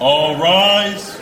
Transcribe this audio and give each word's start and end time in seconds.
All 0.00 0.36
rise. 0.42 1.20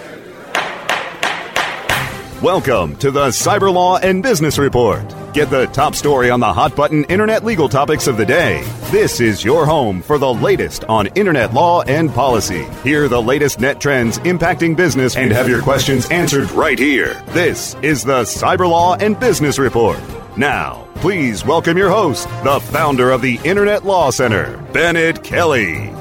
Welcome 2.41 2.97
to 2.97 3.11
the 3.11 3.27
Cyber 3.29 3.73
Law 3.73 3.99
and 3.99 4.23
Business 4.23 4.59
Report. 4.59 5.03
Get 5.35 5.51
the 5.51 5.67
top 5.67 5.95
story 5.95 6.31
on 6.31 6.41
the 6.41 6.51
hot 6.51 6.75
button 6.75 7.05
internet 7.05 7.45
legal 7.45 7.69
topics 7.69 8.07
of 8.07 8.17
the 8.17 8.25
day. 8.25 8.63
This 8.91 9.21
is 9.21 9.45
your 9.45 9.67
home 9.67 10.01
for 10.01 10.17
the 10.17 10.33
latest 10.33 10.85
on 10.85 11.07
internet 11.09 11.53
law 11.53 11.83
and 11.83 12.13
policy. 12.13 12.65
Hear 12.83 13.09
the 13.09 13.21
latest 13.21 13.61
net 13.61 13.79
trends 13.79 14.19
impacting 14.21 14.75
business 14.75 15.17
and 15.17 15.31
have 15.33 15.51
your 15.51 15.61
questions 15.61 16.09
answered 16.11 16.51
right 16.53 16.79
here. 16.79 17.23
This 17.29 17.77
is 17.83 18.03
the 18.03 18.23
Cyber 18.23 18.69
Law 18.69 18.95
and 18.95 19.21
Business 19.21 19.59
Report. 19.59 20.01
Now, 20.39 20.89
please 20.95 21.45
welcome 21.45 21.77
your 21.77 21.91
host, 21.91 22.27
the 22.43 22.59
founder 22.59 23.11
of 23.11 23.21
the 23.21 23.39
Internet 23.45 23.85
Law 23.85 24.11
Center, 24.11 24.57
Bennett 24.73 25.23
Kelley. 25.23 25.93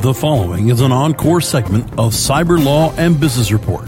The 0.00 0.14
following 0.14 0.70
is 0.70 0.80
an 0.80 0.92
encore 0.92 1.42
segment 1.42 1.84
of 1.98 2.14
Cyber 2.14 2.64
Law 2.64 2.90
and 2.96 3.20
Business 3.20 3.52
Report. 3.52 3.84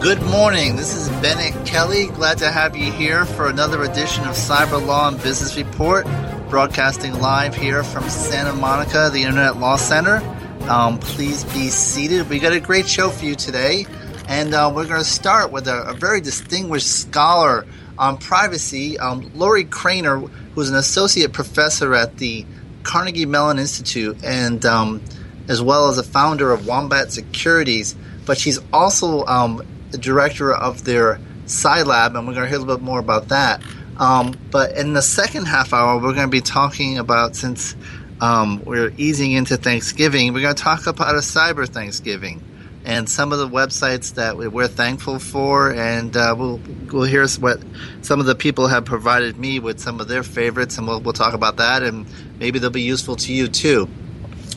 Good 0.00 0.22
morning. 0.22 0.76
This 0.76 0.96
is 0.96 1.10
Bennett 1.20 1.66
Kelley. 1.66 2.06
Glad 2.06 2.38
to 2.38 2.50
have 2.50 2.74
you 2.74 2.90
here 2.90 3.26
for 3.26 3.50
another 3.50 3.82
edition 3.82 4.24
of 4.24 4.30
Cyber 4.30 4.82
Law 4.82 5.08
and 5.08 5.22
Business 5.22 5.58
Report, 5.58 6.06
broadcasting 6.48 7.20
live 7.20 7.54
here 7.54 7.84
from 7.84 8.08
Santa 8.08 8.54
Monica, 8.54 9.10
the 9.12 9.20
Internet 9.20 9.58
Law 9.58 9.76
Center. 9.76 10.22
Um, 10.70 10.98
please 10.98 11.44
be 11.52 11.68
seated. 11.68 12.30
We 12.30 12.38
got 12.38 12.54
a 12.54 12.60
great 12.60 12.88
show 12.88 13.10
for 13.10 13.26
you 13.26 13.34
today, 13.34 13.84
and 14.26 14.54
uh, 14.54 14.72
we're 14.74 14.88
going 14.88 15.02
to 15.02 15.04
start 15.04 15.52
with 15.52 15.68
a, 15.68 15.82
a, 15.82 15.92
very 15.92 16.22
distinguished 16.22 16.90
scholar 16.90 17.66
on 17.98 18.16
privacy, 18.16 18.98
um, 18.98 19.30
Lorrie 19.34 19.66
Cranor, 19.66 20.30
who's 20.54 20.70
an 20.70 20.76
associate 20.76 21.34
professor 21.34 21.94
at 21.94 22.16
the 22.16 22.46
Carnegie 22.84 23.26
Mellon 23.26 23.58
Institute, 23.58 24.22
and 24.22 24.64
um, 24.64 25.02
as 25.48 25.60
well 25.60 25.88
as 25.88 25.98
a 25.98 26.02
founder 26.02 26.52
of 26.52 26.66
Wombat 26.66 27.12
Securities. 27.12 27.96
But 28.24 28.38
she's 28.38 28.60
also 28.72 29.24
um, 29.26 29.66
the 29.90 29.98
director 29.98 30.54
of 30.54 30.84
their 30.84 31.18
CyLab, 31.46 32.16
and 32.16 32.26
we're 32.26 32.34
going 32.34 32.44
to 32.44 32.48
hear 32.48 32.56
a 32.56 32.60
little 32.60 32.76
bit 32.76 32.84
more 32.84 33.00
about 33.00 33.28
that. 33.28 33.62
Um, 33.98 34.34
but 34.50 34.76
in 34.76 34.92
the 34.92 35.02
second 35.02 35.46
half 35.46 35.72
hour, 35.72 35.96
we're 35.96 36.14
going 36.14 36.26
to 36.26 36.28
be 36.28 36.40
talking 36.40 36.98
about 36.98 37.36
since 37.36 37.76
um, 38.20 38.62
we're 38.64 38.92
easing 38.96 39.32
into 39.32 39.56
Thanksgiving, 39.56 40.32
we're 40.32 40.42
going 40.42 40.54
to 40.54 40.62
talk 40.62 40.86
about 40.86 41.14
a 41.14 41.18
cyber 41.18 41.68
Thanksgiving 41.68 42.42
and 42.84 43.08
some 43.08 43.32
of 43.32 43.38
the 43.38 43.48
websites 43.48 44.14
that 44.14 44.36
we're 44.36 44.68
thankful 44.68 45.18
for, 45.18 45.72
and 45.72 46.16
uh, 46.16 46.34
we'll 46.36 46.60
we'll 46.92 47.04
hear 47.04 47.26
what 47.38 47.62
some 48.02 48.20
of 48.20 48.26
the 48.26 48.34
people 48.34 48.66
have 48.68 48.84
provided 48.84 49.38
me 49.38 49.58
with 49.58 49.80
some 49.80 50.00
of 50.00 50.08
their 50.08 50.22
favorites, 50.22 50.78
and 50.78 50.86
we'll 50.86 51.00
we'll 51.00 51.12
talk 51.14 51.34
about 51.34 51.56
that, 51.56 51.82
and 51.82 52.06
maybe 52.38 52.58
they'll 52.58 52.70
be 52.70 52.82
useful 52.82 53.16
to 53.16 53.32
you 53.32 53.48
too. 53.48 53.88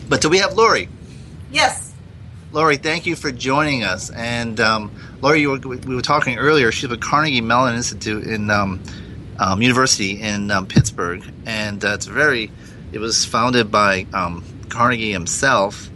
But 0.09 0.21
do 0.21 0.29
we 0.29 0.39
have 0.39 0.53
Lorrie? 0.53 0.89
Yes. 1.51 1.93
Lorrie, 2.51 2.77
thank 2.77 3.05
you 3.05 3.15
for 3.15 3.31
joining 3.31 3.83
us. 3.83 4.09
And 4.09 4.59
um, 4.59 4.91
Lorrie, 5.21 5.45
were, 5.47 5.57
we 5.59 5.95
were 5.95 6.01
talking 6.01 6.37
earlier. 6.37 6.71
She's 6.71 6.89
at 6.89 7.01
Carnegie 7.01 7.41
Mellon 7.41 7.75
Institute 7.75 8.25
in 8.25 8.49
um, 8.49 8.81
um, 9.37 9.61
University 9.61 10.21
in 10.21 10.49
um, 10.51 10.65
Pittsburgh, 10.65 11.23
and 11.45 11.83
uh, 11.83 11.93
it's 11.93 12.05
very. 12.05 12.51
It 12.93 12.99
was 12.99 13.25
founded 13.25 13.69
by 13.69 14.07
um, 14.13 14.43
Carnegie 14.69 15.11
himself, 15.11 15.89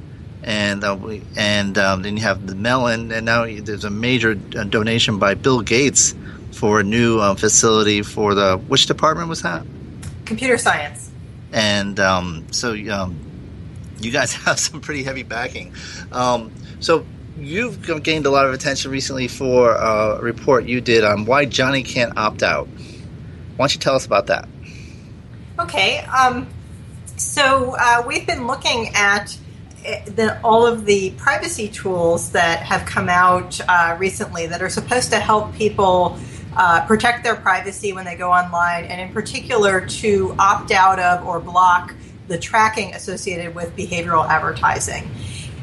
and 0.44 0.84
uh, 0.84 0.98
we, 1.00 1.24
and 1.36 1.78
um, 1.78 2.02
then 2.02 2.18
you 2.18 2.24
have 2.24 2.48
the 2.48 2.56
Mellon, 2.56 3.12
and 3.12 3.26
now 3.26 3.46
there's 3.46 3.84
a 3.84 3.90
major 3.90 4.40
uh, 4.56 4.64
donation 4.64 5.20
by 5.20 5.34
Bill 5.34 5.62
Gates 5.62 6.16
for 6.52 6.80
a 6.80 6.84
new 6.84 7.20
uh, 7.20 7.36
facility 7.36 8.02
for 8.02 8.34
the 8.36 8.58
which 8.58 8.86
department 8.86 9.30
was 9.30 9.42
that? 9.42 9.66
Computer 10.26 10.58
science. 10.58 11.10
And 11.52 11.98
so 12.54 12.74
you 12.74 14.12
guys 14.12 14.34
have 14.46 14.60
some 14.60 14.82
pretty 14.82 15.04
heavy 15.04 15.24
backing. 15.24 15.74
Um, 16.12 16.52
so 16.80 17.06
you've 17.38 18.04
gained 18.04 18.26
a 18.26 18.30
lot 18.30 18.46
of 18.46 18.54
attention 18.54 18.92
recently 18.92 19.28
for 19.28 19.72
a 19.72 20.22
report 20.22 20.66
you 20.66 20.82
did 20.82 21.04
on 21.04 21.26
why 21.26 21.46
Johnny 21.46 21.84
can't 21.84 22.18
opt 22.18 22.44
out. 22.44 22.68
Why 22.68 23.66
don't 23.66 23.74
you 23.74 23.80
tell 23.80 23.96
us 23.96 24.06
about 24.06 24.28
that? 24.28 24.48
Okay. 25.60 26.00
Um, 26.00 26.48
so 27.18 27.76
uh, 27.80 28.04
we've 28.06 28.26
been 28.26 28.48
looking 28.48 28.90
at 28.96 29.38
the, 30.06 30.40
all 30.44 30.66
of 30.66 30.86
the 30.86 31.12
privacy 31.12 31.68
tools 31.68 32.32
that 32.32 32.60
have 32.64 32.86
come 32.86 33.10
out 33.10 33.60
uh, 33.68 33.96
recently 34.00 34.48
that 34.48 34.62
are 34.62 34.70
supposed 34.70 35.10
to 35.12 35.20
help 35.20 35.54
people 35.56 36.18
uh, 36.56 36.86
protect 36.86 37.24
their 37.24 37.36
privacy 37.36 37.94
when 37.94 38.06
they 38.06 38.16
go 38.16 38.32
online, 38.32 38.86
and 38.86 39.02
in 39.02 39.14
particular 39.14 39.86
to 39.86 40.36
opt 40.38 40.72
out 40.72 41.00
of 41.00 41.26
or 41.26 41.40
block 41.40 41.94
the 42.28 42.38
tracking 42.38 42.94
associated 42.94 43.56
with 43.56 43.76
behavioral 43.76 44.28
advertising. 44.28 45.10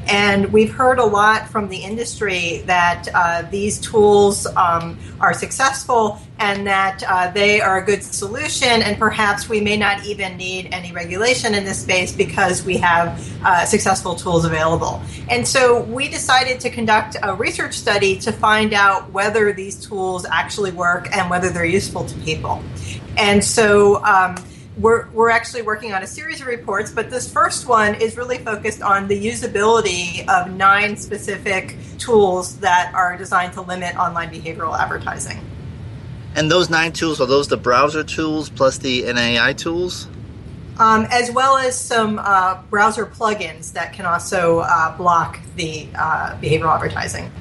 And 0.08 0.50
we've 0.52 0.72
heard 0.72 0.98
a 0.98 1.04
lot 1.04 1.48
from 1.48 1.68
the 1.68 1.76
industry 1.76 2.62
that 2.66 3.08
uh, 3.14 3.42
these 3.50 3.78
tools 3.78 4.46
um, 4.46 4.98
are 5.20 5.34
successful 5.34 6.18
and 6.38 6.66
that 6.66 7.02
uh, 7.06 7.30
they 7.32 7.60
are 7.60 7.78
a 7.78 7.84
good 7.84 8.02
solution, 8.02 8.68
and 8.68 8.96
perhaps 8.96 9.48
we 9.48 9.60
may 9.60 9.76
not 9.76 10.04
even 10.06 10.36
need 10.36 10.68
any 10.72 10.92
regulation 10.92 11.54
in 11.54 11.64
this 11.64 11.82
space 11.82 12.12
because 12.12 12.64
we 12.64 12.76
have 12.78 13.20
uh, 13.44 13.66
successful 13.66 14.14
tools 14.14 14.44
available. 14.44 15.02
And 15.28 15.46
so 15.46 15.82
we 15.82 16.08
decided 16.08 16.60
to 16.60 16.70
conduct 16.70 17.16
a 17.22 17.34
research 17.34 17.74
study 17.74 18.16
to 18.20 18.32
find 18.32 18.72
out 18.72 19.12
whether 19.12 19.52
these 19.52 19.76
tools 19.84 20.24
actually 20.30 20.70
work 20.70 21.14
and 21.14 21.28
whether 21.28 21.50
they're 21.50 21.64
useful 21.64 22.04
to 22.04 22.18
people. 22.20 22.62
And 23.16 23.44
so 23.44 24.02
um, 24.04 24.36
we're, 24.78 25.08
we're 25.10 25.30
actually 25.30 25.62
working 25.62 25.92
on 25.92 26.02
a 26.02 26.06
series 26.06 26.40
of 26.40 26.46
reports, 26.46 26.90
but 26.90 27.10
this 27.10 27.30
first 27.30 27.66
one 27.66 27.94
is 27.96 28.16
really 28.16 28.38
focused 28.38 28.80
on 28.80 29.08
the 29.08 29.26
usability 29.26 30.26
of 30.28 30.52
nine 30.52 30.96
specific 30.96 31.76
tools 31.98 32.58
that 32.58 32.92
are 32.94 33.16
designed 33.16 33.52
to 33.54 33.62
limit 33.62 33.96
online 33.96 34.30
behavioral 34.30 34.78
advertising. 34.78 35.40
And 36.36 36.50
those 36.50 36.70
nine 36.70 36.92
tools 36.92 37.20
are 37.20 37.26
those 37.26 37.48
the 37.48 37.56
browser 37.56 38.04
tools 38.04 38.50
plus 38.50 38.78
the 38.78 39.12
NAI 39.12 39.54
tools? 39.54 40.06
Um, 40.78 41.08
as 41.10 41.32
well 41.32 41.56
as 41.56 41.76
some 41.76 42.20
uh, 42.22 42.62
browser 42.70 43.04
plugins 43.04 43.72
that 43.72 43.92
can 43.92 44.06
also 44.06 44.60
uh, 44.60 44.96
block 44.96 45.40
the 45.56 45.88
uh, 45.96 46.36
behavioral 46.40 46.72
advertising. 46.72 47.32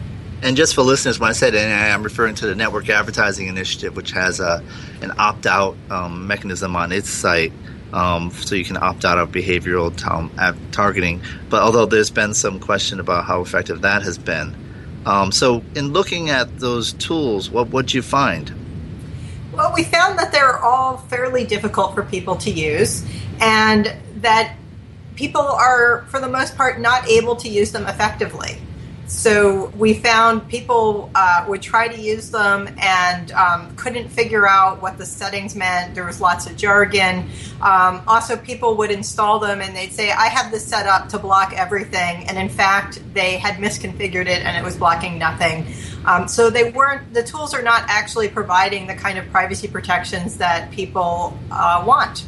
And 0.43 0.55
just 0.55 0.75
for 0.75 0.83
listeners, 0.83 1.19
when 1.19 1.29
I 1.29 1.33
said 1.33 1.53
NAI, 1.53 1.89
I'm 1.89 2.03
referring 2.03 2.35
to 2.35 2.47
the 2.47 2.53
Network 2.53 2.89
Advertising 2.89 3.47
Initiative, 3.47 3.95
which 3.95 4.11
has 4.11 4.39
a, 4.39 4.63
an 5.01 5.13
opt 5.17 5.47
out 5.47 5.75
um, 5.89 6.27
mechanism 6.27 6.75
on 6.75 6.91
its 6.91 7.09
site. 7.09 7.51
Um, 7.91 8.31
so 8.31 8.53
you 8.53 8.65
can 8.65 8.77
opt 8.77 9.05
out 9.05 9.17
of 9.17 9.31
behavioral 9.31 9.95
t- 9.95 10.59
targeting. 10.71 11.21
But 11.49 11.63
although 11.63 11.85
there's 11.85 12.11
been 12.11 12.33
some 12.33 12.59
question 12.59 12.99
about 12.99 13.25
how 13.25 13.41
effective 13.41 13.81
that 13.81 14.03
has 14.03 14.17
been. 14.17 14.55
Um, 15.05 15.31
so, 15.31 15.63
in 15.73 15.93
looking 15.93 16.29
at 16.29 16.59
those 16.59 16.91
tools, 16.91 17.49
what 17.49 17.69
would 17.69 17.93
you 17.93 18.01
find? 18.01 18.53
Well, 19.53 19.71
we 19.73 19.85
found 19.85 20.19
that 20.19 20.33
they're 20.33 20.59
all 20.59 20.97
fairly 20.97 21.45
difficult 21.45 21.95
for 21.95 22.03
people 22.03 22.35
to 22.37 22.51
use, 22.51 23.05
and 23.39 23.95
that 24.17 24.57
people 25.15 25.41
are, 25.41 26.05
for 26.09 26.19
the 26.19 26.27
most 26.27 26.57
part, 26.57 26.81
not 26.81 27.07
able 27.09 27.37
to 27.37 27.47
use 27.47 27.71
them 27.71 27.87
effectively. 27.87 28.59
So 29.07 29.67
we 29.77 29.93
found 29.93 30.49
people 30.49 31.09
uh, 31.15 31.45
would 31.47 31.61
try 31.61 31.87
to 31.87 31.99
use 31.99 32.29
them 32.29 32.67
and 32.77 33.31
um, 33.31 33.73
couldn't 33.77 34.09
figure 34.09 34.47
out 34.47 34.81
what 34.81 34.97
the 34.97 35.05
settings 35.05 35.55
meant. 35.55 35.95
There 35.95 36.05
was 36.05 36.19
lots 36.19 36.45
of 36.45 36.57
jargon. 36.57 37.29
Um, 37.61 38.01
also, 38.05 38.35
people 38.35 38.75
would 38.75 38.91
install 38.91 39.39
them 39.39 39.61
and 39.61 39.73
they'd 39.73 39.93
say, 39.93 40.11
I 40.11 40.27
have 40.27 40.51
this 40.51 40.65
set 40.65 40.87
up 40.87 41.07
to 41.09 41.19
block 41.19 41.53
everything. 41.53 42.27
And 42.27 42.37
in 42.37 42.49
fact, 42.49 43.01
they 43.13 43.37
had 43.37 43.55
misconfigured 43.55 44.27
it 44.27 44.43
and 44.43 44.57
it 44.57 44.63
was 44.63 44.75
blocking 44.75 45.17
nothing. 45.17 45.65
Um, 46.05 46.27
so 46.27 46.49
they 46.49 46.71
weren't, 46.71 47.13
the 47.13 47.23
tools 47.23 47.53
are 47.53 47.63
not 47.63 47.83
actually 47.87 48.27
providing 48.27 48.87
the 48.87 48.95
kind 48.95 49.17
of 49.17 49.29
privacy 49.31 49.69
protections 49.69 50.37
that 50.37 50.69
people 50.71 51.37
uh, 51.49 51.81
want. 51.87 52.25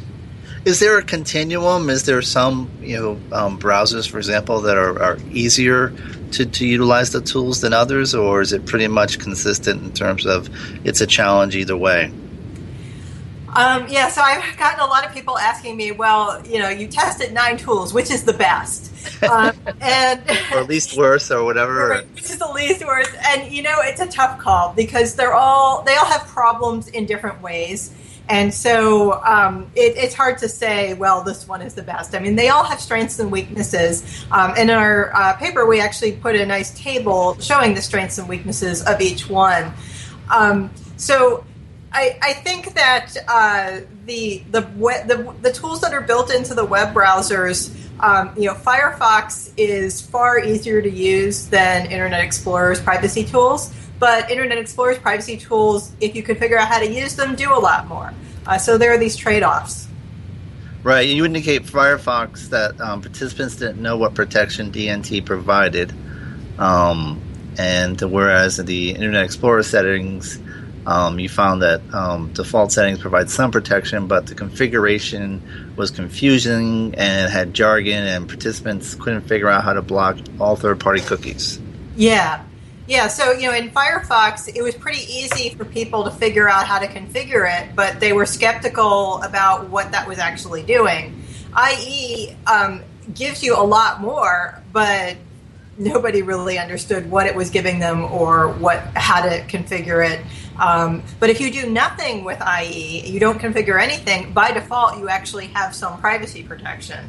Is 0.64 0.78
there 0.78 0.98
a 0.98 1.02
continuum? 1.02 1.88
Is 1.88 2.04
there 2.04 2.20
some 2.20 2.70
you 2.82 2.96
know 2.96 3.36
um, 3.36 3.58
browsers, 3.58 4.08
for 4.08 4.18
example, 4.18 4.60
that 4.62 4.76
are, 4.76 5.02
are 5.02 5.18
easier 5.30 5.92
to, 6.32 6.44
to 6.44 6.66
utilize 6.66 7.12
the 7.12 7.20
tools 7.20 7.62
than 7.62 7.72
others, 7.72 8.14
or 8.14 8.40
is 8.42 8.52
it 8.52 8.66
pretty 8.66 8.88
much 8.88 9.18
consistent 9.18 9.82
in 9.82 9.92
terms 9.92 10.26
of 10.26 10.48
it's 10.84 11.00
a 11.00 11.06
challenge 11.06 11.56
either 11.56 11.76
way? 11.76 12.12
Um, 13.54 13.88
yeah, 13.88 14.08
so 14.08 14.20
I've 14.20 14.56
gotten 14.58 14.78
a 14.80 14.86
lot 14.86 15.04
of 15.04 15.12
people 15.12 15.36
asking 15.36 15.76
me, 15.76 15.90
well, 15.90 16.44
you 16.46 16.60
know, 16.60 16.68
you 16.68 16.86
tested 16.86 17.32
nine 17.32 17.56
tools, 17.56 17.92
which 17.92 18.10
is 18.10 18.24
the 18.24 18.32
best? 18.32 18.92
Um, 19.24 19.52
and 19.80 20.22
or 20.52 20.62
least 20.62 20.96
worst 20.96 21.30
or 21.32 21.42
whatever. 21.42 22.04
Which 22.14 22.24
is 22.24 22.38
the 22.38 22.50
least 22.52 22.84
worst. 22.84 23.10
And 23.26 23.50
you 23.50 23.62
know, 23.62 23.78
it's 23.80 24.00
a 24.00 24.06
tough 24.06 24.38
call 24.38 24.72
because 24.74 25.16
they're 25.16 25.34
all 25.34 25.82
they 25.82 25.96
all 25.96 26.06
have 26.06 26.26
problems 26.28 26.88
in 26.88 27.06
different 27.06 27.42
ways. 27.42 27.92
And 28.30 28.54
so 28.54 29.20
um, 29.24 29.70
it, 29.74 29.96
it's 29.96 30.14
hard 30.14 30.38
to 30.38 30.48
say, 30.48 30.94
well, 30.94 31.24
this 31.24 31.48
one 31.48 31.62
is 31.62 31.74
the 31.74 31.82
best. 31.82 32.14
I 32.14 32.20
mean, 32.20 32.36
they 32.36 32.48
all 32.48 32.62
have 32.62 32.80
strengths 32.80 33.18
and 33.18 33.32
weaknesses. 33.32 34.24
Um, 34.30 34.56
in 34.56 34.70
our 34.70 35.12
uh, 35.14 35.32
paper, 35.34 35.66
we 35.66 35.80
actually 35.80 36.12
put 36.12 36.36
a 36.36 36.46
nice 36.46 36.70
table 36.78 37.38
showing 37.40 37.74
the 37.74 37.82
strengths 37.82 38.18
and 38.18 38.28
weaknesses 38.28 38.82
of 38.86 39.00
each 39.00 39.28
one. 39.28 39.72
Um, 40.32 40.70
so 40.96 41.44
I, 41.92 42.18
I, 42.22 42.32
think 42.34 42.74
that 42.74 43.16
uh, 43.26 43.80
the, 44.06 44.44
the, 44.52 44.60
the, 44.60 45.34
the 45.42 45.52
tools 45.52 45.80
that 45.80 45.92
are 45.92 46.00
built 46.00 46.32
into 46.32 46.54
the 46.54 46.64
web 46.64 46.94
browsers 46.94 47.76
um, 48.00 48.32
you 48.36 48.46
know, 48.46 48.54
Firefox 48.54 49.52
is 49.56 50.00
far 50.00 50.38
easier 50.38 50.80
to 50.80 50.90
use 50.90 51.46
than 51.48 51.90
Internet 51.90 52.20
Explorer's 52.22 52.80
privacy 52.80 53.24
tools. 53.24 53.74
But 54.00 54.30
Internet 54.30 54.58
Explorer's 54.58 54.98
privacy 54.98 55.36
tools, 55.36 55.92
if 56.00 56.16
you 56.16 56.22
can 56.22 56.34
figure 56.36 56.58
out 56.58 56.66
how 56.66 56.80
to 56.80 56.90
use 56.90 57.14
them, 57.14 57.36
do 57.36 57.52
a 57.54 57.60
lot 57.60 57.86
more. 57.86 58.12
Uh, 58.46 58.58
so 58.58 58.78
there 58.78 58.92
are 58.92 58.98
these 58.98 59.14
trade-offs. 59.14 59.86
Right. 60.82 61.06
You 61.06 61.26
indicate 61.26 61.64
Firefox 61.64 62.48
that 62.48 62.80
um, 62.80 63.02
participants 63.02 63.56
didn't 63.56 63.82
know 63.82 63.98
what 63.98 64.14
protection 64.14 64.72
DNT 64.72 65.26
provided, 65.26 65.92
um, 66.58 67.20
and 67.58 68.00
whereas 68.00 68.58
in 68.58 68.64
the 68.64 68.90
Internet 68.92 69.26
Explorer 69.26 69.62
settings, 69.62 70.40
um, 70.86 71.20
you 71.20 71.28
found 71.28 71.60
that 71.60 71.82
um, 71.92 72.32
default 72.32 72.72
settings 72.72 72.98
provide 72.98 73.28
some 73.28 73.50
protection, 73.50 74.06
but 74.06 74.26
the 74.26 74.34
configuration 74.34 75.42
was 75.76 75.90
confusing 75.90 76.94
and 76.94 77.30
had 77.30 77.52
jargon, 77.52 78.06
and 78.06 78.26
participants 78.26 78.94
couldn't 78.94 79.22
figure 79.22 79.48
out 79.48 79.62
how 79.62 79.74
to 79.74 79.82
block 79.82 80.16
all 80.40 80.56
third-party 80.56 81.02
cookies. 81.02 81.60
Yeah, 81.96 82.42
yeah. 82.90 83.06
So 83.06 83.30
you 83.30 83.48
know, 83.48 83.54
in 83.54 83.70
Firefox, 83.70 84.52
it 84.52 84.62
was 84.62 84.74
pretty 84.74 85.02
easy 85.02 85.50
for 85.50 85.64
people 85.64 86.02
to 86.02 86.10
figure 86.10 86.48
out 86.48 86.66
how 86.66 86.80
to 86.80 86.88
configure 86.88 87.48
it, 87.48 87.76
but 87.76 88.00
they 88.00 88.12
were 88.12 88.26
skeptical 88.26 89.22
about 89.22 89.68
what 89.70 89.92
that 89.92 90.08
was 90.08 90.18
actually 90.18 90.64
doing. 90.64 91.22
IE 91.56 92.36
um, 92.48 92.82
gives 93.14 93.44
you 93.44 93.56
a 93.56 93.62
lot 93.62 94.00
more, 94.00 94.60
but 94.72 95.16
nobody 95.78 96.22
really 96.22 96.58
understood 96.58 97.08
what 97.08 97.28
it 97.28 97.34
was 97.36 97.48
giving 97.50 97.78
them 97.78 98.02
or 98.06 98.48
what 98.54 98.80
how 98.96 99.22
to 99.22 99.40
configure 99.46 100.04
it. 100.04 100.26
Um, 100.58 101.04
but 101.20 101.30
if 101.30 101.40
you 101.40 101.52
do 101.52 101.70
nothing 101.70 102.24
with 102.24 102.42
IE, 102.42 103.08
you 103.08 103.20
don't 103.20 103.38
configure 103.38 103.80
anything, 103.80 104.32
by 104.32 104.50
default, 104.50 104.98
you 104.98 105.08
actually 105.08 105.46
have 105.46 105.76
some 105.76 106.00
privacy 106.00 106.42
protection. 106.42 107.08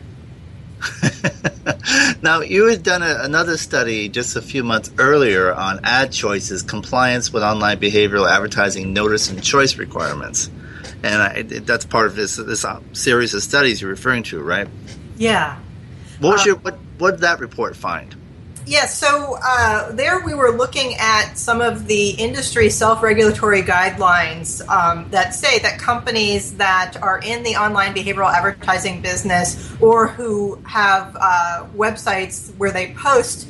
now, 2.21 2.41
you 2.41 2.68
had 2.68 2.83
done 2.83 3.03
a, 3.03 3.19
another 3.21 3.57
study 3.57 4.09
just 4.09 4.35
a 4.35 4.41
few 4.41 4.63
months 4.63 4.91
earlier 4.97 5.53
on 5.53 5.79
ad 5.83 6.12
choices, 6.12 6.62
compliance 6.62 7.31
with 7.31 7.44
online 7.44 7.79
behavioral 7.79 8.29
advertising 8.29 8.94
notice 8.94 9.29
and 9.29 9.44
choice 9.44 9.77
requirements. 9.77 10.50
And 11.03 11.21
I, 11.21 11.41
that's 11.41 11.85
part 11.85 12.07
of 12.07 12.15
this 12.15 12.35
this 12.35 12.63
uh, 12.63 12.79
series 12.94 13.33
of 13.33 13.41
studies 13.41 13.81
you're 13.81 13.89
referring 13.89 14.23
to, 14.23 14.39
right? 14.41 14.68
Yeah. 15.18 15.57
What 16.19 16.33
was 16.33 16.41
um, 16.41 16.47
your 16.47 16.56
what, 16.57 16.77
what 17.00 17.12
did 17.12 17.19
that 17.21 17.39
report 17.39 17.75
find? 17.75 18.15
Yeah, 18.66 18.86
so 18.86 19.40
uh, 19.44 19.92
there 19.92 20.19
we 20.24 20.36
were 20.36 20.52
looking 20.52 20.96
at 21.00 21.36
some 21.36 21.62
of 21.62 21.88
the 21.88 22.12
industry 22.12 22.69
self 22.69 23.02
regulatory 23.02 23.63
guidelines 23.63 24.66
um, 24.68 25.10
that 25.10 25.34
say 25.34 25.58
that 25.60 25.80
companies 25.80 26.56
that 26.58 26.96
are 27.02 27.19
in 27.19 27.42
the 27.42 27.56
online 27.56 27.96
behavioral 27.96 28.31
advertising 28.31 29.02
business 29.02 29.74
or 29.81 30.08
who 30.08 30.62
have 30.66 31.18
uh, 31.19 31.66
websites 31.75 32.56
where 32.58 32.72
they 32.72 32.94
post 32.94 33.48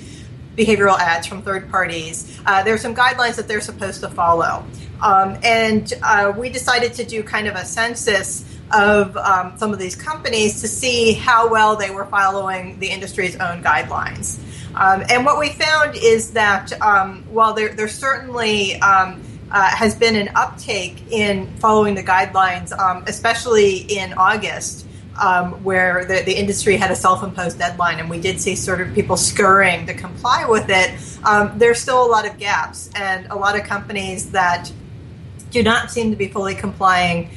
behavioral 0.55 0.97
ads 0.97 1.27
from 1.27 1.41
third 1.41 1.69
parties, 1.69 2.39
uh, 2.45 2.63
there 2.63 2.73
are 2.73 2.77
some 2.77 2.95
guidelines 2.95 3.35
that 3.35 3.49
they're 3.49 3.61
supposed 3.61 3.99
to 4.01 4.09
follow. 4.09 4.65
Um, 5.01 5.37
and 5.43 5.91
uh, 6.03 6.31
we 6.37 6.49
decided 6.49 6.93
to 6.93 7.03
do 7.03 7.21
kind 7.21 7.47
of 7.47 7.55
a 7.55 7.65
census 7.65 8.45
of 8.73 9.17
um, 9.17 9.57
some 9.57 9.73
of 9.73 9.79
these 9.79 9.95
companies 9.95 10.61
to 10.61 10.67
see 10.69 11.13
how 11.13 11.49
well 11.49 11.75
they 11.75 11.91
were 11.91 12.05
following 12.05 12.79
the 12.79 12.87
industry's 12.87 13.35
own 13.35 13.61
guidelines. 13.61 14.39
Um, 14.75 15.03
and 15.09 15.25
what 15.25 15.37
we 15.39 15.49
found 15.49 15.95
is 15.95 16.31
that 16.31 16.79
um, 16.81 17.23
while 17.29 17.53
there, 17.53 17.69
there 17.69 17.87
certainly 17.87 18.75
um, 18.81 19.21
uh, 19.51 19.69
has 19.75 19.95
been 19.95 20.15
an 20.15 20.29
uptake 20.35 21.03
in 21.11 21.47
following 21.57 21.95
the 21.95 22.03
guidelines, 22.03 22.77
um, 22.77 23.03
especially 23.07 23.79
in 23.79 24.13
August, 24.13 24.85
um, 25.21 25.63
where 25.63 26.05
the, 26.05 26.23
the 26.25 26.33
industry 26.33 26.77
had 26.77 26.89
a 26.89 26.95
self 26.95 27.21
imposed 27.21 27.59
deadline, 27.59 27.99
and 27.99 28.09
we 28.09 28.19
did 28.19 28.39
see 28.39 28.55
sort 28.55 28.79
of 28.79 28.93
people 28.93 29.17
scurrying 29.17 29.85
to 29.87 29.93
comply 29.93 30.45
with 30.45 30.69
it, 30.69 30.97
um, 31.25 31.57
there's 31.57 31.79
still 31.79 32.03
a 32.05 32.07
lot 32.09 32.25
of 32.25 32.37
gaps 32.37 32.89
and 32.95 33.27
a 33.27 33.35
lot 33.35 33.59
of 33.59 33.65
companies 33.65 34.31
that 34.31 34.71
do 35.49 35.61
not 35.61 35.91
seem 35.91 36.11
to 36.11 36.15
be 36.15 36.29
fully 36.29 36.55
complying. 36.55 37.29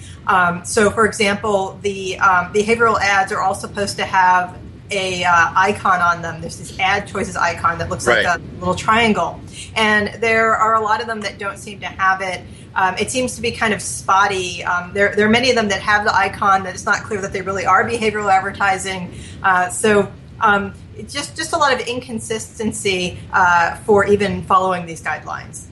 So, 0.64 0.88
for 0.90 1.04
example, 1.04 1.78
the 1.82 2.16
behavioral 2.20 2.98
ads 3.00 3.32
are 3.32 3.40
all 3.40 3.56
supposed 3.56 3.96
to 3.96 4.04
have 4.04 4.56
a 4.94 5.24
uh, 5.24 5.52
icon 5.54 6.00
on 6.00 6.22
them. 6.22 6.40
There's 6.40 6.58
this 6.58 6.78
ad 6.78 7.06
choices 7.06 7.36
icon 7.36 7.78
that 7.78 7.88
looks 7.88 8.06
right. 8.06 8.24
like 8.24 8.38
a 8.38 8.42
little 8.58 8.74
triangle, 8.74 9.40
and 9.74 10.14
there 10.22 10.56
are 10.56 10.74
a 10.74 10.80
lot 10.80 11.00
of 11.00 11.06
them 11.06 11.20
that 11.22 11.38
don't 11.38 11.58
seem 11.58 11.80
to 11.80 11.86
have 11.86 12.20
it. 12.20 12.42
Um, 12.74 12.96
it 12.98 13.10
seems 13.10 13.36
to 13.36 13.42
be 13.42 13.52
kind 13.52 13.72
of 13.72 13.80
spotty. 13.80 14.64
Um, 14.64 14.92
there, 14.92 15.14
there 15.14 15.26
are 15.26 15.30
many 15.30 15.50
of 15.50 15.56
them 15.56 15.68
that 15.68 15.80
have 15.80 16.04
the 16.04 16.14
icon 16.14 16.64
that 16.64 16.74
it's 16.74 16.84
not 16.84 17.04
clear 17.04 17.20
that 17.20 17.32
they 17.32 17.42
really 17.42 17.66
are 17.66 17.84
behavioral 17.84 18.32
advertising. 18.32 19.14
Uh, 19.42 19.68
so 19.68 20.12
um, 20.40 20.74
just 21.08 21.36
just 21.36 21.52
a 21.52 21.56
lot 21.56 21.72
of 21.72 21.86
inconsistency 21.86 23.18
uh, 23.32 23.76
for 23.78 24.06
even 24.06 24.42
following 24.42 24.86
these 24.86 25.02
guidelines. 25.02 25.66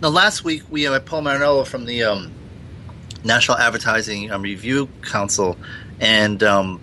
Now, 0.00 0.08
last 0.08 0.44
week 0.44 0.62
we 0.70 0.84
had 0.84 1.04
Paul 1.06 1.22
Marinello 1.22 1.66
from 1.66 1.84
the 1.84 2.04
um, 2.04 2.32
National 3.22 3.58
Advertising 3.58 4.30
um, 4.30 4.42
Review 4.42 4.88
Council 5.02 5.56
and 6.00 6.42
um, 6.42 6.80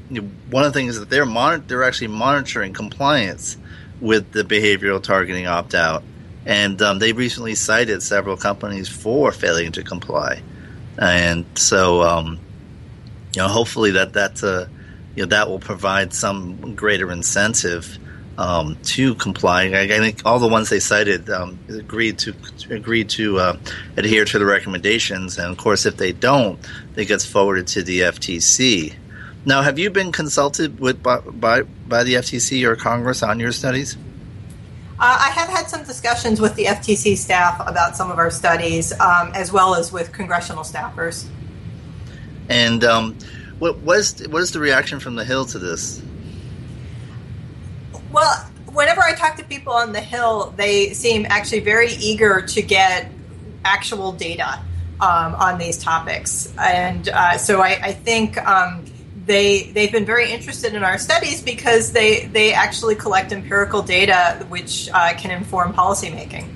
one 0.52 0.64
of 0.64 0.72
the 0.72 0.80
things 0.80 1.00
that 1.00 1.10
they're 1.10 1.26
monitor- 1.26 1.64
they're 1.68 1.84
actually 1.84 2.08
monitoring 2.08 2.72
compliance 2.72 3.58
with 4.00 4.32
the 4.32 4.44
behavioral 4.44 5.02
targeting 5.02 5.48
opt 5.48 5.74
out, 5.74 6.04
and 6.46 6.80
um, 6.82 7.00
they 7.00 7.14
recently 7.14 7.56
cited 7.56 8.04
several 8.04 8.38
companies 8.38 8.88
for 8.88 9.32
failing 9.32 9.72
to 9.72 9.84
comply, 9.84 10.42
and 11.00 11.46
so 11.56 12.04
um, 12.04 12.40
you 13.34 13.42
know 13.42 13.48
hopefully 13.48 13.92
that 13.92 14.14
that 14.14 14.44
uh, 14.44 14.66
you 15.16 15.24
know 15.24 15.30
that 15.30 15.50
will 15.50 15.60
provide 15.60 16.14
some 16.14 16.76
greater 16.76 17.12
incentive. 17.12 17.98
Um, 18.40 18.78
to 18.84 19.16
comply. 19.16 19.64
I, 19.64 19.80
I, 19.86 19.88
think 19.88 20.22
all 20.24 20.38
the 20.38 20.48
ones 20.48 20.70
they 20.70 20.80
cited 20.80 21.28
um, 21.32 21.58
agreed 21.70 22.20
to 22.20 22.36
agreed 22.70 23.10
to 23.10 23.40
uh, 23.40 23.58
adhere 23.98 24.26
to 24.26 24.38
the 24.38 24.46
recommendations, 24.46 25.40
and 25.40 25.50
of 25.50 25.58
course, 25.58 25.88
if 25.88 25.98
they 25.98 26.12
don't, 26.12 26.60
it 26.96 27.06
gets 27.06 27.26
forwarded 27.26 27.66
to 27.70 27.82
the 27.82 28.02
FTC. 28.02 28.94
Now, 29.48 29.62
have 29.62 29.80
you 29.80 29.90
been 29.90 30.12
consulted 30.12 30.78
with 30.78 31.02
by 31.02 31.22
by, 31.22 31.62
by 31.62 32.04
the 32.04 32.16
FTC 32.16 32.66
or 32.66 32.76
Congress 32.76 33.24
on 33.24 33.40
your 33.40 33.54
studies? 33.54 33.96
Uh, 35.00 35.18
I 35.22 35.30
have 35.30 35.48
had 35.48 35.70
some 35.70 35.86
discussions 35.86 36.42
with 36.42 36.56
the 36.56 36.66
FTC 36.66 37.16
staff 37.16 37.66
about 37.66 37.96
some 37.96 38.12
of 38.12 38.18
our 38.18 38.30
studies, 38.30 38.92
um, 39.00 39.32
as 39.34 39.54
well 39.54 39.74
as 39.74 39.94
with 39.94 40.12
congressional 40.12 40.64
staffers. 40.64 41.30
And 42.50 42.84
um, 42.84 43.18
what 43.58 43.78
was 43.78 44.22
what 44.28 44.42
is 44.42 44.52
the 44.52 44.60
reaction 44.60 45.00
from 45.00 45.16
the 45.16 45.24
Hill 45.24 45.46
to 45.46 45.60
this? 45.60 46.02
Well, 48.12 48.52
whenever 48.74 49.02
I 49.02 49.14
talk 49.14 49.38
to 49.38 49.46
people 49.46 49.72
on 49.72 49.94
the 49.94 50.02
Hill, 50.02 50.54
they 50.58 50.92
seem 50.92 51.26
actually 51.30 51.62
very 51.62 51.94
eager 51.94 52.42
to 52.42 52.62
get 52.62 53.10
actual 53.64 54.12
data 54.12 54.60
um, 55.00 55.36
on 55.36 55.58
these 55.58 55.78
topics, 55.78 56.54
and 56.58 57.08
uh, 57.08 57.38
so 57.38 57.62
I, 57.62 57.80
I 57.82 57.94
think 57.94 58.38
um, 58.46 58.84
they 59.28 59.64
they've 59.74 59.92
been 59.92 60.06
very 60.06 60.32
interested 60.32 60.74
in 60.74 60.84
our 60.84 60.98
studies 60.98 61.42
because 61.42 61.92
they 61.92 62.26
they 62.28 62.54
actually 62.54 62.96
collect 62.96 63.32
empirical 63.32 63.82
data 63.82 64.46
which 64.50 64.90
uh, 64.94 65.14
can 65.18 65.32
inform 65.32 65.74
policymaking. 65.74 66.48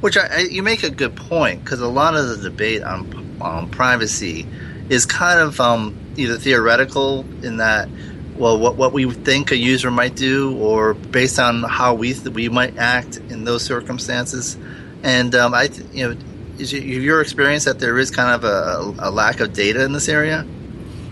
Which 0.00 0.16
I, 0.16 0.40
you 0.40 0.62
make 0.62 0.82
a 0.82 0.90
good 0.90 1.16
point 1.16 1.64
because 1.64 1.80
a 1.80 1.88
lot 1.88 2.16
of 2.16 2.28
the 2.28 2.36
debate 2.36 2.82
on 2.82 3.38
on 3.40 3.70
privacy 3.70 4.46
is 4.88 5.06
kind 5.06 5.38
of 5.38 5.60
um, 5.60 5.96
either 6.16 6.36
theoretical 6.36 7.20
in 7.42 7.58
that 7.58 7.88
well 8.36 8.58
what 8.58 8.74
what 8.74 8.92
we 8.92 9.10
think 9.10 9.52
a 9.52 9.56
user 9.56 9.90
might 9.90 10.16
do 10.16 10.58
or 10.58 10.94
based 10.94 11.38
on 11.38 11.62
how 11.62 11.94
we 11.94 12.12
th- 12.14 12.34
we 12.34 12.48
might 12.48 12.76
act 12.78 13.16
in 13.16 13.44
those 13.44 13.62
circumstances, 13.62 14.58
and 15.04 15.34
um, 15.36 15.54
I 15.54 15.70
you 15.92 16.08
know 16.08 16.16
is 16.58 16.72
your 16.72 17.20
experience 17.20 17.64
that 17.64 17.78
there 17.78 17.98
is 17.98 18.10
kind 18.10 18.34
of 18.34 18.44
a, 18.44 19.08
a 19.08 19.10
lack 19.10 19.40
of 19.40 19.52
data 19.52 19.84
in 19.84 19.92
this 19.92 20.08
area? 20.08 20.46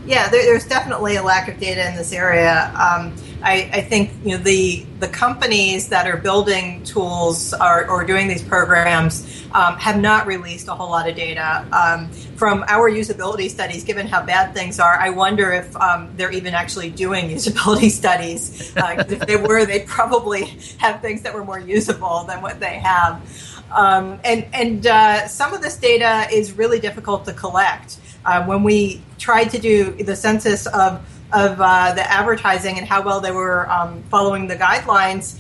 Yeah, 0.07 0.29
there, 0.29 0.45
there's 0.45 0.67
definitely 0.67 1.17
a 1.17 1.23
lack 1.23 1.49
of 1.49 1.59
data 1.59 1.89
in 1.89 1.97
this 1.97 2.13
area. 2.13 2.73
Um, 2.75 3.15
I, 3.43 3.71
I, 3.73 3.81
think 3.81 4.11
you 4.23 4.37
know 4.37 4.43
the 4.43 4.85
the 4.99 5.09
companies 5.09 5.89
that 5.89 6.07
are 6.07 6.17
building 6.17 6.83
tools 6.85 7.55
or, 7.55 7.89
or 7.89 8.05
doing 8.05 8.29
these 8.29 8.43
programs 8.43 9.47
um, 9.53 9.77
have 9.77 9.99
not 9.99 10.27
released 10.27 10.69
a 10.69 10.75
whole 10.75 10.91
lot 10.91 11.09
of 11.09 11.17
data 11.17 11.67
um, 11.73 12.11
from 12.37 12.65
our 12.69 12.91
usability 12.91 13.49
studies. 13.49 13.85
Given 13.85 14.07
how 14.07 14.23
bad 14.23 14.53
things 14.55 14.79
are, 14.79 14.95
I 14.99 15.11
wonder 15.11 15.53
if 15.53 15.75
um, 15.77 16.11
they're 16.17 16.33
even 16.33 16.55
actually 16.55 16.91
doing 16.91 17.29
usability 17.37 17.91
studies. 17.91 18.77
Uh, 18.77 19.05
if 19.09 19.21
they 19.21 19.37
were, 19.37 19.65
they'd 19.65 19.87
probably 19.87 20.45
have 20.79 21.01
things 21.01 21.23
that 21.23 21.33
were 21.33 21.45
more 21.45 21.59
usable 21.59 22.25
than 22.25 22.43
what 22.43 22.61
they 22.61 22.79
have. 22.79 23.23
Um, 23.71 24.21
and 24.25 24.47
and 24.53 24.87
uh, 24.87 25.29
some 25.29 25.55
of 25.55 25.63
this 25.63 25.77
data 25.77 26.27
is 26.33 26.53
really 26.53 26.81
difficult 26.81 27.25
to 27.27 27.33
collect. 27.33 27.99
Uh, 28.25 28.45
when 28.45 28.63
we 28.63 29.01
tried 29.21 29.51
to 29.51 29.59
do 29.59 29.93
the 29.93 30.17
census 30.17 30.67
of 30.67 31.07
of 31.33 31.61
uh, 31.61 31.93
the 31.95 32.11
advertising 32.11 32.77
and 32.77 32.87
how 32.87 33.03
well 33.03 33.21
they 33.21 33.31
were 33.31 33.71
um, 33.71 34.03
following 34.11 34.49
the 34.49 34.57
guidelines, 34.57 35.39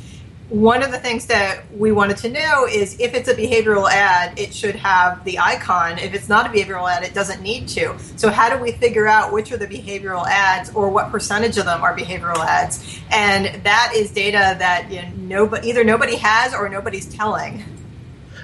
one 0.51 0.83
of 0.83 0.91
the 0.91 0.99
things 0.99 1.27
that 1.27 1.63
we 1.73 1.93
wanted 1.93 2.17
to 2.19 2.29
know 2.29 2.67
is 2.67 2.99
if 2.99 3.15
it's 3.15 3.29
a 3.29 3.35
behavioral 3.35 3.89
ad, 3.89 4.37
it 4.39 4.53
should 4.53 4.75
have 4.75 5.25
the 5.25 5.39
icon. 5.39 5.99
If 5.99 6.13
it's 6.13 6.29
not 6.29 6.47
a 6.47 6.49
behavioral 6.49 6.91
ad, 6.91 7.05
it 7.05 7.15
doesn't 7.15 7.41
need 7.41 7.69
to. 7.69 7.97
So, 8.17 8.31
how 8.31 8.55
do 8.55 8.61
we 8.61 8.73
figure 8.73 9.07
out 9.07 9.33
which 9.33 9.53
are 9.53 9.57
the 9.57 9.69
behavioral 9.69 10.27
ads 10.27 10.71
or 10.75 10.91
what 10.91 11.11
percentage 11.13 11.57
of 11.57 11.67
them 11.67 11.83
are 11.83 11.97
behavioral 11.97 12.45
ads? 12.45 13.01
And 13.13 13.63
that 13.63 13.93
is 13.95 14.11
data 14.11 14.57
that 14.59 14.91
you 14.91 15.03
know, 15.03 15.11
nobody, 15.17 15.69
either 15.69 15.85
nobody 15.85 16.17
has 16.17 16.53
or 16.53 16.69
nobody's 16.69 17.07
telling. 17.07 17.65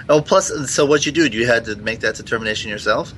Oh, 0.09 0.23
plus, 0.23 0.71
so 0.71 0.87
what 0.87 1.07
you 1.07 1.12
do? 1.12 1.26
You 1.26 1.47
had 1.49 1.64
to 1.64 1.75
make 1.75 2.00
that 2.00 2.14
determination 2.14 2.71
yourself? 2.71 3.12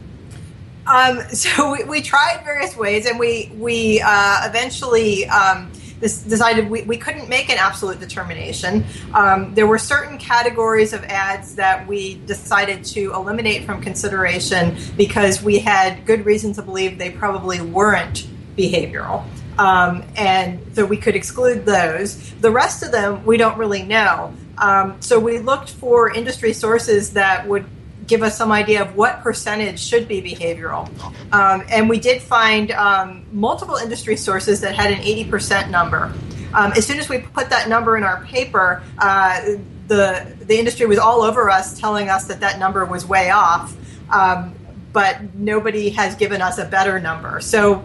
Um, 0.88 1.21
so 1.33 1.73
we, 1.73 1.85
we, 1.85 2.02
tried 2.02 2.42
various 2.45 2.76
ways, 2.76 3.07
and 3.07 3.18
we 3.18 3.52
we 3.57 4.00
uh, 4.04 4.49
eventually 4.49 5.26
um, 5.26 5.71
this 6.00 6.23
decided 6.23 6.71
we, 6.71 6.83
we 6.83 6.97
couldn't 6.97 7.28
make 7.28 7.50
an 7.50 7.59
absolute 7.59 8.00
determination. 8.00 8.85
Um, 9.14 9.54
there 9.54 9.66
were 9.66 9.78
certain 9.78 10.18
categories 10.18 10.92
of 10.92 11.04
ads 11.04 11.57
that 11.57 11.87
we 11.87 12.14
decided 12.26 12.85
to 12.87 13.12
eliminate 13.14 13.64
from 13.64 13.83
consideration 13.83 14.76
because 14.97 15.42
we 15.42 15.59
had 15.59 16.07
good 16.07 16.25
reason 16.25 16.52
to 16.54 16.62
believe 16.62 16.99
they 16.99 17.11
probably 17.11 17.61
weren't 17.61 18.26
behavioral. 18.57 19.25
Um, 19.59 20.04
and 20.14 20.61
so 20.75 20.87
we 20.87 20.97
could 20.97 21.16
exclude 21.16 21.66
those. 21.66 22.33
The 22.35 22.50
rest 22.50 22.85
of 22.85 22.92
them, 22.92 23.26
we 23.26 23.37
don't 23.37 23.59
really 23.59 23.83
know. 23.83 24.33
Um, 24.57 25.00
so 25.00 25.18
we 25.18 25.40
looked 25.40 25.71
for 25.71 26.12
industry 26.12 26.52
sources 26.52 27.14
that 27.14 27.47
would 27.49 27.66
give 28.09 28.23
us 28.23 28.37
some 28.37 28.50
idea 28.50 28.83
of 28.83 28.97
what 28.97 29.21
percentage 29.23 29.79
should 29.79 30.09
be 30.09 30.21
behavioral. 30.21 30.88
Um, 31.33 31.62
and 31.69 31.88
we 31.88 32.00
did 32.00 32.21
find 32.21 32.73
um, 32.73 33.25
multiple 33.31 33.77
industry 33.77 34.17
sources 34.17 34.61
that 34.62 34.75
had 34.75 34.91
an 34.93 34.99
80% 34.99 35.71
number. 35.71 36.12
Um, 36.55 36.73
as 36.73 36.87
soon 36.87 36.99
as 36.99 37.09
we 37.09 37.19
put 37.19 37.50
that 37.50 37.69
number 37.69 37.97
in 37.97 38.03
our 38.03 38.25
paper, 38.25 38.83
uh, 38.99 39.43
the, 39.87 40.35
the 40.41 40.59
industry 40.59 40.87
was 40.87 40.99
all 40.99 41.23
over 41.23 41.50
us 41.50 41.79
telling 41.79 42.09
us 42.09 42.27
that 42.27 42.41
that 42.41 42.59
number 42.59 42.85
was 42.85 43.07
way 43.07 43.31
off. 43.31 43.77
Um, 44.11 44.55
but 44.93 45.35
nobody 45.35 45.91
has 45.91 46.15
given 46.15 46.41
us 46.41 46.59
a 46.59 46.65
better 46.65 46.99
number. 46.99 47.41
So 47.41 47.85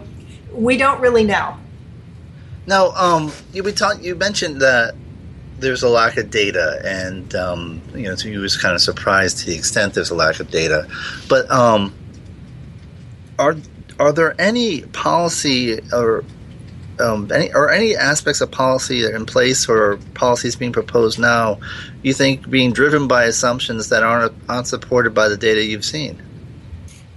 we 0.52 0.76
don't 0.76 1.00
really 1.00 1.24
know. 1.24 1.56
Now, 2.66 2.92
um, 2.92 3.30
you, 3.52 3.62
we 3.62 3.72
talk, 3.72 4.02
you 4.02 4.14
mentioned 4.14 4.62
that 4.62 4.94
there's 5.58 5.82
a 5.82 5.88
lack 5.88 6.16
of 6.16 6.30
data, 6.30 6.80
and 6.84 7.34
um, 7.34 7.80
you 7.94 8.02
know, 8.02 8.14
so 8.14 8.28
you 8.28 8.40
was 8.40 8.56
kind 8.56 8.74
of 8.74 8.80
surprised 8.80 9.38
to 9.38 9.46
the 9.46 9.56
extent 9.56 9.94
there's 9.94 10.10
a 10.10 10.14
lack 10.14 10.40
of 10.40 10.50
data. 10.50 10.88
But 11.28 11.50
um, 11.50 11.94
are 13.38 13.56
are 13.98 14.12
there 14.12 14.34
any 14.40 14.82
policy 14.82 15.80
or 15.92 16.24
um, 17.00 17.30
any 17.32 17.52
or 17.52 17.70
any 17.70 17.96
aspects 17.96 18.40
of 18.40 18.50
policy 18.50 19.02
that 19.02 19.12
are 19.12 19.16
in 19.16 19.26
place 19.26 19.68
or 19.68 19.98
policies 20.14 20.56
being 20.56 20.72
proposed 20.72 21.18
now 21.18 21.58
you 22.02 22.12
think 22.12 22.48
being 22.48 22.72
driven 22.72 23.08
by 23.08 23.24
assumptions 23.24 23.88
that 23.88 24.02
aren't 24.02 24.32
aren't 24.48 24.66
supported 24.66 25.14
by 25.14 25.28
the 25.28 25.36
data 25.36 25.64
you've 25.64 25.84
seen? 25.84 26.20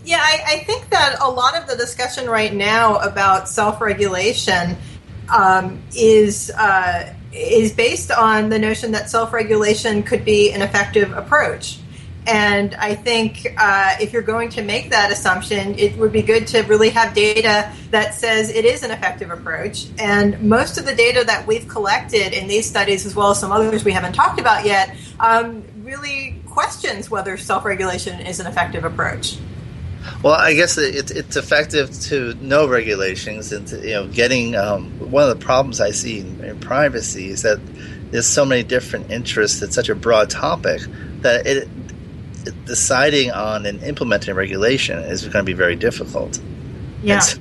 Yeah, 0.06 0.22
I, 0.22 0.42
I 0.48 0.64
think 0.64 0.90
that 0.92 1.18
a 1.22 1.30
lot 1.30 1.58
of 1.58 1.68
the 1.68 1.76
discussion 1.76 2.30
right 2.30 2.54
now 2.54 2.98
about 3.00 3.50
self 3.50 3.82
regulation 3.82 4.78
um, 5.30 5.82
is. 5.96 6.52
Uh, 6.52 7.14
is 7.38 7.72
based 7.72 8.12
on 8.12 8.50
the 8.50 8.60
notion 8.60 8.92
that 8.92 9.10
self 9.10 9.34
regulation 9.34 10.04
could 10.04 10.26
be 10.26 10.52
an 10.52 10.62
effective 10.62 11.12
approach. 11.14 11.80
And 12.28 12.76
I 12.76 12.94
think 12.94 13.56
uh, 13.58 13.96
if 14.02 14.12
you're 14.12 14.22
going 14.22 14.50
to 14.50 14.62
make 14.62 14.90
that 14.90 15.14
assumption, 15.14 15.80
it 15.80 15.98
would 15.98 16.12
be 16.12 16.22
good 16.22 16.46
to 16.48 16.64
really 16.64 16.90
have 16.90 17.14
data 17.14 17.72
that 17.92 18.16
says 18.16 18.50
it 18.50 18.66
is 18.66 18.84
an 18.84 18.92
effective 18.92 19.32
approach. 19.32 19.88
And 19.98 20.42
most 20.42 20.78
of 20.78 20.86
the 20.86 20.94
data 20.94 21.24
that 21.26 21.48
we've 21.48 21.66
collected 21.70 22.34
in 22.34 22.50
these 22.50 22.70
studies, 22.70 23.06
as 23.06 23.16
well 23.16 23.32
as 23.32 23.40
some 23.40 23.54
others 23.54 23.86
we 23.86 23.94
haven't 23.94 24.12
talked 24.12 24.42
about 24.42 24.66
yet, 24.66 24.94
um, 25.22 25.64
really 25.84 26.42
questions 26.48 27.10
whether 27.10 27.38
self 27.38 27.64
regulation 27.64 28.20
is 28.20 28.42
an 28.42 28.48
effective 28.48 28.84
approach. 28.84 29.38
Well, 30.24 30.34
I 30.34 30.54
guess 30.54 30.78
it, 30.78 31.12
it's 31.12 31.36
effective 31.36 31.92
to 32.04 32.34
know 32.36 32.68
regulations 32.68 33.52
and 33.52 33.68
to, 33.68 33.78
you 33.82 33.94
know 33.94 34.08
getting 34.08 34.56
um, 34.56 34.90
one 35.12 35.30
of 35.30 35.38
the 35.38 35.44
problems 35.44 35.80
I 35.80 35.92
see 35.92 36.20
in, 36.20 36.44
in, 36.44 36.60
privacy 36.60 37.30
is 37.30 37.44
that 37.44 37.60
there's 38.12 38.28
so 38.28 38.46
many 38.46 38.64
different 38.64 39.12
interests. 39.12 39.62
It's 39.62 39.76
such 39.76 39.90
a 39.90 39.96
broad 39.96 40.30
topic 40.30 40.82
that 41.22 41.46
it, 41.46 41.70
it 42.46 42.66
deciding 42.66 43.32
on 43.32 43.66
and 43.66 43.84
implementing 43.84 44.34
regulation 44.34 45.00
is 45.00 45.24
going 45.24 45.34
to 45.34 45.44
be 45.44 45.54
very 45.54 45.76
difficult. 45.76 46.42
Yeah. 47.04 47.20
So, 47.20 47.40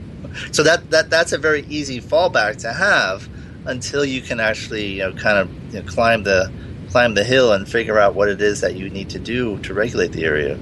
so, 0.53 0.63
that, 0.65 0.91
that 0.91 1.09
that's 1.09 1.33
a 1.33 1.39
very 1.39 1.65
easy 1.69 2.01
fallback 2.01 2.59
to 2.59 2.73
have 2.73 3.29
until 3.65 4.05
you 4.05 4.21
can 4.21 4.39
actually 4.39 4.87
you 4.87 4.99
know 4.99 5.13
kind 5.13 5.39
of 5.39 5.75
you 5.75 5.81
know, 5.81 5.89
climb 5.89 6.25
the 6.25 6.53
climb 6.91 7.15
the 7.15 7.25
hill 7.25 7.53
and 7.53 7.69
figure 7.69 7.99
out 7.99 8.15
what 8.15 8.29
it 8.29 8.41
is 8.41 8.61
that 8.61 8.75
you 8.75 8.91
need 8.91 9.11
to 9.11 9.19
do 9.19 9.59
to 9.61 9.75
regulate 9.75 10.13
the 10.13 10.25
area. 10.25 10.59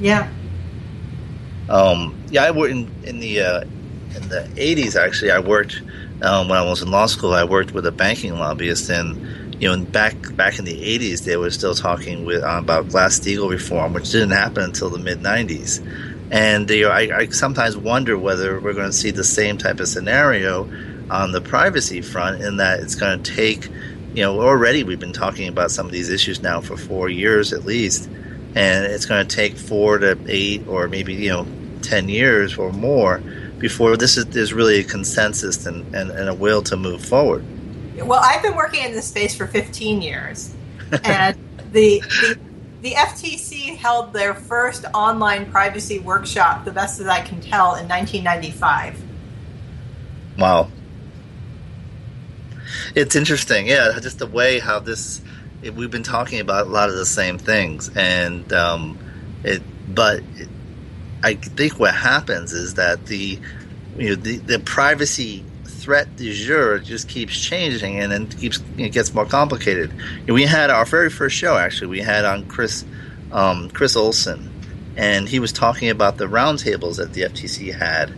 Yeah. 0.00 0.30
Um, 1.70 2.20
yeah, 2.30 2.42
I 2.42 2.50
worked 2.50 2.72
in, 2.72 2.90
in 3.04 3.20
the 3.20 3.40
uh, 3.40 3.60
in 3.60 4.28
the 4.28 4.48
'80s. 4.56 5.00
Actually, 5.00 5.30
I 5.30 5.38
worked 5.38 5.80
um, 6.20 6.48
when 6.48 6.58
I 6.58 6.62
was 6.62 6.82
in 6.82 6.90
law 6.90 7.06
school. 7.06 7.32
I 7.32 7.44
worked 7.44 7.72
with 7.72 7.86
a 7.86 7.92
banking 7.92 8.34
lobbyist, 8.34 8.90
and 8.90 9.62
you 9.62 9.68
know, 9.68 9.84
back 9.84 10.14
back 10.36 10.58
in 10.58 10.64
the 10.64 10.74
'80s, 10.74 11.24
they 11.24 11.36
were 11.36 11.50
still 11.50 11.74
talking 11.74 12.24
with 12.24 12.42
uh, 12.42 12.58
about 12.58 12.88
Glass 12.88 13.20
Steagall 13.20 13.50
reform, 13.50 13.92
which 13.92 14.10
didn't 14.10 14.30
happen 14.32 14.64
until 14.64 14.90
the 14.90 14.98
mid 14.98 15.20
'90s. 15.20 15.80
And 16.32 16.70
I, 16.70 17.18
I 17.18 17.26
sometimes 17.28 17.76
wonder 17.76 18.16
whether 18.18 18.60
we're 18.60 18.72
going 18.72 18.90
to 18.90 18.96
see 18.96 19.10
the 19.10 19.24
same 19.24 19.58
type 19.58 19.80
of 19.80 19.88
scenario 19.88 20.70
on 21.08 21.32
the 21.32 21.40
privacy 21.40 22.02
front, 22.02 22.42
in 22.42 22.58
that 22.58 22.80
it's 22.80 22.94
going 22.94 23.22
to 23.22 23.34
take, 23.34 23.66
you 24.14 24.22
know, 24.22 24.40
already 24.40 24.84
we've 24.84 25.00
been 25.00 25.12
talking 25.12 25.48
about 25.48 25.72
some 25.72 25.86
of 25.86 25.92
these 25.92 26.08
issues 26.08 26.40
now 26.40 26.60
for 26.60 26.76
four 26.76 27.08
years 27.08 27.52
at 27.52 27.64
least, 27.64 28.08
and 28.54 28.86
it's 28.86 29.06
going 29.06 29.26
to 29.26 29.36
take 29.36 29.56
four 29.56 29.98
to 29.98 30.18
eight 30.26 30.66
or 30.68 30.88
maybe 30.88 31.14
you 31.14 31.30
know 31.30 31.46
10 31.82 32.08
years 32.08 32.56
or 32.56 32.72
more 32.72 33.22
before 33.58 33.96
this 33.96 34.16
is 34.16 34.26
there's 34.26 34.52
really 34.52 34.80
a 34.80 34.84
consensus 34.84 35.66
and, 35.66 35.94
and, 35.94 36.10
and 36.10 36.28
a 36.28 36.34
will 36.34 36.62
to 36.62 36.76
move 36.76 37.04
forward. 37.04 37.44
Well, 37.96 38.20
I've 38.22 38.42
been 38.42 38.56
working 38.56 38.84
in 38.84 38.92
this 38.92 39.08
space 39.08 39.36
for 39.36 39.46
15 39.46 40.00
years, 40.00 40.54
and 41.04 41.36
the, 41.72 42.00
the 42.00 42.38
the 42.80 42.92
FTC 42.92 43.76
held 43.76 44.12
their 44.12 44.34
first 44.34 44.86
online 44.94 45.50
privacy 45.50 45.98
workshop, 45.98 46.64
the 46.64 46.72
best 46.72 46.98
that 46.98 47.08
I 47.08 47.20
can 47.20 47.40
tell, 47.40 47.74
in 47.74 47.86
1995. 47.86 49.02
Wow. 50.38 50.70
It's 52.94 53.14
interesting, 53.14 53.66
yeah, 53.66 53.98
just 54.00 54.18
the 54.18 54.26
way 54.26 54.58
how 54.58 54.80
this 54.80 55.20
we've 55.62 55.90
been 55.90 56.02
talking 56.02 56.40
about 56.40 56.66
a 56.66 56.70
lot 56.70 56.88
of 56.88 56.94
the 56.94 57.04
same 57.04 57.36
things, 57.36 57.90
and 57.94 58.50
um, 58.52 58.98
it, 59.44 59.62
but 59.94 60.22
I 61.22 61.34
think 61.34 61.78
what 61.78 61.94
happens 61.94 62.52
is 62.52 62.74
that 62.74 63.06
the 63.06 63.38
you 63.96 64.10
know 64.10 64.14
the, 64.14 64.38
the 64.38 64.58
privacy 64.58 65.44
threat 65.64 66.14
du 66.16 66.32
jour 66.32 66.78
just 66.78 67.08
keeps 67.08 67.40
changing 67.40 67.98
and 67.98 68.12
then 68.12 68.26
keeps 68.28 68.62
it 68.76 68.90
gets 68.90 69.14
more 69.14 69.26
complicated. 69.26 69.92
we 70.28 70.44
had 70.44 70.70
our 70.70 70.84
very 70.84 71.10
first 71.10 71.36
show 71.36 71.56
actually 71.56 71.88
we 71.88 72.00
had 72.00 72.24
on 72.24 72.46
Chris 72.46 72.84
um, 73.32 73.70
Chris 73.70 73.96
Olsen, 73.96 74.50
and 74.96 75.28
he 75.28 75.38
was 75.38 75.52
talking 75.52 75.88
about 75.88 76.16
the 76.16 76.26
roundtables 76.26 76.96
that 76.96 77.12
the 77.12 77.22
FTC 77.22 77.72
had, 77.72 78.12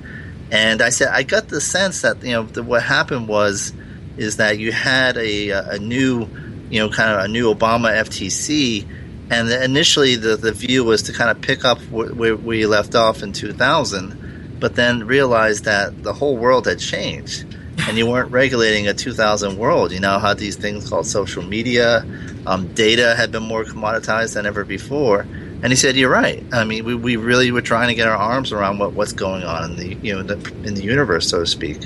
and 0.51 0.81
I 0.81 0.89
said 0.89 1.09
I 1.09 1.23
got 1.23 1.49
the 1.49 1.61
sense 1.61 2.03
that 2.03 2.23
you 2.23 2.33
know 2.33 2.45
the, 2.45 2.63
what 2.63 2.83
happened 2.83 3.29
was 3.29 3.73
is 4.17 4.37
that 4.39 4.59
you 4.59 4.73
had 4.73 5.17
a 5.17 5.51
a 5.51 5.79
new 5.79 6.29
you 6.71 6.81
know 6.81 6.89
kind 6.89 7.13
of 7.13 7.25
a 7.25 7.29
new 7.29 7.53
Obama 7.53 7.93
FTC 7.95 8.87
and 9.33 9.51
initially, 9.51 10.17
the, 10.17 10.37
the 10.37 10.53
view 10.53 10.85
was 10.85 11.05
to 11.05 11.13
kind 11.15 11.31
of 11.31 11.41
pick 11.41 11.65
up 11.65 11.79
where 11.91 12.37
we 12.37 12.67
left 12.67 12.95
off 12.95 13.23
in 13.23 13.33
2000, 13.33 14.59
but 14.61 14.75
then 14.75 15.07
realized 15.07 15.65
that 15.65 16.03
the 16.03 16.13
whole 16.13 16.37
world 16.37 16.67
had 16.67 16.79
changed. 16.79 17.47
And 17.89 17.97
you 17.97 18.07
weren't 18.07 18.31
regulating 18.31 18.89
a 18.89 18.95
2000 18.95 19.57
world. 19.57 19.91
You 19.91 20.01
now 20.01 20.19
had 20.19 20.37
these 20.37 20.57
things 20.57 20.87
called 20.87 21.07
social 21.07 21.43
media. 21.43 22.05
Um, 22.47 22.75
data 22.75 23.15
had 23.17 23.33
been 23.33 23.43
more 23.43 23.65
commoditized 23.65 24.35
than 24.35 24.45
ever 24.45 24.67
before. 24.67 25.21
And 25.63 25.67
he 25.67 25.77
said, 25.77 25.97
"You're 25.97 26.11
right. 26.11 26.45
I 26.53 26.65
mean, 26.65 26.85
we, 26.85 26.95
we 26.95 27.17
really 27.17 27.51
were 27.53 27.63
trying 27.63 27.89
to 27.89 27.95
get 27.95 28.09
our 28.09 28.17
arms 28.17 28.53
around 28.53 28.81
what, 28.81 28.93
what's 28.93 29.13
going 29.13 29.45
on 29.45 29.71
in 29.71 29.77
the 29.77 29.95
you 30.07 30.15
know 30.15 30.23
the, 30.23 30.35
in 30.65 30.75
the 30.75 30.83
universe, 30.83 31.31
so 31.31 31.41
to 31.41 31.47
speak." 31.47 31.79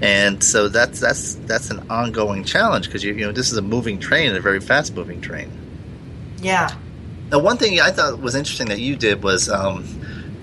And 0.00 0.42
so 0.42 0.68
that's 0.68 1.00
that's 1.00 1.34
that's 1.34 1.70
an 1.70 1.90
ongoing 1.90 2.44
challenge 2.44 2.86
because 2.86 3.04
you, 3.04 3.12
you 3.12 3.26
know 3.26 3.32
this 3.32 3.52
is 3.52 3.58
a 3.58 3.62
moving 3.62 3.98
train, 3.98 4.34
a 4.34 4.40
very 4.40 4.60
fast 4.60 4.94
moving 4.94 5.20
train. 5.20 5.50
Yeah. 6.40 6.70
Now, 7.30 7.40
one 7.40 7.56
thing 7.56 7.80
I 7.80 7.90
thought 7.90 8.20
was 8.20 8.34
interesting 8.34 8.68
that 8.68 8.80
you 8.80 8.96
did 8.96 9.22
was 9.22 9.48
um, 9.48 9.84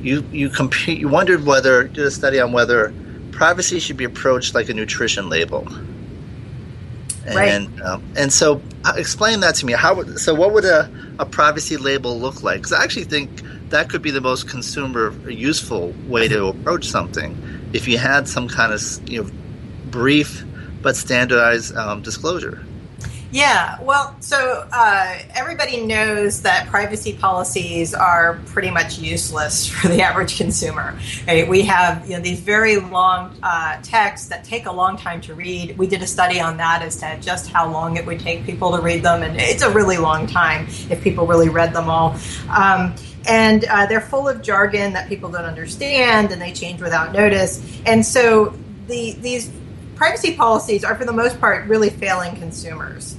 you 0.01 0.25
you. 0.31 0.51
You 0.85 1.07
wondered 1.07 1.45
whether 1.45 1.85
did 1.85 2.05
a 2.05 2.11
study 2.11 2.39
on 2.39 2.51
whether 2.51 2.93
privacy 3.31 3.79
should 3.79 3.97
be 3.97 4.03
approached 4.03 4.53
like 4.53 4.69
a 4.69 4.73
nutrition 4.73 5.29
label. 5.29 5.67
And 7.25 7.35
right. 7.35 7.81
um, 7.81 8.03
and 8.17 8.33
so 8.33 8.61
uh, 8.83 8.93
explain 8.97 9.39
that 9.41 9.55
to 9.55 9.65
me. 9.65 9.73
How 9.73 9.95
would, 9.95 10.19
so 10.19 10.35
what 10.35 10.53
would 10.53 10.65
a, 10.65 10.89
a 11.19 11.25
privacy 11.25 11.77
label 11.77 12.19
look 12.19 12.43
like? 12.43 12.57
Because 12.57 12.73
I 12.73 12.83
actually 12.83 13.05
think 13.05 13.41
that 13.69 13.89
could 13.89 14.01
be 14.01 14.11
the 14.11 14.21
most 14.21 14.49
consumer 14.49 15.13
useful 15.29 15.93
way 16.07 16.27
to 16.27 16.47
approach 16.47 16.85
something 16.85 17.37
if 17.71 17.87
you 17.87 17.97
had 17.97 18.27
some 18.27 18.47
kind 18.47 18.73
of 18.73 19.09
you 19.09 19.23
know 19.23 19.31
brief 19.85 20.43
but 20.81 20.97
standardized 20.97 21.75
um, 21.77 22.01
disclosure. 22.01 22.63
Yeah, 23.33 23.81
well, 23.81 24.15
so 24.19 24.69
uh, 24.71 25.17
everybody 25.33 25.83
knows 25.83 26.43
that 26.43 26.67
privacy 26.67 27.13
policies 27.13 27.95
are 27.95 28.39
pretty 28.45 28.69
much 28.69 28.99
useless 28.99 29.67
for 29.69 29.87
the 29.87 30.03
average 30.03 30.37
consumer. 30.37 30.95
Right? 31.27 31.47
We 31.47 31.63
have 31.63 32.07
you 32.07 32.15
know, 32.15 32.21
these 32.21 32.39
very 32.41 32.75
long 32.75 33.35
uh, 33.41 33.81
texts 33.81 34.27
that 34.27 34.43
take 34.43 34.67
a 34.67 34.71
long 34.71 34.97
time 34.97 35.19
to 35.21 35.33
read. 35.33 35.75
We 35.79 35.87
did 35.87 36.03
a 36.03 36.07
study 36.07 36.39
on 36.39 36.57
that 36.57 36.83
as 36.83 36.97
to 36.97 37.19
just 37.21 37.49
how 37.49 37.67
long 37.71 37.97
it 37.97 38.05
would 38.05 38.19
take 38.19 38.45
people 38.45 38.71
to 38.77 38.83
read 38.83 39.01
them, 39.01 39.23
and 39.23 39.35
it's 39.41 39.63
a 39.63 39.71
really 39.71 39.97
long 39.97 40.27
time 40.27 40.67
if 40.91 41.01
people 41.01 41.25
really 41.25 41.49
read 41.49 41.73
them 41.73 41.89
all. 41.89 42.15
Um, 42.51 42.93
and 43.25 43.65
uh, 43.65 43.87
they're 43.87 43.99
full 43.99 44.29
of 44.29 44.43
jargon 44.43 44.93
that 44.93 45.09
people 45.09 45.31
don't 45.31 45.45
understand, 45.45 46.31
and 46.31 46.39
they 46.39 46.53
change 46.53 46.81
without 46.81 47.13
notice. 47.13 47.65
And 47.87 48.05
so 48.05 48.53
the, 48.85 49.13
these 49.13 49.51
privacy 49.95 50.35
policies 50.35 50.83
are, 50.83 50.93
for 50.93 51.05
the 51.05 51.13
most 51.13 51.39
part, 51.39 51.67
really 51.67 51.89
failing 51.89 52.35
consumers. 52.35 53.15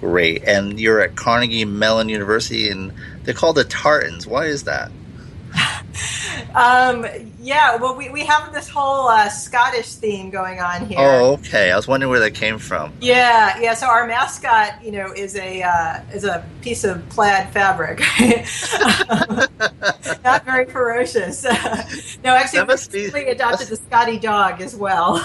Great. 0.00 0.44
And 0.44 0.80
you're 0.80 1.00
at 1.00 1.14
Carnegie 1.14 1.66
Mellon 1.66 2.08
University, 2.08 2.70
and 2.70 2.92
they're 3.22 3.34
called 3.34 3.56
the 3.56 3.64
Tartans. 3.64 4.26
Why 4.26 4.46
is 4.46 4.64
that? 4.64 4.90
um, 6.54 7.06
yeah, 7.40 7.76
well, 7.76 7.96
we, 7.96 8.08
we 8.10 8.24
have 8.24 8.52
this 8.52 8.68
whole 8.68 9.08
uh, 9.08 9.28
Scottish 9.28 9.94
theme 9.94 10.30
going 10.30 10.60
on 10.60 10.86
here. 10.86 10.98
Oh, 10.98 11.32
okay. 11.34 11.72
I 11.72 11.76
was 11.76 11.88
wondering 11.88 12.10
where 12.10 12.20
that 12.20 12.34
came 12.34 12.58
from. 12.58 12.92
Yeah, 13.00 13.58
yeah. 13.58 13.74
So 13.74 13.86
our 13.86 14.06
mascot, 14.06 14.84
you 14.84 14.92
know, 14.92 15.12
is 15.12 15.36
a 15.36 15.62
uh, 15.62 16.00
is 16.12 16.24
a 16.24 16.44
piece 16.60 16.84
of 16.84 17.06
plaid 17.08 17.52
fabric. 17.52 17.98
Not 20.24 20.44
very 20.44 20.66
ferocious. 20.66 21.44
no, 22.24 22.34
actually, 22.34 22.64
we 22.92 23.10
be, 23.10 23.30
adopted 23.30 23.68
the 23.68 23.76
Scotty 23.76 24.18
dog 24.18 24.60
as 24.60 24.76
well. 24.76 25.20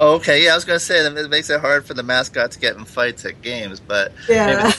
oh, 0.00 0.14
okay. 0.16 0.44
Yeah, 0.44 0.52
I 0.52 0.54
was 0.56 0.64
going 0.64 0.78
to 0.78 0.84
say 0.84 1.02
that 1.02 1.16
it 1.16 1.30
makes 1.30 1.50
it 1.50 1.60
hard 1.60 1.84
for 1.84 1.94
the 1.94 2.02
mascot 2.02 2.50
to 2.52 2.58
get 2.58 2.76
in 2.76 2.84
fights 2.84 3.24
at 3.24 3.40
games, 3.42 3.80
but 3.80 4.12
yeah. 4.28 4.72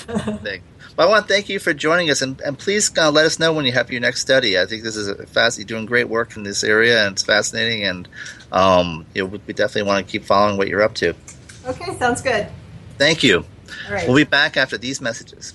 But 0.95 1.07
I 1.07 1.09
want 1.09 1.27
to 1.27 1.33
thank 1.33 1.49
you 1.49 1.59
for 1.59 1.73
joining 1.73 2.09
us, 2.09 2.21
and, 2.21 2.39
and 2.41 2.57
please 2.57 2.95
uh, 2.97 3.11
let 3.11 3.25
us 3.25 3.39
know 3.39 3.53
when 3.53 3.65
you 3.65 3.71
have 3.71 3.91
your 3.91 4.01
next 4.01 4.21
study. 4.21 4.59
I 4.59 4.65
think 4.65 4.83
this 4.83 4.95
is 4.95 5.07
a 5.07 5.25
fast. 5.25 5.57
You're 5.57 5.65
doing 5.65 5.85
great 5.85 6.09
work 6.09 6.35
in 6.35 6.43
this 6.43 6.63
area, 6.63 7.05
and 7.05 7.13
it's 7.13 7.23
fascinating. 7.23 7.83
And 7.83 8.07
um, 8.51 9.05
you 9.13 9.23
know, 9.23 9.39
we 9.45 9.53
definitely 9.53 9.83
want 9.83 10.05
to 10.05 10.11
keep 10.11 10.25
following 10.25 10.57
what 10.57 10.67
you're 10.67 10.81
up 10.81 10.93
to. 10.95 11.15
Okay, 11.65 11.95
sounds 11.97 12.21
good. 12.21 12.47
Thank 12.97 13.23
you. 13.23 13.45
All 13.87 13.93
right. 13.93 14.07
We'll 14.07 14.17
be 14.17 14.23
back 14.23 14.57
after 14.57 14.77
these 14.77 15.01
messages. 15.01 15.53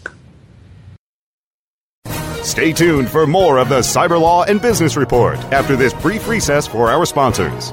Stay 2.42 2.72
tuned 2.72 3.10
for 3.10 3.26
more 3.26 3.58
of 3.58 3.68
the 3.68 3.80
Cyber 3.80 4.20
Law 4.20 4.44
and 4.44 4.62
Business 4.62 4.96
Report 4.96 5.36
after 5.52 5.74
this 5.76 5.92
brief 5.92 6.28
recess 6.28 6.66
for 6.66 6.88
our 6.88 7.04
sponsors. 7.04 7.72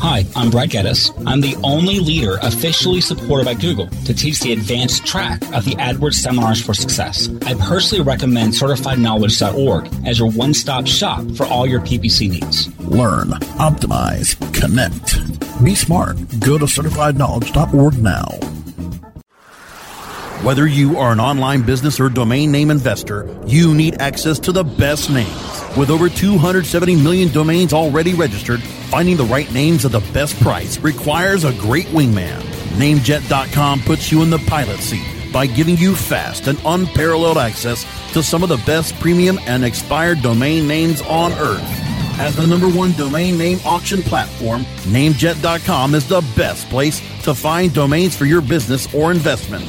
Hi, 0.00 0.24
I'm 0.36 0.50
Brad 0.50 0.70
Geddes. 0.70 1.10
I'm 1.26 1.40
the 1.40 1.56
only 1.62 1.98
leader 1.98 2.38
officially 2.42 3.00
supported 3.00 3.44
by 3.44 3.54
Google 3.54 3.86
to 4.04 4.14
teach 4.14 4.40
the 4.40 4.52
advanced 4.52 5.06
track 5.06 5.42
of 5.54 5.64
the 5.64 5.76
AdWords 5.76 6.14
Seminars 6.14 6.62
for 6.62 6.74
Success. 6.74 7.28
I 7.46 7.54
personally 7.54 8.04
recommend 8.04 8.52
CertifiedKnowledge.org 8.52 10.06
as 10.06 10.18
your 10.18 10.30
one 10.30 10.52
stop 10.54 10.86
shop 10.86 11.24
for 11.36 11.46
all 11.46 11.66
your 11.66 11.80
PPC 11.80 12.30
needs. 12.30 12.78
Learn, 12.80 13.28
optimize, 13.58 14.36
connect. 14.52 15.18
Be 15.64 15.74
smart. 15.74 16.16
Go 16.40 16.58
to 16.58 16.66
CertifiedKnowledge.org 16.66 17.98
now. 17.98 18.26
Whether 20.44 20.66
you 20.66 20.98
are 20.98 21.12
an 21.12 21.20
online 21.20 21.62
business 21.62 21.98
or 21.98 22.10
domain 22.10 22.52
name 22.52 22.70
investor, 22.70 23.34
you 23.46 23.74
need 23.74 24.00
access 24.00 24.38
to 24.40 24.52
the 24.52 24.64
best 24.64 25.08
names. 25.08 25.53
With 25.76 25.90
over 25.90 26.08
270 26.08 26.94
million 27.02 27.32
domains 27.32 27.72
already 27.72 28.14
registered, 28.14 28.62
finding 28.62 29.16
the 29.16 29.24
right 29.24 29.52
names 29.52 29.84
at 29.84 29.90
the 29.90 30.00
best 30.12 30.40
price 30.40 30.78
requires 30.78 31.42
a 31.42 31.52
great 31.54 31.86
wingman. 31.86 32.40
Namejet.com 32.78 33.80
puts 33.80 34.12
you 34.12 34.22
in 34.22 34.30
the 34.30 34.38
pilot 34.38 34.78
seat 34.78 35.04
by 35.32 35.46
giving 35.46 35.76
you 35.76 35.96
fast 35.96 36.46
and 36.46 36.60
unparalleled 36.64 37.38
access 37.38 37.84
to 38.12 38.22
some 38.22 38.44
of 38.44 38.48
the 38.48 38.62
best 38.66 38.94
premium 39.00 39.36
and 39.46 39.64
expired 39.64 40.22
domain 40.22 40.68
names 40.68 41.02
on 41.02 41.32
earth. 41.32 41.60
As 42.20 42.36
the 42.36 42.46
number 42.46 42.68
one 42.68 42.92
domain 42.92 43.36
name 43.36 43.58
auction 43.64 44.00
platform, 44.00 44.62
Namejet.com 44.86 45.96
is 45.96 46.06
the 46.06 46.20
best 46.36 46.68
place 46.68 47.00
to 47.24 47.34
find 47.34 47.74
domains 47.74 48.16
for 48.16 48.26
your 48.26 48.40
business 48.40 48.92
or 48.94 49.10
investment. 49.10 49.68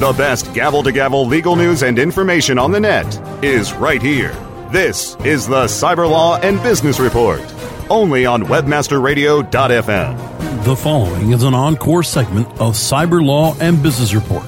The 0.00 0.12
best 0.12 0.52
gavel 0.52 0.82
to 0.82 0.90
gavel 0.90 1.24
legal 1.24 1.54
news 1.54 1.84
and 1.84 2.00
information 2.00 2.58
on 2.58 2.72
the 2.72 2.80
net 2.80 3.06
is 3.44 3.72
right 3.74 4.02
here. 4.02 4.32
This 4.72 5.14
is 5.20 5.46
the 5.46 5.66
Cyber 5.66 6.10
Law 6.10 6.36
and 6.38 6.60
Business 6.64 6.98
Report, 6.98 7.40
only 7.88 8.26
on 8.26 8.42
WebmasterRadio.fm. 8.42 10.64
The 10.64 10.74
following 10.74 11.30
is 11.30 11.44
an 11.44 11.54
encore 11.54 12.02
segment 12.02 12.48
of 12.60 12.74
Cyber 12.74 13.24
Law 13.24 13.56
and 13.60 13.80
Business 13.84 14.14
Report. 14.14 14.44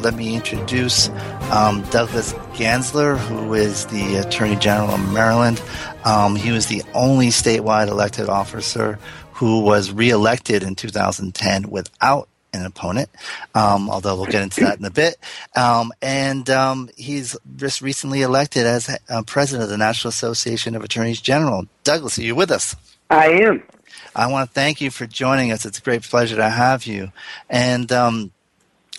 Let 0.00 0.14
me 0.14 0.34
introduce 0.34 1.08
um, 1.52 1.82
Douglas 1.90 2.32
Gansler, 2.54 3.16
who 3.16 3.54
is 3.54 3.86
the 3.86 4.16
Attorney 4.16 4.56
General 4.56 4.90
of 4.90 5.12
Maryland. 5.12 5.62
Um, 6.04 6.34
he 6.34 6.50
was 6.50 6.66
the 6.66 6.82
only 6.92 7.28
statewide 7.28 7.86
elected 7.86 8.28
officer 8.28 8.98
who 9.34 9.60
was 9.60 9.92
reelected 9.92 10.64
in 10.64 10.74
2010 10.74 11.70
without 11.70 12.28
an 12.52 12.66
opponent, 12.66 13.08
um, 13.54 13.90
although 13.90 14.16
we'll 14.16 14.26
get 14.26 14.42
into 14.42 14.60
that 14.62 14.78
in 14.78 14.84
a 14.84 14.90
bit. 14.90 15.16
Um, 15.56 15.92
and 16.02 16.48
um, 16.50 16.90
he's 16.96 17.36
just 17.56 17.80
recently 17.80 18.22
elected 18.22 18.66
as 18.66 18.94
uh, 19.08 19.22
president 19.22 19.64
of 19.64 19.70
the 19.70 19.78
National 19.78 20.10
Association 20.10 20.74
of 20.74 20.84
Attorneys 20.84 21.20
General. 21.20 21.66
Douglas, 21.84 22.18
are 22.18 22.22
you 22.22 22.34
with 22.34 22.50
us? 22.50 22.76
I 23.10 23.28
am. 23.28 23.62
I 24.14 24.26
want 24.30 24.48
to 24.48 24.54
thank 24.54 24.80
you 24.80 24.90
for 24.90 25.06
joining 25.06 25.52
us. 25.52 25.64
It's 25.64 25.78
a 25.78 25.82
great 25.82 26.02
pleasure 26.02 26.36
to 26.36 26.48
have 26.48 26.84
you. 26.84 27.12
And 27.48 27.90
um, 27.92 28.32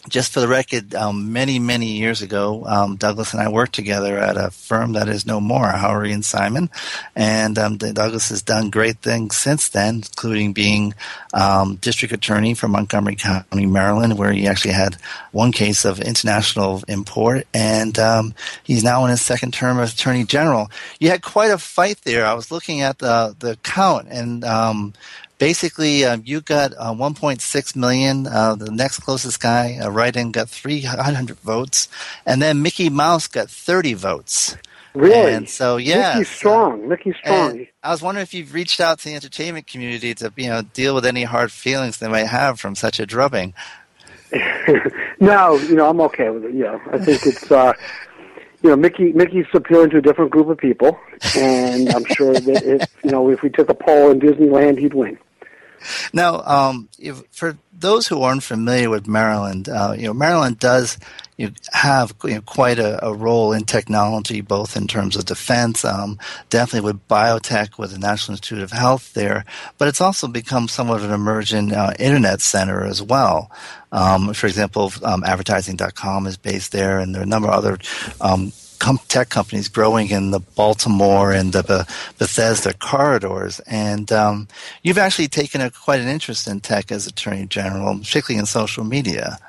just 0.10 0.34
for 0.34 0.42
the 0.42 0.48
record, 0.48 0.94
um, 0.96 1.32
many, 1.32 1.60
many 1.60 1.94
years 1.94 2.22
ago, 2.22 2.66
um, 2.66 2.98
Douglas 2.98 3.34
and 3.34 3.42
I 3.42 3.50
worked 3.50 3.74
together 3.74 4.18
at 4.18 4.38
a 4.38 4.52
firm 4.52 4.94
that 4.94 5.08
is 5.08 5.26
no 5.26 5.40
more, 5.40 5.66
Howrey 5.66 6.14
and 6.14 6.26
Simon. 6.26 6.70
And 7.16 7.58
um, 7.58 7.78
Douglas 7.78 8.30
has 8.30 8.42
done 8.42 8.70
great 8.70 9.00
things 9.00 9.38
since 9.38 9.70
then, 9.70 9.96
including 9.96 10.54
being 10.54 10.94
um, 11.34 11.76
district 11.76 12.14
attorney 12.14 12.54
for 12.54 12.68
Montgomery 12.68 13.16
County, 13.16 13.66
Maryland, 13.66 14.18
where 14.18 14.34
he 14.34 14.48
actually 14.48 14.74
had 14.74 14.98
one 15.32 15.52
case 15.52 15.86
of 15.86 16.00
international 16.00 16.84
import. 16.88 17.48
And 17.54 17.98
um, 17.98 18.34
he's 18.64 18.84
now 18.84 19.06
in 19.06 19.12
his 19.12 19.22
second 19.22 19.54
term 19.54 19.80
as 19.80 19.94
attorney 19.94 20.26
general. 20.26 20.70
You 21.00 21.10
had 21.10 21.22
quite 21.22 21.52
a 21.52 21.58
fight 21.58 22.02
there. 22.04 22.26
I 22.26 22.34
was 22.34 22.52
looking 22.52 22.82
at 22.82 23.00
the, 23.00 23.36
the 23.40 23.58
count, 23.64 24.08
and 24.10 24.44
um, 24.44 24.94
basically 25.44 26.06
um, 26.06 26.24
you 26.26 26.40
got 26.42 26.74
uh, 26.78 26.94
1.6 26.94 27.76
million. 27.76 28.28
Uh, 28.28 28.56
the 28.56 28.72
next 28.72 29.00
closest 29.00 29.42
guy, 29.42 29.78
uh, 29.78 29.90
write-in, 29.90 30.32
got 30.32 30.50
300 30.50 31.38
votes, 31.40 31.90
and 32.26 32.42
then 32.42 32.62
Mickey 32.62 32.90
Mouse 32.90 33.28
got 33.28 33.50
30 33.50 33.94
votes. 33.94 34.56
Really? 34.94 35.34
And 35.34 35.50
so 35.50 35.78
yeah, 35.78 36.14
Mickey's 36.14 36.30
strong. 36.30 36.88
Mickey's 36.88 37.16
strong. 37.18 37.66
I 37.82 37.90
was 37.90 38.02
wondering 38.02 38.24
if 38.24 38.34
you've 38.34 38.54
reached 38.54 38.80
out 38.80 39.00
to 39.00 39.06
the 39.06 39.16
entertainment 39.16 39.66
community 39.66 40.14
to 40.16 40.32
you 40.38 40.50
know 40.50 40.62
deal 40.62 40.94
with 40.94 41.06
any 41.06 41.24
hard 41.24 41.52
feelings 41.52 41.98
they 41.98 42.08
might 42.08 42.28
have 42.28 42.60
from 42.60 42.76
such 42.76 43.00
a 43.00 43.06
drubbing. 43.08 43.56
no, 45.20 45.56
you 45.58 45.76
know 45.76 45.90
I'm 45.90 46.00
okay 46.02 46.30
with 46.30 46.46
it. 46.46 46.54
Yeah, 46.54 46.80
I 46.92 47.00
think 47.00 47.26
it's. 47.26 47.52
Uh, 47.52 47.74
you 48.62 48.70
know, 48.70 48.78
Mickey 48.78 49.12
Mickey's 49.12 49.46
appealing 49.54 49.90
to 49.90 49.98
a 49.98 50.02
different 50.02 50.32
group 50.32 50.48
of 50.48 50.58
people, 50.58 50.98
and 51.36 51.90
I'm 51.90 52.06
sure 52.06 52.34
that 52.34 52.64
if 52.64 52.90
you 53.04 53.12
know 53.12 53.30
if 53.30 53.42
we 53.42 53.50
took 53.50 53.70
a 53.70 53.74
poll 53.74 54.12
in 54.12 54.22
Disneyland, 54.22 54.78
he'd 54.78 54.94
win. 54.94 55.18
Now, 56.14 56.42
um, 56.42 56.90
if, 57.00 57.24
for 57.32 57.58
those 57.78 58.08
who 58.08 58.22
aren't 58.22 58.44
familiar 58.44 58.90
with 58.90 59.08
Maryland, 59.08 59.70
uh, 59.70 59.94
you 59.98 60.08
know, 60.08 60.14
Maryland 60.14 60.60
does 60.60 60.98
you 61.38 61.52
have 61.72 62.14
you 62.24 62.36
know, 62.36 62.42
quite 62.42 62.80
a, 62.80 63.04
a, 63.06 63.14
role 63.14 63.54
in 63.54 63.64
technology, 63.64 64.42
both 64.42 64.78
in 64.78 64.88
terms 64.88 65.16
of 65.16 65.26
defense, 65.26 65.84
um, 65.84 66.20
definitely 66.50 66.86
with 66.86 67.08
biotech, 67.08 67.78
with 67.78 67.92
the 67.92 67.98
National 67.98 68.34
Institute 68.34 68.62
of 68.62 68.72
Health 68.72 69.14
there, 69.14 69.44
but 69.78 69.88
it's 69.88 70.02
also 70.02 70.28
become 70.28 70.68
somewhat 70.68 70.98
of 70.98 71.06
an 71.06 71.12
emerging 71.12 71.74
uh, 71.74 71.94
internet 71.98 72.42
center 72.42 72.84
as 72.84 73.02
well. 73.02 73.52
Um, 73.92 74.34
for 74.34 74.48
example, 74.48 74.92
um, 75.04 75.24
advertising.com 75.24 76.28
is 76.28 76.38
based 76.38 76.72
there, 76.72 77.00
and 77.00 77.14
there 77.14 77.22
are 77.22 77.26
a 77.26 77.28
number 77.28 77.48
of 77.48 77.56
other 77.56 77.78
um, 78.22 78.52
com- 78.84 79.00
tech 79.08 79.30
companies 79.30 79.70
growing 79.70 80.10
in 80.10 80.32
the 80.32 80.42
Baltimore 80.42 81.32
and 81.32 81.54
the 81.54 81.88
Bethesda 82.18 82.74
corridors. 82.74 83.62
And 83.62 84.12
um, 84.12 84.48
you've 84.84 84.98
actually 84.98 85.30
taken 85.30 85.62
a, 85.62 85.72
quite 85.72 86.02
an 86.02 86.10
interest 86.10 86.48
in 86.48 86.60
tech 86.60 86.92
as 86.92 87.08
Attorney 87.08 87.46
General, 87.46 87.98
particularly 87.98 88.40
in 88.40 88.46
social 88.46 88.84
media. 88.84 89.40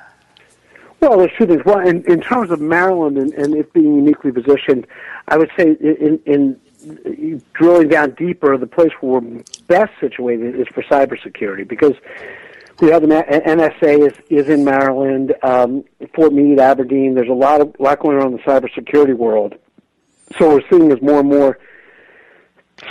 Well, 1.01 1.17
there's 1.17 1.31
two 1.37 1.45
things. 1.45 1.63
Well, 1.65 1.85
in, 1.85 2.03
in 2.09 2.21
terms 2.21 2.49
of 2.49 2.61
Maryland 2.61 3.17
and, 3.17 3.33
and 3.33 3.53
it 3.55 3.73
being 3.73 3.95
uniquely 3.95 4.31
positioned, 4.31 4.87
I 5.27 5.37
would 5.37 5.51
say 5.57 5.75
in, 5.81 6.19
in 6.25 7.41
drilling 7.53 7.89
down 7.89 8.11
deeper, 8.11 8.57
the 8.57 8.67
place 8.67 8.91
where 9.01 9.19
we're 9.19 9.43
best 9.67 9.91
situated 9.99 10.57
is 10.57 10.67
for 10.69 10.81
cybersecurity 10.83 11.67
because 11.67 11.93
we 12.79 12.89
have 12.89 13.01
the 13.01 13.07
NSA 13.07 14.07
is 14.07 14.13
is 14.29 14.49
in 14.49 14.65
Maryland, 14.65 15.33
um, 15.43 15.83
Fort 16.13 16.33
Meade, 16.33 16.59
Aberdeen. 16.59 17.15
There's 17.15 17.29
a 17.29 17.33
lot 17.33 17.61
of 17.61 17.75
lot 17.79 17.99
going 17.99 18.17
on 18.19 18.27
in 18.27 18.31
the 18.33 18.39
cybersecurity 18.39 19.15
world. 19.15 19.55
So 20.37 20.55
we're 20.55 20.69
seeing 20.69 20.91
as 20.91 21.01
more 21.01 21.19
and 21.19 21.29
more 21.29 21.59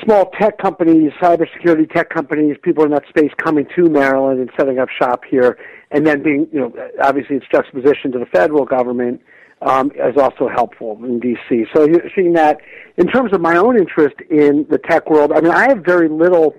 small 0.02 0.30
tech 0.30 0.58
companies, 0.58 1.12
cybersecurity 1.20 1.92
tech 1.92 2.08
companies, 2.10 2.56
people 2.62 2.84
in 2.84 2.90
that 2.92 3.06
space 3.08 3.32
coming 3.36 3.66
to 3.76 3.88
Maryland 3.88 4.40
and 4.40 4.50
setting 4.56 4.78
up 4.78 4.88
shop 4.88 5.24
here, 5.28 5.58
and 5.90 6.06
then 6.06 6.22
being, 6.22 6.48
you 6.52 6.60
know, 6.60 6.72
obviously 7.02 7.36
it's 7.36 7.46
juxtaposition 7.50 8.12
to 8.12 8.18
the 8.18 8.26
federal 8.26 8.64
government 8.64 9.20
um, 9.62 9.90
is 9.92 10.16
also 10.16 10.48
helpful 10.48 10.98
in 11.04 11.20
D.C. 11.20 11.66
So 11.74 11.86
you're 11.86 12.08
seeing 12.14 12.32
that. 12.34 12.60
In 12.96 13.06
terms 13.08 13.32
of 13.32 13.40
my 13.40 13.56
own 13.56 13.76
interest 13.76 14.16
in 14.30 14.66
the 14.70 14.78
tech 14.78 15.10
world, 15.10 15.32
I 15.32 15.40
mean, 15.40 15.52
I 15.52 15.68
have 15.68 15.78
very 15.78 16.08
little 16.08 16.54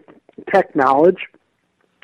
tech 0.54 0.76
knowledge, 0.76 1.28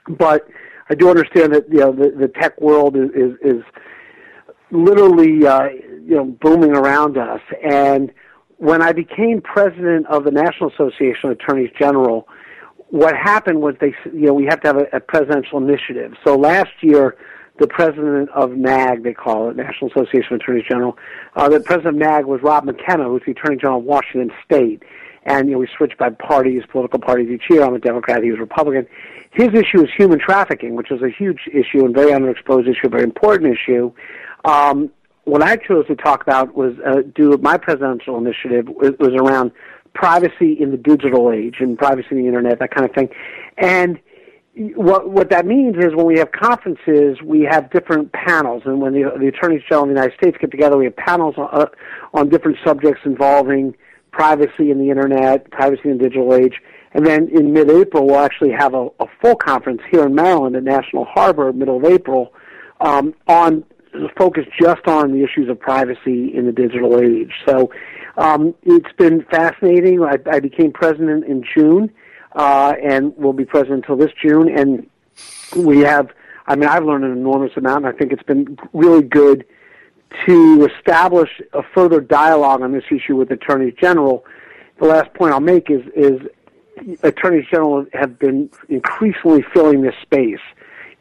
but 0.08 0.48
I 0.92 0.94
do 0.94 1.10
understand 1.10 1.54
that 1.54 1.70
you 1.70 1.80
know 1.80 1.94
the, 1.94 2.10
the 2.20 2.28
tech 2.28 2.60
world 2.60 2.98
is 2.98 3.10
is, 3.16 3.38
is 3.42 3.64
literally 4.72 5.48
uh, 5.48 5.70
you 6.06 6.18
know 6.18 6.26
booming 6.26 6.76
around 6.76 7.18
us. 7.18 7.40
And 7.64 8.12
when 8.58 8.82
I 8.82 8.92
became 8.92 9.42
president 9.42 10.06
of 10.08 10.26
the 10.26 10.32
National 10.32 10.70
Association 10.70 11.30
of 11.30 11.32
Attorneys 11.32 11.70
General, 11.80 12.28
what 12.90 13.16
happened 13.16 13.62
was 13.62 13.76
they 13.80 13.94
you 14.14 14.28
know 14.28 14.34
we 14.34 14.46
have 14.50 14.60
to 14.64 14.68
have 14.68 14.78
a, 14.78 14.98
a 14.98 15.00
presidential 15.00 15.58
initiative. 15.60 16.14
So 16.26 16.36
last 16.36 16.72
year. 16.82 17.18
The 17.60 17.68
president 17.68 18.30
of 18.32 18.52
NAAG, 18.52 19.04
they 19.04 19.14
call 19.14 19.52
it, 19.52 19.56
National 19.56 19.92
Association 19.92 20.34
of 20.34 20.40
Attorneys 20.40 20.64
General. 20.68 20.98
Uh, 21.36 21.48
the 21.48 21.60
president 21.60 22.02
of 22.02 22.02
NAAG 22.02 22.26
was 22.26 22.40
Rob 22.42 22.64
McKenna, 22.64 23.04
who's 23.04 23.22
the 23.24 23.34
Attorney 23.34 23.58
General 23.58 23.80
of 23.80 23.84
Washington 23.84 24.32
State 24.44 24.82
and 25.24 25.48
you 25.48 25.54
know 25.54 25.60
we 25.60 25.68
switched 25.78 25.98
by 25.98 26.10
parties, 26.10 26.64
political 26.72 27.00
parties 27.00 27.30
each 27.30 27.44
year. 27.50 27.64
I'm 27.64 27.74
a 27.74 27.80
Democrat, 27.80 28.24
he 28.24 28.32
was 28.32 28.40
Republican. 28.40 28.88
His 29.32 29.50
issue 29.50 29.84
is 29.84 29.90
human 29.96 30.20
trafficking, 30.20 30.76
which 30.76 30.92
is 30.92 31.02
a 31.02 31.10
huge 31.10 31.42
issue 31.48 31.86
and 31.86 31.96
very 31.96 32.12
underexposed 32.12 32.68
issue, 32.70 32.90
very 32.90 33.04
important 33.04 33.56
issue. 33.56 33.92
Um, 34.44 34.92
what 35.24 35.42
I 35.42 35.56
chose 35.56 35.88
to 35.88 35.96
talk 35.96 36.22
about 36.22 36.56
was 36.56 36.74
uh, 36.86 37.02
do 37.16 37.38
my 37.38 37.58
presidential 37.58 38.18
initiative 38.18 38.68
was, 38.68 38.92
was 39.00 39.14
around 39.14 39.52
privacy 39.94 40.54
in 40.60 40.72
the 40.72 40.78
digital 40.78 41.32
age 41.32 41.58
and 41.60 41.78
privacy 41.78 42.08
in 42.12 42.18
the 42.18 42.28
internet, 42.28 42.60
that 42.60 42.72
kind 42.74 42.90
of 42.90 42.96
thing. 42.96 43.10
And 43.58 44.00
what 44.76 45.10
what 45.10 45.30
that 45.30 45.46
means 45.46 45.78
is 45.78 45.96
when 45.96 46.06
we 46.06 46.18
have 46.18 46.32
conferences, 46.32 47.22
we 47.24 47.48
have 47.50 47.72
different 47.72 48.12
panels, 48.12 48.64
and 48.66 48.82
when 48.82 48.94
the, 48.94 49.04
the 49.18 49.28
attorneys 49.28 49.62
general 49.70 49.84
of 49.84 49.90
the 49.90 49.96
United 49.96 50.18
States 50.18 50.38
get 50.42 50.52
together, 50.52 50.76
we 50.76 50.86
have 50.86 50.96
panels 50.96 51.36
on, 51.38 51.48
uh, 51.54 51.66
on 52.14 52.28
different 52.30 52.58
subjects 52.66 53.02
involving 53.06 53.76
privacy 54.12 54.72
in 54.72 54.80
the 54.80 54.90
internet, 54.90 55.50
privacy 55.52 55.90
in 55.90 55.98
the 55.98 56.04
digital 56.04 56.34
age. 56.34 56.62
And 56.94 57.06
then 57.06 57.30
in 57.30 57.54
mid-April, 57.54 58.06
we'll 58.06 58.20
actually 58.20 58.52
have 58.52 58.74
a, 58.74 58.88
a 59.00 59.06
full 59.22 59.36
conference 59.36 59.82
here 59.90 60.06
in 60.06 60.14
Maryland 60.14 60.56
at 60.56 60.64
National 60.64 61.06
Harbor, 61.06 61.54
middle 61.54 61.78
of 61.78 61.86
April, 61.86 62.34
um, 62.82 63.14
on 63.28 63.64
focused 64.18 64.50
just 64.60 64.88
on 64.88 65.12
the 65.12 65.24
issues 65.24 65.50
of 65.50 65.60
privacy 65.60 66.34
in 66.34 66.46
the 66.46 66.52
digital 66.52 67.00
age. 67.00 67.32
So 67.46 67.72
um, 68.18 68.56
it's 68.64 68.92
been 68.98 69.26
fascinating. 69.30 70.02
I, 70.02 70.18
I 70.30 70.40
became 70.40 70.72
president 70.72 71.26
in 71.26 71.44
June, 71.44 71.92
uh, 72.34 72.74
and 72.82 73.16
will 73.18 73.34
be 73.34 73.46
president 73.46 73.84
until 73.84 73.98
this 73.98 74.14
June. 74.22 74.48
And 74.50 74.88
we 75.56 75.80
have 75.80 76.10
I 76.48 76.56
mean, 76.56 76.68
I've 76.68 76.84
learned 76.84 77.06
an 77.06 77.12
enormous 77.12 77.52
amount, 77.56 77.86
and 77.86 77.96
I 77.96 77.98
think 77.98 78.12
it's 78.12 78.24
been 78.24 78.58
really 78.74 79.04
good 79.04 79.46
to 80.26 80.70
establish 80.78 81.30
a 81.54 81.64
further 81.74 82.02
dialogue 82.02 82.62
on 82.62 82.72
this 82.72 82.84
issue 82.92 83.16
with 83.16 83.32
attorneys 83.32 83.74
general. 83.80 84.26
The 84.80 84.88
last 84.88 85.14
point 85.14 85.34
I'll 85.34 85.40
make 85.40 85.70
is 85.70 85.82
is 85.96 86.22
attorneys 87.04 87.46
general 87.50 87.86
have 87.94 88.18
been 88.20 88.50
increasingly 88.70 89.44
filling 89.54 89.82
this 89.82 89.96
space 90.02 90.40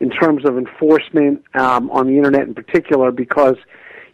in 0.01 0.11
terms 0.11 0.45
of 0.45 0.59
enforcement 0.59 1.43
um, 1.55 1.91
on 1.91 2.07
the 2.07 2.17
internet 2.17 2.43
in 2.43 2.55
particular 2.55 3.11
because 3.11 3.57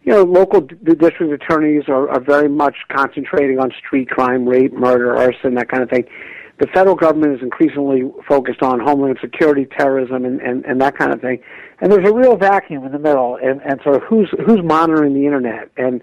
you 0.03 0.13
know 0.13 0.23
local 0.23 0.61
d- 0.61 0.75
district 0.95 1.31
attorneys 1.33 1.83
are, 1.87 2.09
are 2.09 2.19
very 2.19 2.49
much 2.49 2.75
concentrating 2.89 3.59
on 3.59 3.71
street 3.71 4.09
crime, 4.09 4.47
rape, 4.47 4.73
murder, 4.73 5.15
arson, 5.15 5.55
that 5.55 5.69
kind 5.69 5.83
of 5.83 5.89
thing. 5.89 6.05
The 6.59 6.67
federal 6.67 6.95
government 6.95 7.35
is 7.35 7.41
increasingly 7.41 8.11
focused 8.27 8.61
on 8.63 8.79
homeland 8.79 9.19
security, 9.21 9.65
terrorism, 9.65 10.25
and, 10.25 10.41
and, 10.41 10.65
and 10.65 10.81
that 10.81 10.97
kind 10.97 11.13
of 11.13 11.21
thing. 11.21 11.39
And 11.79 11.91
there's 11.91 12.07
a 12.07 12.13
real 12.13 12.35
vacuum 12.35 12.83
in 12.85 12.91
the 12.91 12.99
middle, 12.99 13.35
and, 13.35 13.61
and 13.61 13.79
sort 13.83 13.95
of 13.95 14.03
who's 14.03 14.29
who's 14.45 14.63
monitoring 14.63 15.13
the 15.13 15.25
internet, 15.25 15.69
and 15.77 16.01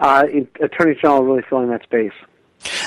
uh, 0.00 0.26
attorney 0.60 0.96
general 1.00 1.24
really 1.24 1.42
filling 1.48 1.70
that 1.70 1.82
space. 1.82 2.12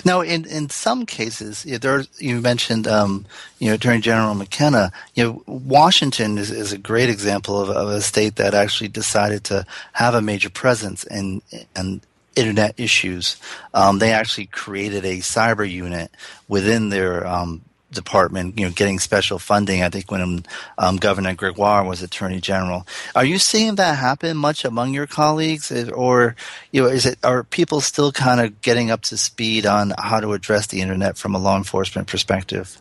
Now, 0.06 0.22
in, 0.22 0.46
in 0.46 0.70
some 0.70 1.06
cases, 1.06 1.64
there 1.64 2.04
you 2.18 2.42
mentioned, 2.42 2.88
um, 2.88 3.26
you 3.60 3.68
know, 3.68 3.76
Attorney 3.76 4.02
General 4.02 4.34
McKenna. 4.34 4.92
You 5.14 5.24
know, 5.24 5.44
Washington 5.46 6.38
is, 6.38 6.52
is 6.52 6.74
a 6.74 6.78
great 6.78 7.10
example 7.10 7.60
of, 7.60 7.70
of, 7.70 7.90
a 7.90 8.02
state 8.02 8.38
that 8.38 8.54
actually 8.54 8.88
decided 8.88 9.44
to 9.46 9.66
have 9.94 10.14
a 10.14 10.22
major 10.22 10.50
presence 10.50 11.04
in 11.04 11.42
in 11.76 12.02
internet 12.38 12.80
issues. 12.80 13.38
Um, 13.74 14.00
they 14.00 14.12
actually 14.12 14.48
created 14.48 15.06
a 15.06 15.18
cyber 15.18 15.70
unit 15.70 16.12
within 16.48 16.90
their 16.90 17.26
um, 17.26 17.62
department, 17.92 18.58
you 18.60 18.66
know, 18.66 18.72
getting 18.72 19.00
special 19.00 19.40
funding. 19.40 19.82
I 19.82 19.90
think 19.90 20.12
when 20.12 20.46
um, 20.78 20.98
Governor 20.98 21.34
Gregoire 21.36 21.84
was 21.84 22.02
Attorney 22.02 22.40
General. 22.40 22.86
Are 23.16 23.26
you 23.26 23.40
seeing 23.40 23.76
that 23.76 23.98
happen 23.98 24.38
much 24.38 24.66
among 24.66 24.94
your 24.94 25.08
colleagues, 25.08 25.72
or 25.90 26.36
you 26.72 26.82
know, 26.82 26.88
is 26.88 27.06
it 27.06 27.18
are 27.24 27.44
people 27.44 27.82
still 27.82 28.12
kind 28.12 28.42
of 28.42 28.62
getting 28.62 28.92
up 28.92 29.02
to 29.04 29.18
speed 29.18 29.66
on 29.66 29.94
how 29.98 30.20
to 30.20 30.34
address 30.34 30.68
the 30.68 30.82
internet 30.82 31.18
from 31.18 31.36
a 31.36 31.40
law 31.40 31.58
enforcement 31.58 32.08
perspective? 32.08 32.80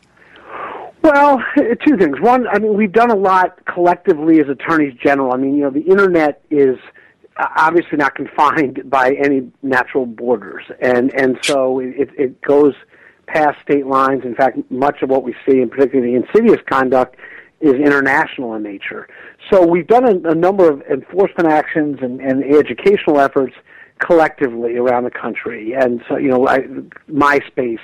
Well, 1.02 1.40
two 1.84 1.96
things. 1.96 2.20
One, 2.20 2.48
I 2.48 2.58
mean, 2.58 2.74
we've 2.74 2.92
done 2.92 3.10
a 3.10 3.16
lot 3.16 3.64
collectively 3.64 4.40
as 4.40 4.48
attorneys 4.48 4.94
general. 4.94 5.32
I 5.32 5.36
mean, 5.36 5.54
you 5.54 5.62
know, 5.62 5.70
the 5.70 5.82
internet 5.82 6.42
is 6.50 6.78
obviously 7.38 7.98
not 7.98 8.14
confined 8.14 8.82
by 8.90 9.12
any 9.22 9.50
natural 9.62 10.06
borders, 10.06 10.64
and 10.80 11.12
and 11.14 11.38
so 11.42 11.80
it, 11.80 12.10
it 12.18 12.40
goes 12.42 12.74
past 13.26 13.60
state 13.62 13.86
lines. 13.86 14.24
In 14.24 14.34
fact, 14.34 14.58
much 14.70 15.02
of 15.02 15.10
what 15.10 15.22
we 15.22 15.34
see, 15.46 15.60
and 15.60 15.70
particularly 15.70 16.12
the 16.12 16.26
insidious 16.26 16.60
conduct, 16.68 17.16
is 17.60 17.74
international 17.74 18.54
in 18.54 18.62
nature. 18.62 19.08
So 19.50 19.66
we've 19.66 19.86
done 19.86 20.04
a, 20.04 20.30
a 20.30 20.34
number 20.34 20.70
of 20.70 20.82
enforcement 20.82 21.48
actions 21.48 21.98
and, 22.02 22.20
and 22.20 22.44
educational 22.44 23.20
efforts 23.20 23.54
collectively 23.98 24.76
around 24.76 25.04
the 25.04 25.10
country. 25.10 25.72
And 25.72 26.02
so, 26.08 26.16
you 26.16 26.28
know, 26.28 26.46
I, 26.46 26.60
MySpace 27.10 27.80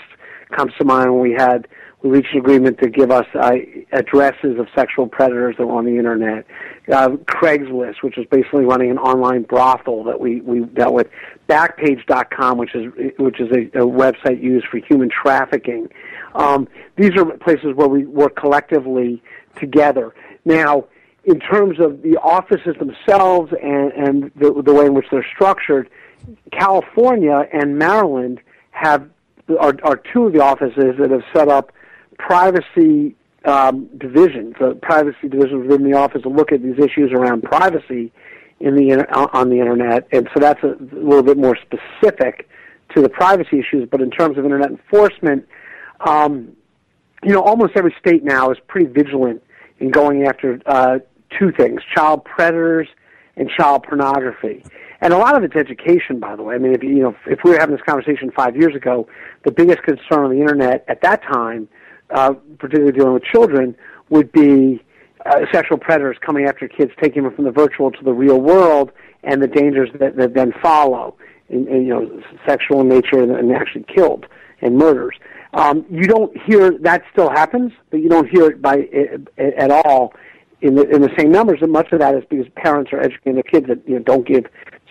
comes 0.57 0.73
to 0.79 0.85
mind 0.85 1.13
when 1.13 1.23
we 1.23 1.33
had 1.33 1.67
we 2.03 2.11
reached 2.11 2.33
an 2.33 2.39
agreement 2.39 2.79
to 2.81 2.91
give 2.91 3.11
us 3.11 3.27
uh, 3.35 3.53
addresses 3.93 4.59
of 4.59 4.67
sexual 4.75 5.07
predators 5.07 5.57
that 5.59 5.67
were 5.67 5.79
on 5.79 5.85
the 5.85 5.97
internet. 5.97 6.45
Uh, 6.91 7.11
Craigslist, 7.11 8.03
which 8.03 8.19
is 8.19 8.27
basically 8.29 8.65
running 8.65 8.91
an 8.91 8.99
online 8.99 9.43
brothel 9.43 10.03
that 10.03 10.19
we, 10.19 10.41
we 10.41 10.61
dealt 10.61 10.95
with. 10.95 11.09
Backpage.com, 11.49 12.59
which 12.59 12.75
is 12.75 12.93
which 13.19 13.41
is 13.41 13.49
a, 13.53 13.79
a 13.79 13.87
website 13.87 14.43
used 14.43 14.67
for 14.67 14.79
human 14.79 15.09
trafficking. 15.09 15.89
Um, 16.35 16.67
these 16.97 17.13
are 17.17 17.25
places 17.39 17.77
where 17.77 17.87
we 17.87 18.05
work 18.05 18.35
collectively 18.35 19.23
together. 19.61 20.13
Now, 20.45 20.87
in 21.25 21.39
terms 21.39 21.79
of 21.79 22.03
the 22.03 22.17
offices 22.17 22.75
themselves 22.79 23.53
and, 23.63 23.93
and 23.93 24.33
the, 24.35 24.63
the 24.65 24.75
way 24.75 24.87
in 24.87 24.95
which 24.95 25.07
they're 25.11 25.27
structured, 25.35 25.89
California 26.51 27.47
and 27.53 27.79
Maryland 27.79 28.41
have 28.71 29.09
are, 29.61 29.75
are 29.85 29.97
two 30.13 30.27
of 30.27 30.33
the 30.33 30.41
offices 30.41 30.97
that 30.99 31.11
have 31.11 31.23
set 31.35 31.49
up 31.49 31.73
privacy 32.19 33.15
um, 33.45 33.89
divisions, 33.99 34.55
a 34.61 34.75
privacy 34.75 35.29
division 35.29 35.67
within 35.67 35.91
the 35.91 35.97
office 35.97 36.23
to 36.23 36.29
look 36.29 36.53
at 36.53 36.63
these 36.63 36.79
issues 36.79 37.13
around 37.13 37.43
privacy 37.43 38.13
in 38.61 38.77
the 38.77 39.05
on 39.35 39.51
the 39.51 39.59
internet, 39.59 40.07
and 40.13 40.29
so 40.33 40.41
that's 40.41 40.63
a, 40.63 40.69
a 40.69 41.03
little 41.03 41.23
bit 41.23 41.37
more 41.37 41.57
specific 41.57 42.49
to 42.95 43.03
the 43.03 43.09
privacy 43.09 43.59
issues. 43.59 43.89
But 43.91 44.01
in 44.01 44.11
terms 44.11 44.39
of 44.39 44.45
internet 44.45 44.71
enforcement, 44.71 45.49
um, 46.01 46.57
you 47.25 47.33
know, 47.33 47.43
almost 47.43 47.73
every 47.77 47.95
state 47.99 48.23
now 48.23 48.51
is 48.51 48.59
pretty 48.69 48.87
vigilant 48.87 49.43
in 49.81 49.91
going 49.91 50.27
after 50.27 50.61
uh, 50.67 50.99
two 51.37 51.51
things: 51.51 51.81
child 51.95 52.25
predators 52.25 52.89
and 53.37 53.51
child 53.51 53.83
pornography. 53.83 54.65
And 55.01 55.13
a 55.13 55.19
lot 55.19 55.37
of 55.37 55.43
it's 55.43 55.57
education, 55.57 56.21
by 56.21 56.37
the 56.37 56.45
way. 56.45 56.55
I 56.55 56.59
mean, 56.59 56.75
if 56.75 56.83
you 56.85 57.03
know, 57.03 57.17
if 57.27 57.41
we 57.43 57.51
were 57.51 57.59
having 57.59 57.75
this 57.75 57.85
conversation 57.85 58.31
five 58.31 58.55
years 58.57 58.77
ago, 58.77 59.09
the 59.45 59.51
biggest 59.51 59.83
concern 59.83 60.25
on 60.25 60.31
the 60.31 60.41
internet 60.41 60.85
at 60.87 61.03
that 61.03 61.23
time 61.25 61.69
uh, 62.11 62.35
particularly 62.59 62.93
dealing 62.93 63.15
with 63.15 63.25
children, 63.25 63.75
would 64.11 64.31
be 64.33 64.83
uh, 65.27 65.41
sexual 65.53 65.79
predators 65.79 66.17
coming 66.25 66.47
after 66.47 66.69
kids, 66.69 66.93
taking 67.01 67.23
them 67.23 67.35
from 67.35 67.45
the 67.45 67.51
virtual 67.51 67.91
to 67.91 68.05
the 68.05 68.13
real 68.13 68.41
world, 68.41 68.91
and 69.23 69.41
the 69.41 69.47
dangers 69.47 69.89
that, 69.99 70.17
that 70.17 70.35
then 70.35 70.53
follow, 70.63 71.17
in, 71.49 71.69
in, 71.69 71.87
you 71.87 71.95
know, 71.95 72.23
sexual 72.47 72.81
in 72.81 72.89
nature 72.89 73.23
and, 73.23 73.31
and 73.31 73.53
actually 73.53 73.85
killed 73.85 74.27
and 74.61 74.77
murders. 74.77 75.17
Um, 75.55 75.85
you 75.91 76.05
don't 76.05 76.35
hear 76.43 76.77
that 76.79 77.03
still 77.13 77.29
happens, 77.29 77.73
but 77.91 78.01
you 78.01 78.09
don't 78.09 78.29
hear 78.29 78.47
it 78.47 78.63
by 78.63 78.89
at 79.37 79.71
all 79.71 80.15
in 80.63 80.77
the 80.77 80.89
in 80.89 81.03
the 81.03 81.11
same 81.19 81.31
numbers. 81.31 81.59
And 81.61 81.71
much 81.71 81.93
of 81.93 81.99
that 81.99 82.15
is 82.15 82.25
because 82.31 82.47
parents 82.57 82.91
are 82.93 83.01
educating 83.01 83.35
their 83.35 83.43
kids 83.43 83.67
that 83.67 83.87
you 83.87 83.97
know 83.97 84.03
don't 84.03 84.27
give 84.27 84.47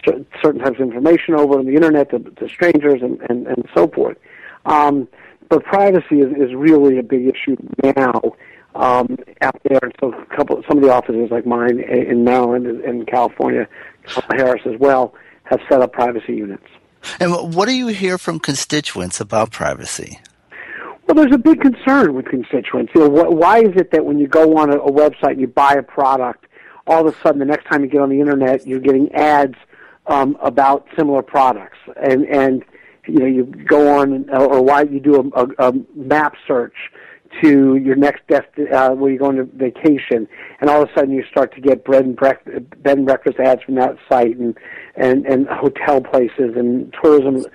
certain 0.06 0.60
types 0.60 0.80
of 0.80 0.82
information 0.82 1.34
over 1.36 1.58
on 1.58 1.66
the 1.66 1.74
internet 1.74 2.12
to, 2.12 2.20
to 2.20 2.48
strangers 2.48 3.02
and, 3.02 3.20
and 3.30 3.48
and 3.48 3.68
so 3.76 3.88
forth. 3.88 4.18
Um, 4.66 5.08
but 5.52 5.66
privacy 5.66 6.22
is, 6.22 6.32
is 6.38 6.56
really 6.56 6.98
a 6.98 7.04
big 7.04 7.28
issue 7.28 7.58
now 7.84 8.22
um, 8.74 9.18
out 9.42 9.62
there. 9.70 9.80
And 9.84 9.94
so 10.00 10.14
a 10.14 10.26
couple, 10.34 10.64
some 10.68 10.78
of 10.78 10.84
the 10.84 10.92
offices 10.92 11.30
like 11.30 11.46
mine 11.46 11.82
in 11.82 12.24
Maryland 12.24 12.66
and 12.66 12.82
in 12.86 13.06
California, 13.06 13.68
Harris 14.32 14.62
as 14.66 14.80
well, 14.80 15.14
have 15.44 15.60
set 15.70 15.82
up 15.82 15.92
privacy 15.92 16.36
units. 16.36 16.66
And 17.20 17.54
what 17.54 17.68
do 17.68 17.74
you 17.74 17.88
hear 17.88 18.18
from 18.18 18.40
constituents 18.40 19.20
about 19.20 19.52
privacy? 19.52 20.20
Well, 21.06 21.16
there's 21.16 21.36
a 21.36 21.38
big 21.38 21.60
concern 21.60 22.14
with 22.14 22.28
constituents. 22.28 22.94
You 22.96 23.10
know, 23.10 23.10
wh- 23.10 23.34
why 23.34 23.60
is 23.60 23.76
it 23.76 23.92
that 23.92 24.06
when 24.06 24.20
you 24.20 24.28
go 24.28 24.56
on 24.56 24.72
a, 24.72 24.78
a 24.78 24.90
website 24.90 25.32
and 25.32 25.42
you 25.42 25.48
buy 25.48 25.74
a 25.74 25.84
product, 25.84 26.46
all 26.88 27.06
of 27.06 27.14
a 27.14 27.18
sudden 27.22 27.40
the 27.40 27.46
next 27.46 27.66
time 27.66 27.84
you 27.84 27.90
get 27.90 28.00
on 28.00 28.10
the 28.10 28.22
internet, 28.22 28.66
you're 28.66 28.80
getting 28.80 29.12
ads 29.14 29.56
um, 30.08 30.38
about 30.42 30.88
similar 30.98 31.22
products, 31.22 31.78
and 32.02 32.26
and 32.26 32.64
you 33.12 33.20
know 33.20 33.26
you 33.26 33.46
go 33.68 33.98
on 34.00 34.30
or 34.30 34.62
why 34.62 34.84
you 34.84 35.00
do 35.00 35.16
a, 35.16 35.44
a, 35.44 35.70
a 35.70 35.74
map 35.96 36.36
search 36.48 36.76
to 37.42 37.78
your 37.78 37.96
next 37.96 38.28
dest 38.28 38.48
uh, 38.74 38.90
where 38.92 39.10
you're 39.10 39.20
going 39.20 39.38
to 39.38 39.44
vacation, 39.44 40.28
and 40.60 40.70
all 40.70 40.82
of 40.84 40.90
a 40.90 40.94
sudden 40.94 41.14
you 41.14 41.24
start 41.32 41.54
to 41.56 41.62
get 41.62 41.84
bread 41.86 42.06
and 42.06 42.16
breakfast 42.16 42.66
bed 42.84 42.98
and 42.98 43.06
breakfast 43.06 43.40
ads 43.40 43.62
from 43.64 43.76
that 43.76 43.96
site, 44.10 44.38
and 44.38 44.58
and 44.96 45.26
and 45.26 45.48
hotel 45.48 46.02
places 46.02 46.54
and 46.56 46.94
tourism 47.02 47.46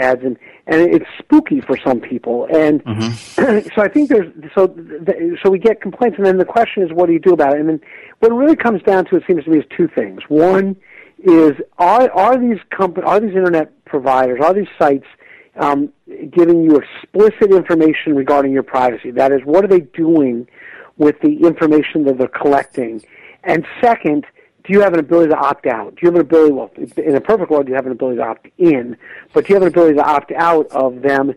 ads, 0.00 0.22
and 0.24 0.38
and 0.66 0.80
it's 0.94 1.06
spooky 1.18 1.60
for 1.60 1.76
some 1.84 2.00
people, 2.00 2.46
and 2.54 2.82
mm-hmm. 2.84 3.68
so 3.74 3.82
I 3.82 3.88
think 3.88 4.08
there's 4.08 4.32
so 4.54 4.74
so 5.42 5.50
we 5.50 5.58
get 5.58 5.80
complaints, 5.80 6.16
and 6.16 6.26
then 6.26 6.38
the 6.38 6.44
question 6.44 6.82
is, 6.82 6.90
what 6.92 7.06
do 7.06 7.12
you 7.12 7.20
do 7.20 7.32
about 7.32 7.54
it? 7.54 7.60
And 7.60 7.68
then 7.68 7.80
what 8.20 8.32
it 8.32 8.34
really 8.34 8.56
comes 8.56 8.82
down 8.82 9.04
to, 9.06 9.16
it 9.16 9.24
seems 9.26 9.44
to 9.44 9.50
me, 9.50 9.58
is 9.58 9.64
two 9.76 9.88
things. 9.88 10.22
One 10.28 10.76
is 11.18 11.52
are 11.78 12.10
are 12.10 12.38
these 12.38 12.58
comp- 12.70 12.98
are 12.98 13.20
these 13.20 13.34
internet 13.34 13.72
providers, 13.84 14.40
are 14.42 14.52
these 14.54 14.68
sites 14.78 15.06
um, 15.56 15.92
giving 16.30 16.62
you 16.62 16.76
explicit 16.76 17.50
information 17.52 18.14
regarding 18.14 18.52
your 18.52 18.62
privacy? 18.62 19.10
That 19.10 19.32
is, 19.32 19.40
what 19.44 19.64
are 19.64 19.68
they 19.68 19.80
doing 19.80 20.46
with 20.96 21.20
the 21.20 21.36
information 21.42 22.04
that 22.04 22.18
they're 22.18 22.28
collecting? 22.28 23.02
And 23.44 23.66
second, 23.80 24.26
do 24.64 24.72
you 24.72 24.80
have 24.80 24.92
an 24.92 24.98
ability 24.98 25.30
to 25.30 25.36
opt 25.36 25.66
out? 25.66 25.94
Do 25.94 26.00
you 26.02 26.08
have 26.08 26.16
an 26.16 26.20
ability, 26.22 26.52
well, 26.52 26.70
in 26.96 27.14
a 27.14 27.20
perfect 27.20 27.50
world, 27.50 27.68
you 27.68 27.74
have 27.74 27.86
an 27.86 27.92
ability 27.92 28.16
to 28.16 28.24
opt 28.24 28.48
in, 28.58 28.96
but 29.32 29.46
do 29.46 29.50
you 29.50 29.54
have 29.54 29.62
an 29.62 29.68
ability 29.68 29.94
to 29.94 30.04
opt 30.04 30.32
out 30.32 30.66
of 30.72 31.02
them 31.02 31.34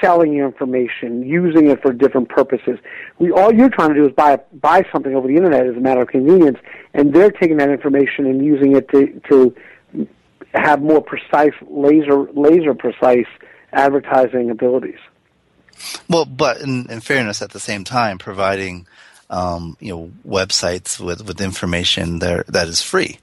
selling 0.00 0.32
your 0.32 0.46
information, 0.46 1.22
using 1.26 1.70
it 1.70 1.80
for 1.82 1.92
different 1.92 2.28
purposes? 2.28 2.78
We, 3.18 3.30
all 3.30 3.52
you're 3.52 3.70
trying 3.70 3.90
to 3.90 3.94
do 3.94 4.06
is 4.06 4.12
buy, 4.12 4.38
buy 4.52 4.84
something 4.92 5.14
over 5.14 5.28
the 5.28 5.36
internet 5.36 5.66
as 5.66 5.76
a 5.76 5.80
matter 5.80 6.02
of 6.02 6.08
convenience, 6.08 6.58
and 6.92 7.12
they're 7.12 7.30
taking 7.30 7.56
that 7.58 7.70
information 7.70 8.26
and 8.26 8.44
using 8.44 8.76
it 8.76 8.88
to, 8.90 9.20
to 9.28 9.54
have 10.54 10.82
more 10.82 11.02
precise, 11.02 11.54
laser, 11.68 12.22
laser 12.32 12.74
precise 12.74 13.26
advertising 13.72 14.50
abilities. 14.50 14.98
Well, 16.08 16.24
but 16.24 16.60
in, 16.60 16.90
in 16.90 17.00
fairness, 17.00 17.42
at 17.42 17.50
the 17.50 17.60
same 17.60 17.84
time, 17.84 18.18
providing 18.18 18.86
um, 19.30 19.76
you 19.80 19.92
know 19.92 20.12
websites 20.26 21.00
with, 21.00 21.26
with 21.26 21.40
information 21.40 22.18
there 22.18 22.44
that 22.48 22.68
is 22.68 22.82
free. 22.82 23.18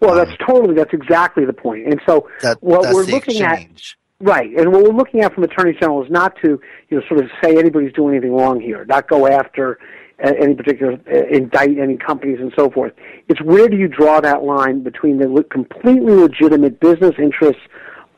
Well, 0.00 0.12
um, 0.12 0.18
that's 0.18 0.36
totally 0.46 0.74
that's 0.74 0.92
exactly 0.92 1.44
the 1.44 1.52
point. 1.52 1.86
And 1.86 2.00
so 2.06 2.28
that, 2.42 2.62
what 2.62 2.82
we're 2.94 3.04
looking 3.04 3.42
exchange. 3.42 3.96
at, 3.98 4.05
right? 4.20 4.50
And 4.56 4.72
what 4.72 4.82
we're 4.82 4.96
looking 4.96 5.20
at 5.20 5.34
from 5.34 5.44
Attorney 5.44 5.74
General 5.78 6.04
is 6.04 6.10
not 6.10 6.36
to 6.42 6.60
you 6.88 6.98
know 6.98 7.02
sort 7.08 7.20
of 7.24 7.30
say 7.42 7.56
anybody's 7.56 7.92
doing 7.92 8.14
anything 8.14 8.34
wrong 8.34 8.60
here, 8.60 8.84
not 8.84 9.08
go 9.08 9.26
after 9.26 9.78
uh, 10.24 10.32
any 10.40 10.54
particular 10.54 10.98
uh, 11.12 11.26
indict 11.30 11.78
any 11.78 11.96
companies 11.96 12.38
and 12.40 12.52
so 12.56 12.70
forth. 12.70 12.92
It's 13.28 13.40
where 13.42 13.68
do 13.68 13.76
you 13.76 13.88
draw 13.88 14.20
that 14.20 14.42
line 14.42 14.82
between 14.82 15.18
the 15.18 15.44
completely 15.50 16.14
legitimate 16.14 16.80
business 16.80 17.14
interests 17.18 17.62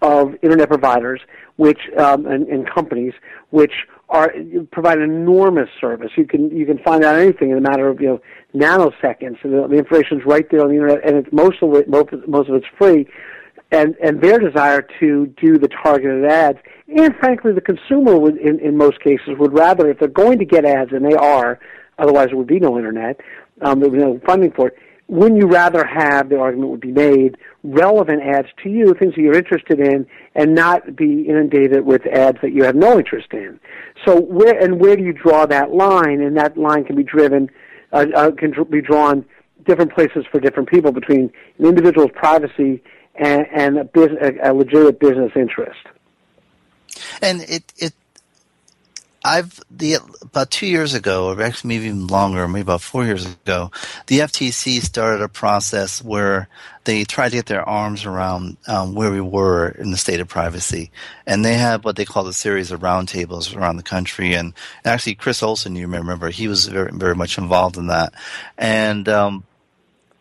of 0.00 0.34
internet 0.42 0.68
providers, 0.68 1.20
which 1.56 1.80
um, 1.98 2.26
and, 2.26 2.46
and 2.48 2.68
companies, 2.70 3.14
which 3.50 3.72
are 4.10 4.32
provide 4.70 4.98
enormous 4.98 5.68
service. 5.80 6.10
You 6.16 6.26
can 6.26 6.50
you 6.56 6.64
can 6.64 6.78
find 6.78 7.04
out 7.04 7.16
anything 7.16 7.50
in 7.50 7.58
a 7.58 7.60
matter 7.60 7.88
of 7.88 8.00
you 8.00 8.06
know 8.06 8.20
nanoseconds. 8.54 9.42
And 9.42 9.52
the, 9.52 9.66
the 9.68 9.76
information's 9.76 10.24
right 10.24 10.48
there 10.50 10.62
on 10.62 10.68
the 10.68 10.74
internet, 10.74 11.06
and 11.06 11.16
it's 11.16 11.32
most 11.32 11.62
of 11.62 11.74
it 11.74 11.88
most, 11.88 12.10
most 12.26 12.48
of 12.48 12.54
it's 12.54 12.66
free. 12.78 13.06
And 13.70 13.96
and 14.02 14.20
their 14.20 14.38
desire 14.38 14.86
to 15.00 15.26
do 15.40 15.58
the 15.58 15.68
targeted 15.68 16.24
ads, 16.24 16.58
and 16.88 17.14
frankly, 17.16 17.52
the 17.52 17.60
consumer 17.60 18.18
would 18.18 18.38
in, 18.38 18.58
in 18.60 18.76
most 18.76 18.98
cases 19.00 19.36
would 19.38 19.52
rather 19.52 19.90
if 19.90 19.98
they're 19.98 20.08
going 20.08 20.38
to 20.38 20.46
get 20.46 20.64
ads, 20.64 20.92
and 20.92 21.04
they 21.04 21.14
are, 21.14 21.60
otherwise 21.98 22.28
there 22.28 22.38
would 22.38 22.46
be 22.46 22.60
no 22.60 22.78
internet, 22.78 23.20
um, 23.60 23.80
there 23.80 23.90
would 23.90 23.98
be 23.98 24.02
no 24.02 24.20
funding 24.26 24.52
for 24.52 24.68
it 24.68 24.78
wouldn't 25.08 25.40
you 25.40 25.48
rather 25.48 25.84
have, 25.84 26.28
the 26.28 26.38
argument 26.38 26.70
would 26.70 26.80
be 26.80 26.92
made, 26.92 27.38
relevant 27.64 28.22
ads 28.22 28.48
to 28.62 28.68
you, 28.68 28.94
things 28.94 29.14
that 29.14 29.22
you're 29.22 29.36
interested 29.36 29.80
in, 29.80 30.06
and 30.34 30.54
not 30.54 30.94
be 30.94 31.22
inundated 31.22 31.84
with 31.84 32.06
ads 32.06 32.38
that 32.42 32.52
you 32.52 32.62
have 32.62 32.76
no 32.76 32.98
interest 32.98 33.28
in? 33.32 33.58
So 34.06 34.20
where, 34.20 34.58
and 34.62 34.78
where 34.78 34.96
do 34.96 35.02
you 35.02 35.14
draw 35.14 35.46
that 35.46 35.70
line? 35.70 36.20
And 36.20 36.36
that 36.36 36.58
line 36.58 36.84
can 36.84 36.94
be 36.94 37.02
driven, 37.02 37.48
uh, 37.92 38.04
uh, 38.14 38.30
can 38.32 38.52
be 38.70 38.82
drawn 38.82 39.24
different 39.66 39.94
places 39.94 40.24
for 40.30 40.40
different 40.40 40.68
people 40.68 40.92
between 40.92 41.32
an 41.58 41.64
individual's 41.66 42.10
privacy 42.14 42.82
and, 43.18 43.46
and 43.52 43.78
a, 43.78 43.88
a, 43.94 44.50
a 44.50 44.54
legitimate 44.54 44.98
business 45.00 45.32
interest. 45.34 45.80
And 47.22 47.42
it, 47.42 47.72
it 47.76 47.92
I've 49.24 49.60
the 49.70 49.96
about 50.22 50.50
two 50.50 50.66
years 50.66 50.94
ago, 50.94 51.26
or 51.26 51.42
actually 51.42 51.68
maybe 51.68 51.86
even 51.86 52.06
longer, 52.06 52.46
maybe 52.46 52.62
about 52.62 52.80
four 52.80 53.04
years 53.04 53.26
ago, 53.26 53.70
the 54.06 54.20
FTC 54.20 54.80
started 54.80 55.22
a 55.22 55.28
process 55.28 56.02
where 56.02 56.48
they 56.84 57.04
tried 57.04 57.30
to 57.30 57.36
get 57.36 57.46
their 57.46 57.68
arms 57.68 58.04
around 58.04 58.56
um, 58.68 58.94
where 58.94 59.10
we 59.10 59.20
were 59.20 59.68
in 59.68 59.90
the 59.90 59.96
state 59.96 60.20
of 60.20 60.28
privacy, 60.28 60.90
and 61.26 61.44
they 61.44 61.54
had 61.54 61.84
what 61.84 61.96
they 61.96 62.04
called 62.04 62.28
a 62.28 62.32
series 62.32 62.70
of 62.70 62.80
roundtables 62.80 63.54
around 63.56 63.76
the 63.76 63.82
country. 63.82 64.34
And 64.34 64.54
actually, 64.84 65.16
Chris 65.16 65.42
Olsen, 65.42 65.76
you 65.76 65.88
remember, 65.88 66.30
he 66.30 66.48
was 66.48 66.66
very 66.66 66.92
very 66.92 67.14
much 67.14 67.38
involved 67.38 67.76
in 67.76 67.88
that, 67.88 68.14
and 68.56 69.08
um, 69.08 69.44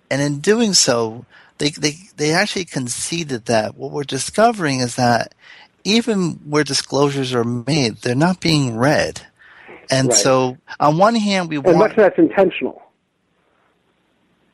and 0.10 0.22
in 0.22 0.40
doing 0.40 0.74
so, 0.74 1.26
they 1.58 1.70
they 1.70 1.98
they 2.16 2.32
actually 2.34 2.66
conceded 2.66 3.46
that 3.46 3.76
what 3.76 3.92
we're 3.92 4.04
discovering 4.04 4.80
is 4.80 4.96
that 4.96 5.34
even 5.84 6.34
where 6.46 6.64
disclosures 6.64 7.34
are 7.34 7.44
made, 7.44 7.98
they're 7.98 8.16
not 8.16 8.42
being 8.42 8.78
read. 8.78 9.22
And 9.90 10.10
right. 10.10 10.18
so, 10.18 10.58
on 10.80 10.98
one 10.98 11.16
hand, 11.16 11.50
we 11.50 11.56
and 11.58 11.66
want. 11.66 11.78
much 11.78 11.92
of 11.92 11.98
that's 11.98 12.18
intentional. 12.18 12.82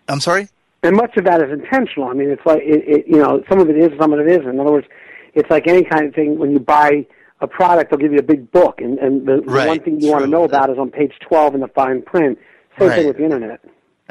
I'm 0.07 0.19
sorry. 0.19 0.49
And 0.83 0.95
much 0.95 1.15
of 1.17 1.23
that 1.25 1.41
is 1.41 1.51
intentional. 1.51 2.09
I 2.09 2.13
mean, 2.13 2.29
it's 2.29 2.45
like 2.45 2.61
it, 2.61 2.83
it, 2.85 3.07
you 3.07 3.17
know, 3.17 3.43
some 3.49 3.59
of 3.59 3.69
it 3.69 3.77
is, 3.77 3.97
some 3.99 4.13
of 4.13 4.19
it 4.19 4.27
isn't. 4.27 4.47
In 4.47 4.59
other 4.59 4.71
words, 4.71 4.87
it's 5.33 5.49
like 5.49 5.65
any 5.67 5.83
kind 5.83 6.05
of 6.05 6.13
thing. 6.13 6.37
When 6.37 6.51
you 6.51 6.59
buy 6.59 7.07
a 7.41 7.47
product, 7.47 7.89
they'll 7.89 7.99
give 7.99 8.11
you 8.11 8.19
a 8.19 8.23
big 8.23 8.51
book, 8.51 8.79
and 8.79 8.99
and 8.99 9.25
the, 9.25 9.41
right. 9.41 9.63
the 9.63 9.67
one 9.69 9.79
thing 9.79 9.95
you 9.95 10.01
True. 10.01 10.11
want 10.11 10.25
to 10.25 10.29
know 10.29 10.43
about 10.43 10.69
is 10.69 10.77
on 10.77 10.91
page 10.91 11.13
twelve 11.19 11.55
in 11.55 11.61
the 11.61 11.67
fine 11.67 12.01
print. 12.01 12.37
Same 12.77 12.89
right. 12.89 12.95
thing 12.97 13.07
with 13.07 13.17
the 13.17 13.23
internet. 13.23 13.61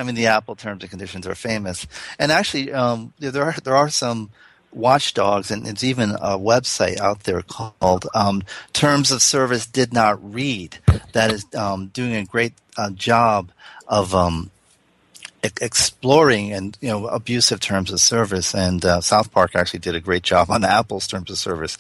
I 0.03 0.05
mean, 0.05 0.17
the 0.17 0.27
Apple 0.27 0.57
terms 0.57 0.83
and 0.83 0.91
conditions 0.91 1.29
are 1.29 1.35
famous, 1.37 1.87
and 2.19 2.33
actually, 2.33 2.73
um, 2.73 3.13
there 3.21 3.45
are 3.45 3.55
there 3.63 3.77
are 3.77 3.89
some 3.89 4.31
watchdogs, 4.73 5.53
and 5.53 5.65
it's 5.67 5.85
even 5.85 6.11
a 6.11 6.37
website 6.39 6.99
out 6.99 7.23
there 7.23 7.43
called 7.43 8.09
um, 8.13 8.43
Terms 8.73 9.13
of 9.13 9.23
Service 9.23 9.65
Did 9.65 9.93
Not 9.93 10.19
Read 10.35 10.79
that 11.13 11.31
is 11.31 11.47
um, 11.55 11.87
doing 11.89 12.17
a 12.17 12.25
great 12.25 12.55
uh, 12.77 12.91
job 12.91 13.53
of 13.87 14.13
um, 14.13 14.51
exploring 15.43 16.53
and 16.53 16.79
you 16.81 16.89
know 16.89 17.07
abusive 17.09 17.59
terms 17.59 17.91
of 17.91 18.01
service. 18.01 18.55
And 18.55 18.85
uh, 18.85 19.01
South 19.01 19.33
Park 19.33 19.57
actually 19.57 19.81
did 19.81 19.97
a 19.97 20.01
great 20.01 20.23
job 20.23 20.51
on 20.51 20.65
Apple's 20.79 21.07
terms 21.07 21.31
of 21.31 21.39
service. 21.39 21.77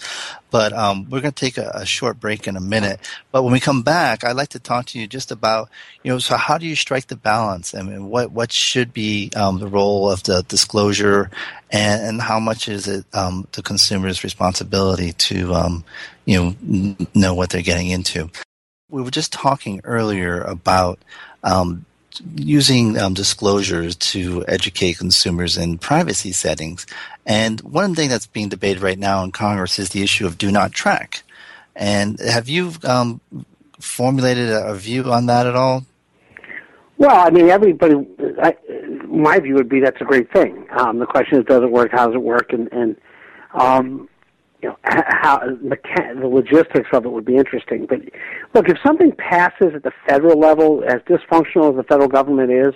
But 0.50 0.72
um, 0.72 1.08
we're 1.08 1.20
going 1.20 1.32
to 1.32 1.44
take 1.44 1.56
a, 1.58 1.70
a, 1.74 1.86
short 1.86 2.20
break 2.20 2.46
in 2.46 2.56
a 2.56 2.60
minute. 2.60 3.00
But 3.30 3.42
when 3.42 3.52
we 3.52 3.60
come 3.60 3.82
back, 3.82 4.22
I'd 4.22 4.36
like 4.36 4.50
to 4.50 4.58
talk 4.58 4.86
to 4.86 4.98
you 4.98 5.06
just 5.06 5.30
about 5.30 5.70
you 6.02 6.12
know 6.12 6.18
so 6.18 6.36
how 6.36 6.58
do 6.58 6.66
you 6.66 6.74
strike 6.74 7.06
the 7.06 7.16
balance 7.16 7.74
I 7.74 7.82
mean, 7.82 8.08
what 8.10 8.32
what 8.32 8.50
should 8.50 8.92
be 8.92 9.30
um, 9.36 9.58
the 9.58 9.68
role 9.68 10.10
of 10.10 10.24
the 10.24 10.42
disclosure 10.48 11.30
and, 11.70 12.02
and 12.02 12.22
how 12.22 12.40
much 12.40 12.68
is 12.68 12.88
it 12.88 13.04
um, 13.14 13.46
the 13.52 13.62
consumer's 13.62 14.24
responsibility 14.24 15.12
to 15.12 15.54
um, 15.54 15.84
you 16.24 16.56
know 16.66 16.96
know 17.14 17.34
what 17.34 17.50
they're 17.50 17.62
getting 17.62 17.90
into. 17.90 18.30
We 18.90 19.02
were 19.02 19.10
just 19.10 19.32
talking 19.32 19.80
earlier 19.84 20.42
about 20.42 20.98
um, 21.44 21.86
using 22.34 22.98
um, 22.98 23.14
disclosures 23.14 23.96
to 23.96 24.44
educate 24.48 24.98
consumers 24.98 25.56
in 25.56 25.78
privacy 25.78 26.32
settings. 26.32 26.86
And 27.26 27.60
one 27.60 27.94
thing 27.94 28.08
that's 28.08 28.26
being 28.26 28.48
debated 28.48 28.82
right 28.82 28.98
now 28.98 29.24
in 29.24 29.32
Congress 29.32 29.78
is 29.78 29.90
the 29.90 30.02
issue 30.02 30.26
of 30.26 30.38
do 30.38 30.50
not 30.50 30.72
track. 30.72 31.22
And 31.74 32.18
have 32.20 32.48
you 32.48 32.72
um, 32.84 33.20
formulated 33.80 34.50
a, 34.50 34.68
a, 34.68 34.74
view 34.74 35.04
on 35.04 35.26
that 35.26 35.46
at 35.46 35.56
all? 35.56 35.84
Well, 36.98 37.16
I 37.16 37.30
mean, 37.30 37.48
everybody. 37.48 37.94
I, 38.42 38.56
my 39.06 39.38
view 39.40 39.54
would 39.54 39.68
be 39.68 39.80
that's 39.80 40.00
a 40.00 40.04
great 40.04 40.30
thing. 40.32 40.66
Um, 40.78 40.98
the 40.98 41.06
question 41.06 41.38
is, 41.38 41.46
does 41.46 41.62
it 41.62 41.70
work? 41.70 41.90
How 41.90 42.06
does 42.06 42.14
it 42.14 42.22
work? 42.22 42.52
And, 42.52 42.70
and 42.72 42.96
um, 43.54 44.08
you 44.62 44.68
know, 44.68 44.78
how 44.84 45.40
the, 45.40 45.76
the 46.20 46.28
logistics 46.28 46.88
of 46.92 47.04
it 47.04 47.10
would 47.10 47.24
be 47.24 47.36
interesting. 47.36 47.86
But 47.86 48.00
look, 48.54 48.68
if 48.68 48.78
something 48.84 49.12
passes 49.12 49.74
at 49.74 49.82
the 49.82 49.92
federal 50.06 50.38
level, 50.38 50.84
as 50.86 51.00
dysfunctional 51.02 51.70
as 51.70 51.76
the 51.76 51.84
federal 51.88 52.08
government 52.08 52.52
is, 52.52 52.74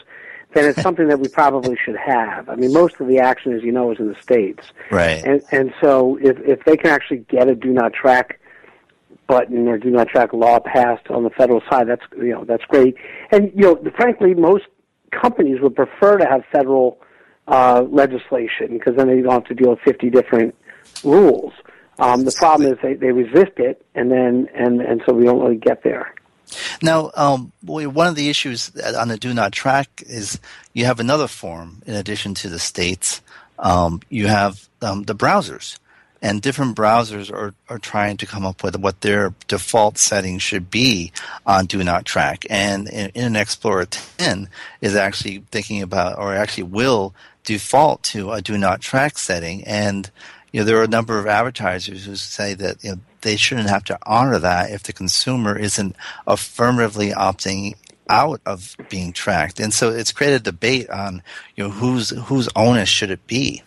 then 0.55 0.69
it's 0.69 0.83
something 0.87 1.09
that 1.09 1.21
we 1.21 1.29
probably 1.29 1.77
should 1.77 1.97
have. 1.97 2.49
I 2.49 2.57
mean, 2.57 2.73
most 2.73 3.01
of 3.01 3.07
the 3.07 3.19
action, 3.19 3.53
as 3.53 3.63
you 3.63 3.71
know, 3.71 3.93
is 3.93 4.01
in 4.01 4.09
the 4.09 4.21
states. 4.21 4.73
Right. 4.91 5.25
And 5.25 5.43
and 5.53 5.73
so 5.81 6.19
if 6.21 6.39
if 6.41 6.65
they 6.65 6.77
can 6.77 6.91
actually 6.91 7.19
get 7.29 7.49
a 7.49 7.55
do 7.55 7.73
not 7.73 7.93
track 7.93 8.41
button 9.29 9.67
or 9.69 9.79
do 9.79 9.91
not 9.91 10.09
track 10.09 10.33
law 10.33 10.59
passed 10.61 11.09
on 11.09 11.23
the 11.23 11.31
federal 11.31 11.63
side, 11.71 11.89
that's 11.89 12.05
you 12.17 12.33
know 12.33 12.45
that's 12.45 12.65
great. 12.65 12.97
And 13.31 13.53
you 13.55 13.63
know, 13.63 13.91
frankly, 13.97 14.35
most 14.35 14.65
companies 15.13 15.61
would 15.61 15.77
prefer 15.77 16.19
to 16.19 16.27
have 16.27 16.43
federal 16.51 16.99
uh, 17.47 17.85
legislation 17.89 18.77
because 18.77 18.97
then 18.97 19.07
they 19.07 19.21
don't 19.21 19.33
have 19.33 19.45
to 19.45 19.55
deal 19.55 19.71
with 19.71 19.79
50 19.85 20.11
different 20.11 20.55
rules. 21.05 21.53
Um, 21.99 22.25
the 22.25 22.33
problem 22.33 22.73
is 22.73 22.79
they, 22.83 22.95
they 22.95 23.13
resist 23.13 23.59
it, 23.59 23.85
and 23.95 24.11
then 24.11 24.49
and 24.55 24.81
and 24.81 25.03
so 25.07 25.15
we 25.15 25.25
don't 25.25 25.41
really 25.41 25.57
get 25.57 25.83
there. 25.83 26.15
Now, 26.83 27.11
um, 27.15 27.53
one 27.63 28.07
of 28.07 28.15
the 28.15 28.29
issues 28.29 28.71
on 28.77 29.09
the 29.09 29.17
do 29.17 29.35
not 29.35 29.53
track 29.53 30.03
is 30.07 30.39
you 30.75 30.85
have 30.85 31.01
another 31.01 31.27
form 31.27 31.83
in 31.87 31.95
addition 31.95 32.35
to 32.35 32.49
the 32.49 32.59
states. 32.59 33.21
Um, 33.59 34.01
you 34.11 34.27
have 34.27 34.69
um, 34.83 35.05
the 35.05 35.15
browsers, 35.15 35.79
and 36.23 36.43
different 36.43 36.77
browsers 36.77 37.33
are, 37.33 37.55
are 37.69 37.79
trying 37.79 38.17
to 38.19 38.27
come 38.27 38.45
up 38.45 38.63
with 38.63 38.77
what 38.77 39.01
their 39.01 39.35
default 39.49 39.99
settings 39.99 40.43
should 40.43 40.71
be 40.71 41.13
on 41.47 41.67
do 41.67 41.83
not 41.83 42.05
track. 42.05 42.47
And 42.51 42.89
Internet 42.89 43.43
Explorer 43.43 43.87
10 43.87 44.49
is 44.81 44.95
actually 44.95 45.45
thinking 45.51 45.83
about, 45.83 46.19
or 46.19 46.35
actually 46.35 46.65
will 46.65 47.15
default 47.45 48.03
to 48.03 48.33
a 48.33 48.43
do 48.43 48.59
not 48.59 48.81
track 48.81 49.19
setting. 49.19 49.65
And 49.65 50.11
you 50.53 50.61
know, 50.61 50.65
there 50.65 50.79
are 50.79 50.85
a 50.85 50.89
number 50.89 51.19
of 51.19 51.27
advertisers 51.27 52.07
who 52.07 52.17
say 52.17 52.55
that 52.55 52.83
you 52.83 52.93
know, 52.93 52.99
they 53.23 53.37
shouldn't 53.37 53.69
have 53.69 53.85
to 53.85 53.99
honor 54.07 54.39
that 54.39 54.71
if 54.71 54.83
the 54.83 54.93
consumer 54.93 55.59
isn't 55.59 55.97
affirmatively 56.27 57.11
opting 57.11 57.75
out 58.09 58.41
of 58.47 58.77
being 58.89 59.13
tracked. 59.13 59.61
And 59.61 59.73
so 59.73 59.91
it's 59.91 60.13
created 60.13 60.43
a 60.43 60.45
debate 60.45 60.89
on, 60.91 61.23
you 61.57 61.65
know, 61.65 61.71
whose 61.71 62.11
whose 62.11 62.49
onus 62.55 62.89
should 62.89 63.11
it 63.11 63.27
be? 63.27 63.63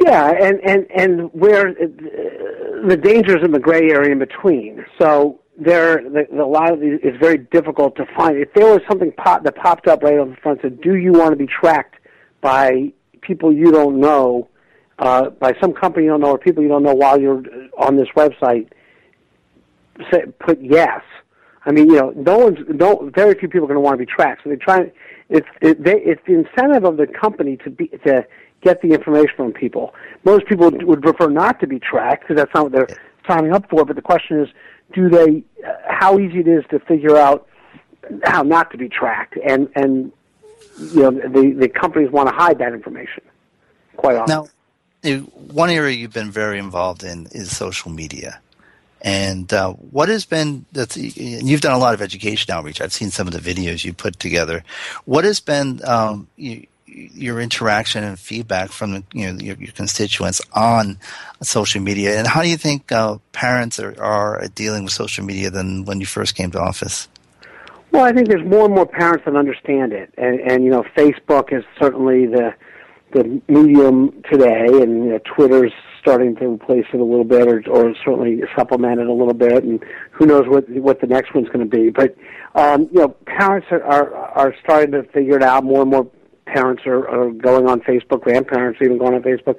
Yeah, 0.00 0.32
and 0.32 0.60
and 0.62 0.86
and 0.90 1.32
where 1.32 1.68
uh, 1.68 2.86
the 2.86 2.96
dangers 2.96 3.44
in 3.44 3.52
the 3.52 3.60
gray 3.60 3.90
area 3.90 4.12
in 4.12 4.18
between. 4.18 4.84
So 4.98 5.40
there, 5.58 6.02
the, 6.02 6.26
the, 6.30 6.42
a 6.42 6.46
lot 6.46 6.72
of 6.72 6.80
these 6.80 6.98
is 7.02 7.16
very 7.20 7.38
difficult 7.38 7.96
to 7.96 8.06
find. 8.16 8.36
If 8.38 8.52
there 8.54 8.72
was 8.72 8.80
something 8.88 9.12
pop, 9.12 9.44
that 9.44 9.56
popped 9.56 9.86
up 9.86 10.02
right 10.02 10.18
on 10.18 10.30
the 10.30 10.36
front 10.36 10.60
said, 10.62 10.80
"Do 10.80 10.96
you 10.96 11.12
want 11.12 11.30
to 11.30 11.36
be 11.36 11.46
tracked 11.46 11.96
by 12.40 12.92
people 13.20 13.52
you 13.52 13.70
don't 13.70 14.00
know?" 14.00 14.48
Uh, 15.02 15.30
by 15.30 15.52
some 15.60 15.72
company 15.72 16.04
you 16.04 16.10
don't 16.10 16.20
know 16.20 16.30
or 16.30 16.38
people 16.38 16.62
you 16.62 16.68
don't 16.68 16.84
know 16.84 16.94
while 16.94 17.20
you're 17.20 17.42
on 17.76 17.96
this 17.96 18.06
website, 18.16 18.68
say, 20.12 20.22
put 20.38 20.62
yes. 20.62 21.02
I 21.66 21.72
mean, 21.72 21.90
you 21.90 21.96
know, 21.96 22.10
no 22.10 22.38
one's, 22.38 22.58
no, 22.68 23.10
very 23.12 23.34
few 23.34 23.48
people 23.48 23.64
are 23.64 23.74
going 23.74 23.76
to 23.76 23.80
want 23.80 23.94
to 23.94 24.06
be 24.06 24.10
tracked. 24.10 24.44
So 24.44 24.50
they 24.50 24.56
try. 24.56 24.92
It's 25.28 25.46
it, 25.60 25.82
they, 25.82 26.00
it's 26.00 26.20
the 26.26 26.34
incentive 26.34 26.84
of 26.84 26.96
the 26.98 27.06
company 27.08 27.56
to 27.58 27.70
be 27.70 27.88
to 28.06 28.24
get 28.62 28.80
the 28.80 28.88
information 28.88 29.34
from 29.36 29.52
people. 29.52 29.92
Most 30.24 30.46
people 30.46 30.70
would 30.70 31.02
prefer 31.02 31.28
not 31.28 31.58
to 31.60 31.66
be 31.66 31.80
tracked 31.80 32.22
because 32.22 32.36
that's 32.36 32.54
not 32.54 32.64
what 32.64 32.72
they're 32.72 32.98
signing 33.28 33.52
up 33.52 33.68
for. 33.70 33.84
But 33.84 33.96
the 33.96 34.02
question 34.02 34.40
is, 34.40 34.48
do 34.92 35.08
they? 35.08 35.42
Uh, 35.66 35.72
how 35.88 36.18
easy 36.18 36.40
it 36.40 36.48
is 36.48 36.64
to 36.70 36.78
figure 36.80 37.16
out 37.16 37.48
how 38.24 38.42
not 38.42 38.70
to 38.72 38.78
be 38.78 38.88
tracked, 38.88 39.36
and 39.44 39.68
and 39.74 40.12
you 40.78 41.02
know, 41.02 41.10
the 41.10 41.56
the 41.58 41.68
companies 41.68 42.10
want 42.10 42.28
to 42.28 42.34
hide 42.34 42.58
that 42.58 42.72
information 42.72 43.22
quite 43.96 44.16
often. 44.16 44.34
Now, 44.34 44.46
one 45.02 45.70
area 45.70 45.96
you've 45.96 46.12
been 46.12 46.30
very 46.30 46.58
involved 46.58 47.02
in 47.02 47.26
is 47.32 47.56
social 47.56 47.90
media. 47.90 48.40
And 49.00 49.52
uh, 49.52 49.72
what 49.72 50.08
has 50.08 50.24
been 50.24 50.64
that's 50.70 50.96
you've 50.96 51.60
done 51.60 51.72
a 51.72 51.78
lot 51.78 51.92
of 51.92 52.00
education 52.00 52.52
outreach. 52.54 52.80
I've 52.80 52.92
seen 52.92 53.10
some 53.10 53.26
of 53.26 53.32
the 53.32 53.40
videos 53.40 53.84
you 53.84 53.92
put 53.92 54.20
together. 54.20 54.62
What 55.06 55.24
has 55.24 55.40
been 55.40 55.80
um, 55.84 56.28
you, 56.36 56.66
your 56.86 57.40
interaction 57.40 58.04
and 58.04 58.16
feedback 58.16 58.70
from 58.70 58.92
the, 58.92 59.04
you 59.12 59.32
know 59.32 59.38
your, 59.40 59.56
your, 59.56 59.72
constituents 59.72 60.40
on 60.52 60.98
social 61.42 61.80
media, 61.80 62.16
and 62.16 62.28
how 62.28 62.42
do 62.42 62.48
you 62.48 62.56
think 62.56 62.92
uh, 62.92 63.18
parents 63.32 63.80
are, 63.80 64.00
are 64.00 64.46
dealing 64.54 64.84
with 64.84 64.92
social 64.92 65.24
media 65.24 65.50
than 65.50 65.84
when 65.84 65.98
you 65.98 66.06
first 66.06 66.36
came 66.36 66.52
to 66.52 66.60
office? 66.60 67.08
Well, 67.90 68.04
I 68.04 68.12
think 68.12 68.28
there's 68.28 68.46
more 68.46 68.66
and 68.66 68.74
more 68.74 68.86
parents 68.86 69.24
that 69.24 69.34
understand 69.34 69.92
it, 69.92 70.14
and, 70.16 70.38
and 70.40 70.64
you 70.64 70.70
know, 70.70 70.84
Facebook 70.96 71.52
is 71.52 71.64
certainly 71.78 72.26
the 72.26 72.54
the 73.12 73.40
medium 73.48 74.22
today, 74.30 74.66
and 74.66 75.04
you 75.04 75.10
know, 75.10 75.20
Twitter's 75.24 75.72
starting 76.00 76.34
to 76.36 76.46
replace 76.46 76.84
it 76.92 76.98
a 77.00 77.04
little 77.04 77.24
bit, 77.24 77.46
or, 77.46 77.62
or 77.70 77.94
certainly 78.04 78.42
supplement 78.56 79.00
it 79.00 79.06
a 79.06 79.12
little 79.12 79.34
bit, 79.34 79.62
and 79.62 79.82
who 80.10 80.26
knows 80.26 80.48
what 80.48 80.68
what 80.70 81.00
the 81.00 81.06
next 81.06 81.34
one's 81.34 81.48
going 81.48 81.60
to 81.60 81.76
be. 81.76 81.90
But 81.90 82.16
um, 82.54 82.88
you 82.92 83.00
know, 83.00 83.08
parents 83.08 83.68
are, 83.70 83.82
are 83.84 84.14
are 84.14 84.54
starting 84.62 84.92
to 84.92 85.04
figure 85.04 85.36
it 85.36 85.42
out. 85.42 85.64
More 85.64 85.82
and 85.82 85.90
more 85.90 86.10
parents 86.46 86.82
are, 86.86 87.08
are 87.08 87.30
going 87.30 87.68
on 87.68 87.80
Facebook. 87.80 88.22
Grandparents 88.22 88.80
are 88.80 88.84
even 88.84 88.98
going 88.98 89.14
on 89.14 89.22
Facebook, 89.22 89.56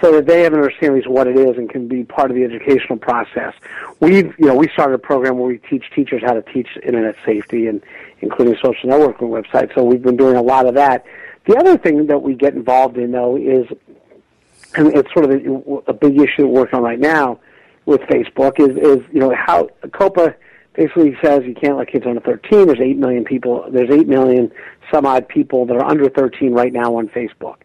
so 0.00 0.12
that 0.12 0.26
they 0.26 0.42
have 0.42 0.52
an 0.52 0.60
understanding 0.60 1.04
of 1.04 1.12
what 1.12 1.26
it 1.26 1.36
is 1.36 1.56
and 1.56 1.68
can 1.68 1.88
be 1.88 2.04
part 2.04 2.30
of 2.30 2.36
the 2.36 2.44
educational 2.44 2.98
process. 2.98 3.54
We've 4.00 4.32
you 4.38 4.46
know 4.46 4.54
we 4.54 4.68
started 4.68 4.94
a 4.94 4.98
program 4.98 5.38
where 5.38 5.48
we 5.48 5.58
teach 5.58 5.84
teachers 5.94 6.22
how 6.24 6.34
to 6.34 6.42
teach 6.42 6.68
internet 6.82 7.16
safety 7.24 7.66
and 7.66 7.82
including 8.20 8.54
social 8.62 8.88
networking 8.88 9.30
websites. 9.30 9.74
So 9.74 9.82
we've 9.82 10.02
been 10.02 10.16
doing 10.16 10.36
a 10.36 10.42
lot 10.42 10.66
of 10.66 10.74
that. 10.74 11.04
The 11.46 11.56
other 11.56 11.78
thing 11.78 12.06
that 12.06 12.22
we 12.22 12.34
get 12.34 12.54
involved 12.54 12.96
in 12.96 13.12
though 13.12 13.36
is 13.36 13.66
and 14.76 14.88
it's 14.94 15.12
sort 15.12 15.24
of 15.24 15.30
a, 15.32 15.90
a 15.90 15.92
big 15.92 16.20
issue 16.20 16.46
we're 16.46 16.60
working 16.62 16.78
on 16.78 16.82
right 16.84 17.00
now 17.00 17.40
with 17.86 18.00
Facebook 18.02 18.60
is 18.60 18.76
is 18.76 19.04
you 19.12 19.20
know 19.20 19.34
how 19.34 19.68
COPPA 19.84 20.34
basically 20.74 21.16
says 21.22 21.42
you 21.44 21.54
can't 21.54 21.76
let 21.76 21.88
kids 21.88 22.06
under 22.06 22.20
13. 22.20 22.66
There's 22.66 22.80
eight 22.80 22.96
million 22.96 23.24
people. 23.24 23.68
There's 23.70 23.90
eight 23.90 24.06
million 24.06 24.52
some 24.92 25.06
odd 25.06 25.28
people 25.28 25.66
that 25.66 25.76
are 25.76 25.84
under 25.84 26.08
13 26.08 26.52
right 26.52 26.72
now 26.72 26.96
on 26.96 27.08
Facebook. 27.08 27.56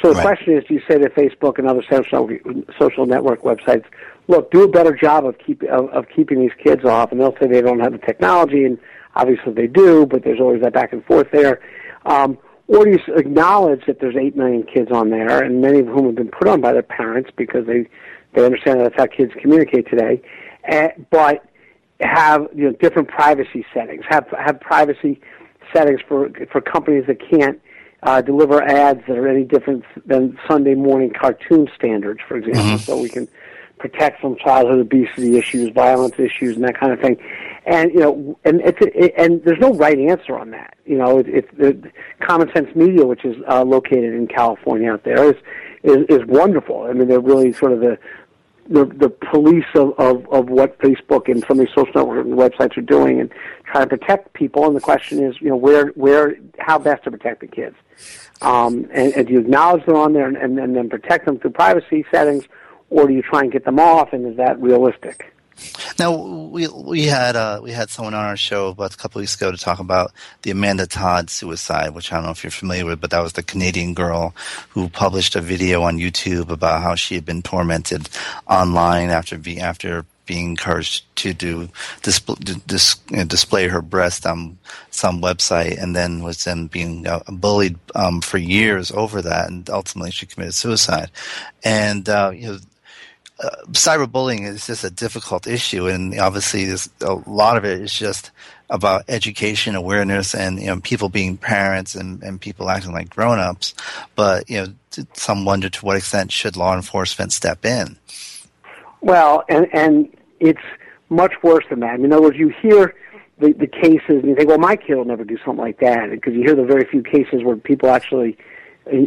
So 0.00 0.10
the 0.10 0.14
right. 0.14 0.22
question 0.22 0.56
is, 0.56 0.64
do 0.64 0.74
you 0.74 0.82
say 0.88 0.98
to 0.98 1.10
Facebook 1.10 1.58
and 1.58 1.68
other 1.68 1.82
social 1.90 2.28
social 2.78 3.06
network 3.06 3.42
websites, 3.42 3.84
look, 4.28 4.50
do 4.50 4.62
a 4.62 4.68
better 4.68 4.94
job 4.94 5.26
of 5.26 5.36
keep 5.38 5.62
of, 5.64 5.88
of 5.90 6.06
keeping 6.14 6.40
these 6.40 6.52
kids 6.62 6.84
off? 6.84 7.12
And 7.12 7.20
they'll 7.20 7.36
say 7.40 7.46
they 7.46 7.60
don't 7.60 7.80
have 7.80 7.92
the 7.92 7.98
technology, 7.98 8.64
and 8.64 8.78
obviously 9.14 9.52
they 9.52 9.66
do, 9.66 10.06
but 10.06 10.22
there's 10.24 10.40
always 10.40 10.62
that 10.62 10.72
back 10.72 10.92
and 10.92 11.04
forth 11.04 11.30
there. 11.32 11.60
Um, 12.06 12.38
or 12.70 12.84
do 12.84 12.92
you 12.92 13.14
acknowledge 13.16 13.84
that 13.86 13.98
there's 13.98 14.14
eight 14.14 14.36
million 14.36 14.62
kids 14.62 14.92
on 14.92 15.10
there, 15.10 15.42
and 15.42 15.60
many 15.60 15.80
of 15.80 15.88
whom 15.88 16.06
have 16.06 16.14
been 16.14 16.30
put 16.30 16.46
on 16.46 16.60
by 16.60 16.72
their 16.72 16.84
parents 16.84 17.28
because 17.36 17.66
they 17.66 17.88
they 18.32 18.44
understand 18.44 18.78
that 18.78 18.92
that's 18.92 18.96
how 18.96 19.06
kids 19.06 19.32
communicate 19.40 19.88
today, 19.90 20.22
uh, 20.70 20.88
but 21.10 21.44
have 22.00 22.46
you 22.54 22.64
know 22.64 22.72
different 22.80 23.08
privacy 23.08 23.66
settings, 23.74 24.04
have 24.08 24.24
have 24.38 24.60
privacy 24.60 25.20
settings 25.72 26.00
for 26.06 26.30
for 26.52 26.60
companies 26.60 27.04
that 27.08 27.18
can't 27.28 27.60
uh, 28.04 28.20
deliver 28.20 28.62
ads 28.62 29.00
that 29.08 29.18
are 29.18 29.26
any 29.26 29.42
different 29.42 29.84
than 30.06 30.38
Sunday 30.48 30.76
morning 30.76 31.10
cartoon 31.10 31.68
standards, 31.74 32.20
for 32.28 32.36
example, 32.36 32.62
mm-hmm. 32.62 32.76
so 32.76 33.00
we 33.00 33.08
can 33.08 33.26
protect 33.78 34.20
from 34.20 34.36
childhood 34.36 34.78
obesity 34.78 35.36
issues, 35.36 35.70
violence 35.70 36.20
issues, 36.20 36.54
and 36.54 36.64
that 36.64 36.78
kind 36.78 36.92
of 36.92 37.00
thing. 37.00 37.16
And 37.70 37.92
you 37.94 38.00
know, 38.00 38.38
and 38.44 38.60
it's 38.62 38.78
it, 38.80 39.14
and 39.16 39.44
there's 39.44 39.60
no 39.60 39.72
right 39.74 39.96
answer 39.96 40.36
on 40.36 40.50
that. 40.50 40.74
You 40.84 40.98
know, 40.98 41.20
it's 41.20 41.48
it, 41.56 41.84
Common 42.20 42.50
Sense 42.52 42.74
Media, 42.74 43.06
which 43.06 43.24
is 43.24 43.36
uh, 43.48 43.62
located 43.62 44.12
in 44.12 44.26
California 44.26 44.92
out 44.92 45.04
there, 45.04 45.30
is, 45.30 45.36
is 45.84 45.98
is 46.08 46.26
wonderful. 46.26 46.82
I 46.82 46.92
mean, 46.94 47.06
they're 47.06 47.20
really 47.20 47.52
sort 47.52 47.70
of 47.70 47.78
the 47.78 47.96
the 48.68 48.86
the 48.86 49.08
police 49.08 49.70
of, 49.76 49.92
of 50.00 50.26
of 50.30 50.50
what 50.50 50.80
Facebook 50.80 51.28
and 51.30 51.44
some 51.46 51.60
of 51.60 51.66
these 51.66 51.74
social 51.76 51.92
networking 51.92 52.34
websites 52.34 52.76
are 52.76 52.82
doing 52.82 53.20
and 53.20 53.30
trying 53.66 53.88
to 53.88 53.96
protect 53.96 54.32
people. 54.32 54.66
And 54.66 54.74
the 54.74 54.80
question 54.80 55.22
is, 55.22 55.40
you 55.40 55.50
know, 55.50 55.56
where 55.56 55.86
where 55.94 56.34
how 56.58 56.76
best 56.76 57.04
to 57.04 57.12
protect 57.12 57.40
the 57.40 57.46
kids. 57.46 57.76
Um, 58.42 58.88
and, 58.92 59.12
and 59.14 59.28
do 59.28 59.34
you 59.34 59.40
acknowledge 59.40 59.86
them 59.86 59.94
on 59.94 60.12
there 60.12 60.26
and, 60.26 60.36
and, 60.36 60.58
and 60.58 60.74
then 60.74 60.88
protect 60.88 61.24
them 61.24 61.38
through 61.38 61.50
privacy 61.50 62.04
settings, 62.10 62.48
or 62.88 63.06
do 63.06 63.12
you 63.12 63.22
try 63.22 63.42
and 63.42 63.52
get 63.52 63.64
them 63.64 63.78
off? 63.78 64.12
And 64.12 64.26
is 64.26 64.36
that 64.38 64.60
realistic? 64.60 65.32
Now 65.98 66.14
we 66.14 66.68
we 66.68 67.06
had 67.06 67.36
uh, 67.36 67.60
we 67.62 67.72
had 67.72 67.90
someone 67.90 68.14
on 68.14 68.24
our 68.24 68.36
show 68.36 68.68
about 68.68 68.94
a 68.94 68.96
couple 68.96 69.20
weeks 69.20 69.34
ago 69.34 69.50
to 69.50 69.56
talk 69.56 69.78
about 69.78 70.12
the 70.42 70.50
Amanda 70.50 70.86
Todd 70.86 71.30
suicide, 71.30 71.90
which 71.94 72.12
I 72.12 72.16
don't 72.16 72.24
know 72.24 72.30
if 72.30 72.42
you're 72.42 72.50
familiar 72.50 72.86
with, 72.86 73.00
but 73.00 73.10
that 73.10 73.22
was 73.22 73.34
the 73.34 73.42
Canadian 73.42 73.94
girl 73.94 74.34
who 74.70 74.88
published 74.88 75.36
a 75.36 75.40
video 75.40 75.82
on 75.82 75.98
YouTube 75.98 76.50
about 76.50 76.82
how 76.82 76.94
she 76.94 77.14
had 77.14 77.24
been 77.24 77.42
tormented 77.42 78.08
online 78.46 79.10
after 79.10 79.38
be 79.38 79.60
after 79.60 80.04
being 80.30 80.50
encouraged 80.50 81.04
to 81.16 81.34
do 81.34 81.68
display, 82.02 82.36
dis, 82.64 82.94
you 83.10 83.16
know, 83.16 83.24
display 83.24 83.66
her 83.66 83.82
breast 83.82 84.24
on 84.24 84.56
some 84.90 85.20
website, 85.20 85.76
and 85.82 85.96
then 85.96 86.22
was 86.22 86.44
then 86.44 86.68
being 86.68 87.04
uh, 87.04 87.18
bullied 87.28 87.76
um, 87.96 88.20
for 88.20 88.38
years 88.38 88.92
over 88.92 89.20
that, 89.20 89.50
and 89.50 89.68
ultimately 89.68 90.12
she 90.12 90.26
committed 90.26 90.54
suicide. 90.54 91.10
And 91.64 92.08
uh, 92.08 92.30
you 92.32 92.46
know, 92.46 92.58
uh, 93.42 93.64
cyberbullying 93.72 94.46
is 94.46 94.66
just 94.66 94.84
a 94.84 94.90
difficult 94.90 95.46
issue, 95.46 95.86
and 95.86 96.18
obviously, 96.18 96.64
there's 96.64 96.88
a 97.00 97.14
lot 97.28 97.56
of 97.56 97.64
it 97.64 97.80
is 97.80 97.92
just 97.92 98.30
about 98.68 99.02
education, 99.08 99.74
awareness, 99.74 100.34
and 100.34 100.60
you 100.60 100.66
know, 100.66 100.80
people 100.80 101.08
being 101.08 101.36
parents 101.36 101.94
and, 101.94 102.22
and 102.22 102.40
people 102.40 102.70
acting 102.70 102.92
like 102.92 103.10
grown-ups. 103.10 103.74
But 104.14 104.48
you 104.48 104.58
know, 104.60 105.04
some 105.14 105.44
wonder 105.44 105.68
to 105.68 105.84
what 105.84 105.96
extent 105.96 106.30
should 106.30 106.56
law 106.56 106.74
enforcement 106.74 107.32
step 107.32 107.64
in. 107.64 107.96
Well, 109.00 109.44
and 109.48 109.66
and 109.72 110.14
it's 110.38 110.60
much 111.08 111.32
worse 111.42 111.64
than 111.68 111.80
that. 111.80 111.98
In 111.98 112.12
other 112.12 112.22
words, 112.22 112.38
you 112.38 112.50
hear 112.62 112.94
the, 113.38 113.52
the 113.52 113.66
cases 113.66 114.02
and 114.08 114.26
you 114.26 114.36
think, 114.36 114.48
well, 114.48 114.58
my 114.58 114.76
kid 114.76 114.94
will 114.94 115.04
never 115.04 115.24
do 115.24 115.38
something 115.44 115.64
like 115.64 115.80
that, 115.80 116.10
because 116.10 116.34
you 116.34 116.42
hear 116.42 116.54
the 116.54 116.64
very 116.64 116.84
few 116.84 117.02
cases 117.02 117.42
where 117.42 117.56
people 117.56 117.88
actually, 117.88 118.36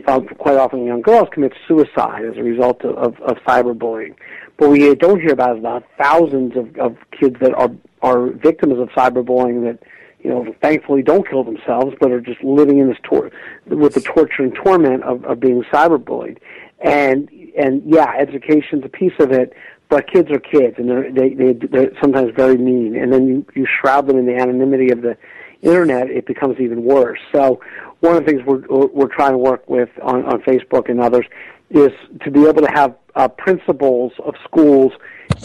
Um, 0.08 0.28
quite 0.38 0.56
often 0.56 0.86
young 0.86 1.02
girls, 1.02 1.28
commit 1.32 1.52
suicide 1.68 2.24
as 2.24 2.38
a 2.38 2.44
result 2.44 2.86
of, 2.86 2.96
of, 2.96 3.22
of 3.22 3.38
cyberbullying. 3.46 4.16
But 4.58 4.70
we 4.70 4.94
don't 4.96 5.20
hear 5.20 5.34
about 5.34 5.58
about 5.58 5.84
thousands 6.02 6.56
of, 6.56 6.78
of 6.78 6.96
kids 7.12 7.36
that 7.42 7.54
are 7.56 7.72
are 8.02 8.28
victims 8.28 8.80
of 8.80 8.90
cyberbullying 8.90 9.64
that 9.64 9.80
you 10.24 10.30
know, 10.30 10.56
thankfully 10.62 11.04
don't 11.04 11.28
kill 11.28 11.44
themselves, 11.44 11.96
but 12.00 12.12
are 12.12 12.22
just 12.22 12.42
living 12.44 12.80
in 12.80 12.88
this 12.88 12.98
tor- 13.04 13.30
with 13.66 13.94
the 13.94 14.02
torture 14.02 14.44
and 14.44 14.56
torment 14.56 15.04
of, 15.04 15.24
of 15.26 15.40
being 15.40 15.64
cyberbullied. 15.64 16.38
And 16.80 17.30
and 17.58 17.84
yeah, 17.86 18.14
education's 18.18 18.84
a 18.86 18.90
piece 18.90 19.14
of 19.20 19.32
it, 19.32 19.54
but 19.90 20.12
kids 20.12 20.32
are 20.32 20.40
kids, 20.40 20.76
and 20.78 20.90
they're 20.90 21.12
they, 21.12 21.34
they 21.34 21.54
they're 21.54 21.92
sometimes 22.02 22.32
very 22.36 22.58
mean. 22.58 22.96
And 22.96 23.12
then 23.12 23.28
you 23.28 23.46
you 23.54 23.68
shroud 23.82 24.08
them 24.08 24.18
in 24.18 24.26
the 24.26 24.36
anonymity 24.36 24.92
of 24.92 25.02
the 25.02 25.18
internet, 25.62 26.10
it 26.10 26.26
becomes 26.26 26.60
even 26.60 26.84
worse. 26.84 27.20
So 27.34 27.62
one 28.04 28.18
of 28.18 28.26
the 28.26 28.32
things 28.32 28.45
we're 28.45 28.88
we're 28.88 29.08
trying 29.08 29.32
to 29.32 29.38
work 29.38 29.68
with 29.70 29.89
on 30.01 30.26
on 30.26 30.41
Facebook 30.41 30.89
and 30.89 30.99
others 30.99 31.26
is 31.70 31.91
to 32.24 32.30
be 32.30 32.41
able 32.41 32.62
to 32.62 32.72
have 32.74 32.95
uh, 33.16 33.28
principals 33.28 34.12
of 34.24 34.36
schools, 34.43 34.91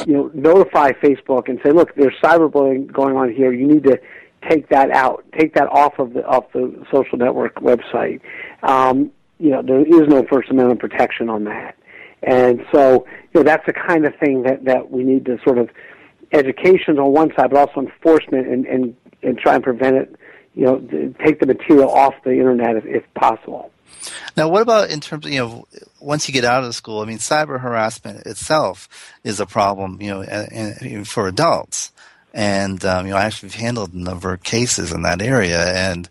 you 0.06 0.12
know, 0.14 0.30
notify 0.34 0.90
Facebook 0.92 1.48
and 1.48 1.58
say, 1.64 1.70
look, 1.70 1.94
there's 1.94 2.14
cyberbullying 2.22 2.92
going 2.92 3.16
on 3.16 3.32
here. 3.32 3.52
You 3.52 3.66
need 3.66 3.84
to 3.84 3.98
take 4.48 4.68
that 4.68 4.90
out, 4.90 5.24
take 5.38 5.54
that 5.54 5.68
off 5.70 5.98
of 5.98 6.12
the 6.14 6.26
off 6.26 6.44
the 6.52 6.84
social 6.92 7.16
network 7.16 7.54
website. 7.56 8.20
Um, 8.62 9.10
you 9.38 9.50
know, 9.50 9.62
there 9.62 9.80
is 9.80 10.08
no 10.08 10.24
First 10.30 10.50
Amendment 10.50 10.80
protection 10.80 11.28
on 11.28 11.44
that. 11.44 11.76
And 12.24 12.64
so, 12.72 13.06
you 13.32 13.40
know, 13.40 13.42
that's 13.44 13.64
the 13.66 13.72
kind 13.72 14.04
of 14.04 14.14
thing 14.16 14.42
that, 14.42 14.64
that 14.64 14.90
we 14.90 15.04
need 15.04 15.24
to 15.26 15.38
sort 15.44 15.58
of 15.58 15.70
education 16.32 16.98
on 16.98 17.12
one 17.12 17.30
side, 17.36 17.50
but 17.50 17.56
also 17.56 17.80
enforcement 17.80 18.48
and, 18.48 18.66
and, 18.66 18.96
and 19.22 19.38
try 19.38 19.54
and 19.54 19.62
prevent 19.62 19.96
it, 19.96 20.16
you 20.58 20.64
know, 20.64 21.14
take 21.24 21.38
the 21.38 21.46
material 21.46 21.88
off 21.88 22.14
the 22.24 22.32
internet 22.32 22.74
if, 22.74 22.84
if 22.84 23.14
possible. 23.14 23.70
Now, 24.36 24.48
what 24.48 24.60
about 24.60 24.90
in 24.90 25.00
terms 25.00 25.24
of, 25.24 25.32
you 25.32 25.38
know, 25.38 25.68
once 26.00 26.26
you 26.26 26.34
get 26.34 26.44
out 26.44 26.64
of 26.64 26.74
school, 26.74 27.00
I 27.00 27.04
mean, 27.04 27.18
cyber 27.18 27.60
harassment 27.60 28.26
itself 28.26 28.88
is 29.22 29.38
a 29.38 29.46
problem, 29.46 30.02
you 30.02 30.10
know, 30.10 31.04
for 31.04 31.28
adults. 31.28 31.92
And, 32.34 32.84
um, 32.84 33.06
you 33.06 33.12
know, 33.12 33.18
I 33.18 33.24
actually 33.24 33.50
have 33.50 33.60
handled 33.60 33.92
a 33.94 33.98
number 33.98 34.32
of 34.32 34.42
cases 34.42 34.92
in 34.92 35.02
that 35.02 35.22
area. 35.22 35.64
And, 35.74 36.08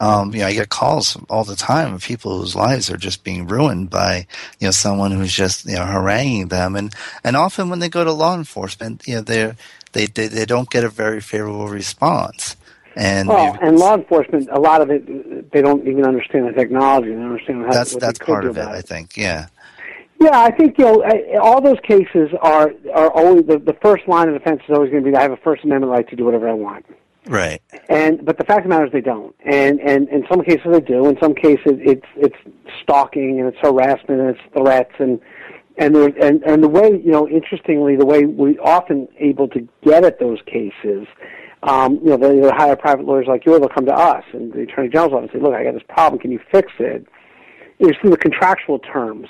um, 0.00 0.32
you 0.32 0.40
know, 0.40 0.46
I 0.46 0.54
get 0.54 0.70
calls 0.70 1.18
all 1.28 1.44
the 1.44 1.54
time 1.54 1.92
of 1.92 2.02
people 2.02 2.38
whose 2.38 2.56
lives 2.56 2.90
are 2.90 2.96
just 2.96 3.22
being 3.22 3.46
ruined 3.46 3.90
by, 3.90 4.26
you 4.60 4.66
know, 4.66 4.70
someone 4.72 5.10
who's 5.10 5.32
just, 5.32 5.66
you 5.66 5.76
know, 5.76 5.84
haranguing 5.84 6.48
them. 6.48 6.74
And, 6.74 6.94
and 7.22 7.36
often 7.36 7.68
when 7.68 7.80
they 7.80 7.90
go 7.90 8.02
to 8.02 8.12
law 8.12 8.34
enforcement, 8.34 9.06
you 9.06 9.16
know, 9.16 9.20
they're, 9.20 9.56
they, 9.92 10.06
they, 10.06 10.26
they 10.26 10.46
don't 10.46 10.70
get 10.70 10.84
a 10.84 10.88
very 10.88 11.20
favorable 11.20 11.68
response. 11.68 12.56
And 12.96 13.28
well, 13.28 13.58
and 13.60 13.78
law 13.78 13.94
enforcement, 13.94 14.48
a 14.52 14.60
lot 14.60 14.80
of 14.80 14.90
it, 14.90 15.50
they 15.52 15.62
don't 15.62 15.86
even 15.86 16.06
understand 16.06 16.46
the 16.46 16.52
technology. 16.52 17.08
They 17.08 17.14
don't 17.14 17.32
understand 17.32 17.64
how. 17.64 17.72
That's 17.72 17.96
that's 17.96 18.18
part 18.18 18.44
of 18.44 18.56
it, 18.56 18.66
I 18.66 18.82
think. 18.82 19.16
Yeah. 19.16 19.46
Yeah, 20.20 20.40
I 20.40 20.52
think 20.52 20.78
you 20.78 20.84
know 20.84 21.04
all 21.42 21.60
those 21.60 21.80
cases 21.82 22.30
are 22.40 22.72
are 22.94 23.10
always 23.10 23.46
the, 23.46 23.58
the 23.58 23.76
first 23.82 24.06
line 24.06 24.28
of 24.28 24.34
defense 24.34 24.62
is 24.68 24.74
always 24.74 24.90
going 24.90 25.04
to 25.04 25.10
be 25.10 25.16
I 25.16 25.22
have 25.22 25.32
a 25.32 25.36
First 25.36 25.64
Amendment 25.64 25.92
right 25.92 26.08
to 26.08 26.16
do 26.16 26.24
whatever 26.24 26.48
I 26.48 26.54
want. 26.54 26.86
Right. 27.26 27.60
And 27.88 28.24
but 28.24 28.38
the 28.38 28.44
fact 28.44 28.60
of 28.60 28.64
the 28.64 28.68
matter 28.70 28.86
is 28.86 28.92
they 28.92 29.00
don't. 29.00 29.34
And 29.44 29.80
and 29.80 30.08
in 30.08 30.24
some 30.30 30.42
cases 30.42 30.66
they 30.70 30.80
do. 30.80 31.08
In 31.08 31.18
some 31.20 31.34
cases 31.34 31.72
it's 31.80 32.06
it's 32.16 32.36
stalking 32.82 33.40
and 33.40 33.48
it's 33.48 33.58
harassment 33.60 34.20
and 34.20 34.30
it's 34.30 34.40
threats 34.56 34.94
and 34.98 35.20
and 35.76 35.94
there, 35.94 36.12
and 36.22 36.42
and 36.44 36.62
the 36.62 36.68
way 36.68 37.00
you 37.04 37.10
know, 37.10 37.28
interestingly, 37.28 37.96
the 37.96 38.06
way 38.06 38.24
we 38.24 38.58
often 38.58 39.08
able 39.18 39.48
to 39.48 39.68
get 39.82 40.04
at 40.04 40.20
those 40.20 40.38
cases. 40.46 41.06
Um, 41.66 41.98
you 42.04 42.10
know, 42.10 42.16
they, 42.18 42.38
they 42.40 42.50
hire 42.50 42.76
private 42.76 43.06
lawyers 43.06 43.26
like 43.26 43.46
you, 43.46 43.58
they'll 43.58 43.68
come 43.68 43.86
to 43.86 43.94
us 43.94 44.22
and 44.34 44.52
the 44.52 44.60
Attorney 44.62 44.90
General's 44.90 45.14
office 45.14 45.30
and 45.32 45.40
say, 45.40 45.44
look, 45.44 45.54
I 45.54 45.64
got 45.64 45.72
this 45.72 45.82
problem, 45.88 46.20
can 46.20 46.30
you 46.30 46.40
fix 46.52 46.70
it? 46.78 47.06
it? 47.80 47.86
Is 47.86 47.96
through 48.00 48.10
the 48.10 48.18
contractual 48.18 48.78
terms. 48.80 49.28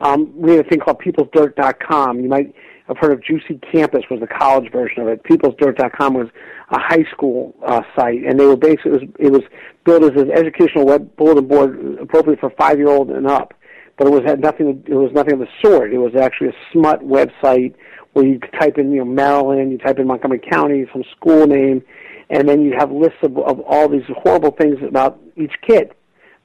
Um, 0.00 0.32
we 0.34 0.52
have 0.52 0.66
a 0.66 0.68
thing 0.68 0.80
called 0.80 1.00
peoplesdirt.com. 1.00 2.20
You 2.20 2.28
might 2.28 2.54
have 2.88 2.98
heard 2.98 3.12
of 3.12 3.22
Juicy 3.22 3.60
Campus 3.72 4.04
was 4.10 4.20
the 4.20 4.26
college 4.26 4.70
version 4.72 5.02
of 5.02 5.08
it. 5.08 5.22
Peoplesdirt.com 5.24 6.14
was 6.14 6.28
a 6.70 6.78
high 6.78 7.04
school 7.12 7.54
uh, 7.66 7.82
site, 7.96 8.24
and 8.24 8.38
they 8.38 8.46
were 8.46 8.56
basically 8.56 8.92
it 8.92 8.92
was, 8.92 9.02
it 9.18 9.32
was 9.32 9.42
built 9.84 10.04
as 10.04 10.20
an 10.20 10.30
educational 10.30 10.84
web 10.84 11.14
bulletin 11.16 11.46
board 11.46 11.98
appropriate 12.00 12.40
for 12.40 12.50
five 12.58 12.78
year 12.78 12.88
old 12.88 13.10
and 13.10 13.26
up. 13.26 13.54
But 13.96 14.08
it 14.08 14.10
was 14.10 14.22
had 14.26 14.40
nothing. 14.40 14.84
It 14.86 14.94
was 14.94 15.10
nothing 15.12 15.34
of 15.34 15.40
the 15.40 15.48
sort. 15.64 15.92
It 15.92 15.98
was 15.98 16.14
actually 16.14 16.48
a 16.48 16.56
smut 16.72 17.00
website 17.00 17.74
where 18.16 18.24
you 18.24 18.38
type 18.58 18.78
in 18.78 18.90
you 18.92 19.00
know 19.00 19.04
Maryland, 19.04 19.70
you 19.70 19.76
type 19.76 19.98
in 19.98 20.06
Montgomery 20.06 20.38
County, 20.38 20.86
some 20.90 21.04
school 21.14 21.46
name, 21.46 21.82
and 22.30 22.48
then 22.48 22.62
you'd 22.62 22.74
have 22.78 22.90
lists 22.90 23.18
of, 23.22 23.36
of 23.36 23.60
all 23.60 23.90
these 23.90 24.04
horrible 24.08 24.52
things 24.52 24.78
about 24.82 25.20
each 25.36 25.52
kid. 25.60 25.92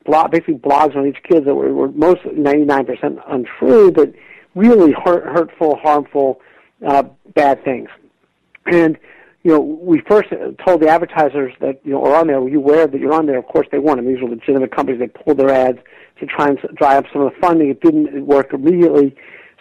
Blog, 0.05 0.31
basically 0.31 0.55
blogs 0.55 0.97
on 0.97 1.07
each 1.07 1.23
kid 1.23 1.45
that 1.45 1.55
were, 1.55 1.73
were 1.73 1.89
most 1.93 2.23
99% 2.23 3.21
untrue, 3.25 3.89
but 3.89 4.11
really 4.53 4.91
hurt, 4.91 5.23
hurtful, 5.23 5.77
harmful, 5.77 6.41
uh, 6.85 7.03
bad 7.35 7.63
things. 7.63 7.87
And 8.65 8.97
you 9.43 9.51
know, 9.51 9.61
we 9.61 10.01
first 10.09 10.27
told 10.67 10.81
the 10.81 10.89
advertisers 10.89 11.53
that 11.61 11.79
you 11.85 11.93
know 11.93 12.03
are 12.03 12.17
on 12.17 12.27
there. 12.27 12.41
Were 12.41 12.49
you 12.49 12.59
aware 12.59 12.85
that 12.85 12.99
you're 12.99 13.13
on 13.13 13.27
there? 13.27 13.39
Of 13.39 13.45
course 13.45 13.67
they 13.71 13.79
weren't. 13.79 13.99
I 13.99 14.01
mean, 14.01 14.15
these 14.15 14.21
were 14.21 14.29
legitimate 14.29 14.75
companies. 14.75 14.99
They 14.99 15.07
pulled 15.07 15.37
their 15.37 15.51
ads 15.51 15.79
to 16.19 16.25
try 16.25 16.49
and 16.49 16.59
dry 16.75 16.97
up 16.97 17.05
some 17.13 17.21
of 17.21 17.31
the 17.33 17.39
funding. 17.39 17.69
It 17.69 17.79
didn't 17.79 18.25
work 18.25 18.53
immediately. 18.53 19.15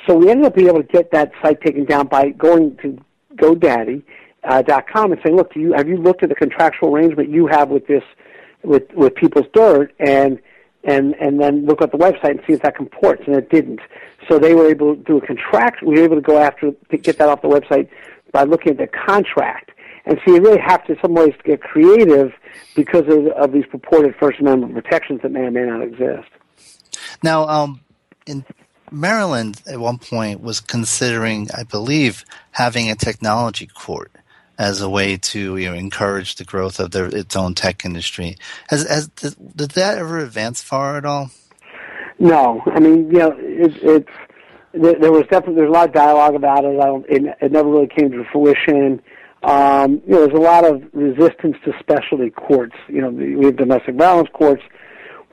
So 0.06 0.14
we 0.16 0.30
ended 0.30 0.46
up 0.46 0.54
being 0.54 0.68
able 0.68 0.82
to 0.82 0.88
get 0.88 1.10
that 1.12 1.32
site 1.42 1.60
taken 1.60 1.84
down 1.84 2.06
by 2.06 2.30
going 2.30 2.76
to 2.78 2.98
GoDaddy 3.36 4.02
uh, 4.44 4.62
dot 4.62 4.88
com 4.88 5.12
and 5.12 5.20
saying, 5.22 5.36
look, 5.36 5.52
do 5.52 5.60
you 5.60 5.72
have 5.74 5.88
you 5.88 5.96
looked 5.96 6.22
at 6.22 6.28
the 6.28 6.34
contractual 6.34 6.94
arrangement 6.94 7.28
you 7.28 7.46
have 7.46 7.68
with 7.68 7.86
this 7.86 8.02
with 8.62 8.90
with 8.94 9.14
People's 9.14 9.46
Dirt 9.52 9.92
and 9.98 10.40
and 10.84 11.14
and 11.16 11.40
then 11.40 11.66
look 11.66 11.82
at 11.82 11.92
the 11.92 11.98
website 11.98 12.30
and 12.30 12.40
see 12.46 12.54
if 12.54 12.62
that 12.62 12.76
comports, 12.76 13.22
and 13.26 13.36
it 13.36 13.50
didn't. 13.50 13.80
So 14.28 14.38
they 14.38 14.54
were 14.54 14.68
able 14.68 14.96
to 14.96 15.02
do 15.02 15.18
a 15.18 15.26
contract. 15.26 15.82
We 15.82 15.96
were 15.96 16.04
able 16.04 16.16
to 16.16 16.22
go 16.22 16.38
after 16.38 16.72
to 16.72 16.96
get 16.96 17.18
that 17.18 17.28
off 17.28 17.42
the 17.42 17.48
website 17.48 17.88
by 18.32 18.44
looking 18.44 18.72
at 18.72 18.78
the 18.78 18.86
contract. 18.86 19.72
And 20.06 20.18
so 20.24 20.34
you 20.34 20.40
really 20.40 20.60
have 20.60 20.84
to, 20.86 20.92
in 20.92 20.98
some 21.02 21.14
ways, 21.14 21.34
get 21.44 21.60
creative 21.60 22.32
because 22.74 23.06
of, 23.08 23.26
of 23.28 23.52
these 23.52 23.66
purported 23.66 24.14
First 24.16 24.40
Amendment 24.40 24.74
protections 24.74 25.20
that 25.22 25.30
may 25.30 25.40
or 25.40 25.50
may 25.50 25.64
not 25.64 25.82
exist. 25.82 26.28
Now, 27.22 27.46
um, 27.46 27.80
in 28.26 28.44
Maryland, 28.92 29.62
at 29.66 29.78
one 29.78 29.98
point, 29.98 30.42
was 30.42 30.60
considering, 30.60 31.48
I 31.56 31.64
believe, 31.64 32.24
having 32.50 32.90
a 32.90 32.94
technology 32.94 33.66
court 33.66 34.12
as 34.58 34.82
a 34.82 34.90
way 34.90 35.16
to 35.16 35.56
you 35.56 35.70
know, 35.70 35.74
encourage 35.74 36.34
the 36.34 36.44
growth 36.44 36.78
of 36.80 36.90
their, 36.90 37.06
its 37.06 37.34
own 37.34 37.54
tech 37.54 37.84
industry. 37.84 38.36
Has, 38.68 38.86
has 38.88 39.08
did, 39.08 39.70
that 39.70 39.98
ever 39.98 40.18
advance 40.18 40.62
far 40.62 40.98
at 40.98 41.06
all? 41.06 41.30
No, 42.18 42.62
I 42.66 42.80
mean, 42.80 43.10
you 43.10 43.18
know, 43.18 43.34
it, 43.38 43.72
it's 43.82 44.10
there, 44.72 45.10
was 45.10 45.24
definitely 45.30 45.56
there's 45.56 45.70
a 45.70 45.72
lot 45.72 45.88
of 45.88 45.94
dialogue 45.94 46.34
about 46.34 46.64
it. 46.64 46.78
It, 47.08 47.36
it 47.40 47.52
never 47.52 47.68
really 47.68 47.88
came 47.88 48.10
to 48.10 48.24
fruition. 48.30 49.00
Um, 49.42 50.02
you 50.06 50.12
know, 50.12 50.26
there's 50.26 50.38
a 50.38 50.42
lot 50.42 50.64
of 50.64 50.82
resistance 50.92 51.56
to 51.64 51.72
specialty 51.80 52.30
courts. 52.30 52.76
You 52.88 53.00
know, 53.00 53.10
we 53.10 53.46
have 53.46 53.56
domestic 53.56 53.94
violence 53.96 54.28
courts, 54.32 54.62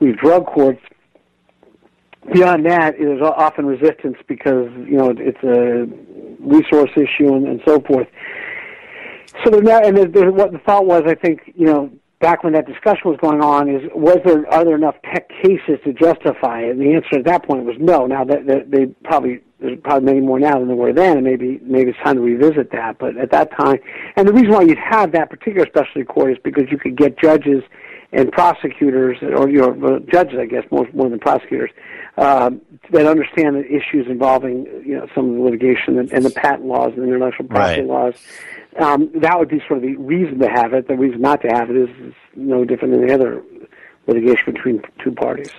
we 0.00 0.08
have 0.08 0.18
drug 0.18 0.46
courts. 0.46 0.80
Beyond 2.32 2.66
that, 2.66 2.96
there's 2.98 3.22
often 3.22 3.66
resistance 3.66 4.16
because 4.26 4.70
you 4.86 4.96
know 4.96 5.14
it's 5.16 5.42
a 5.42 5.86
resource 6.40 6.90
issue 6.96 7.34
and, 7.34 7.46
and 7.46 7.60
so 7.66 7.80
forth. 7.80 8.08
So 9.44 9.50
the 9.50 9.82
and 9.84 9.96
the, 9.96 10.08
the, 10.08 10.32
what 10.32 10.52
the 10.52 10.58
thought 10.58 10.86
was, 10.86 11.02
I 11.06 11.14
think, 11.14 11.52
you 11.54 11.66
know, 11.66 11.90
back 12.20 12.42
when 12.42 12.52
that 12.54 12.66
discussion 12.66 13.02
was 13.04 13.18
going 13.20 13.40
on, 13.40 13.68
is 13.68 13.82
was 13.94 14.18
there 14.24 14.52
are 14.52 14.64
there 14.64 14.74
enough 14.74 14.96
tech 15.04 15.28
cases 15.42 15.78
to 15.84 15.92
justify 15.92 16.62
it? 16.62 16.70
And 16.70 16.80
the 16.80 16.94
answer 16.94 17.18
at 17.18 17.24
that 17.26 17.46
point 17.46 17.64
was 17.64 17.76
no. 17.78 18.06
Now 18.06 18.24
that, 18.24 18.46
that 18.46 18.70
they 18.70 18.86
probably 19.04 19.40
there's 19.60 19.78
probably 19.82 20.06
many 20.06 20.20
more 20.20 20.38
now 20.38 20.58
than 20.58 20.68
there 20.68 20.76
were 20.76 20.92
then, 20.92 21.18
and 21.18 21.24
maybe 21.24 21.60
maybe 21.62 21.90
it's 21.90 21.98
time 22.00 22.16
to 22.16 22.22
revisit 22.22 22.70
that. 22.72 22.98
But 22.98 23.16
at 23.16 23.30
that 23.30 23.50
time, 23.56 23.78
and 24.16 24.26
the 24.26 24.32
reason 24.32 24.50
why 24.50 24.62
you'd 24.62 24.78
have 24.78 25.12
that 25.12 25.30
particular 25.30 25.66
specialty 25.66 26.04
court 26.04 26.32
is 26.32 26.38
because 26.42 26.64
you 26.70 26.78
could 26.78 26.96
get 26.96 27.18
judges 27.18 27.62
and 28.12 28.32
prosecutors, 28.32 29.18
or 29.22 29.48
you 29.48 29.58
know, 29.58 30.00
judges, 30.10 30.38
I 30.40 30.46
guess, 30.46 30.64
more 30.70 30.88
more 30.94 31.08
than 31.08 31.18
prosecutors, 31.18 31.70
um, 32.18 32.60
that 32.90 33.06
understand 33.06 33.56
the 33.56 33.64
issues 33.64 34.06
involving 34.08 34.66
you 34.84 34.96
know 34.96 35.06
some 35.14 35.30
of 35.30 35.34
the 35.36 35.40
litigation 35.40 35.98
and, 35.98 36.12
and 36.12 36.24
the 36.24 36.30
patent 36.30 36.66
laws 36.66 36.92
and 36.94 37.04
the 37.04 37.14
intellectual 37.14 37.46
property 37.46 37.80
right. 37.82 37.88
laws 37.88 38.14
um, 38.78 39.10
that 39.14 39.38
would 39.38 39.48
be 39.48 39.60
sort 39.66 39.78
of 39.78 39.82
the 39.82 39.96
reason 39.96 40.38
to 40.38 40.48
have 40.48 40.72
it. 40.72 40.88
The 40.88 40.96
reason 40.96 41.20
not 41.20 41.42
to 41.42 41.48
have 41.48 41.70
it 41.70 41.76
is, 41.76 41.88
is 42.00 42.14
no 42.36 42.64
different 42.64 42.94
than 42.94 43.06
the 43.06 43.14
other 43.14 43.42
litigation 44.06 44.52
between 44.52 44.82
two 45.02 45.12
parties. 45.12 45.50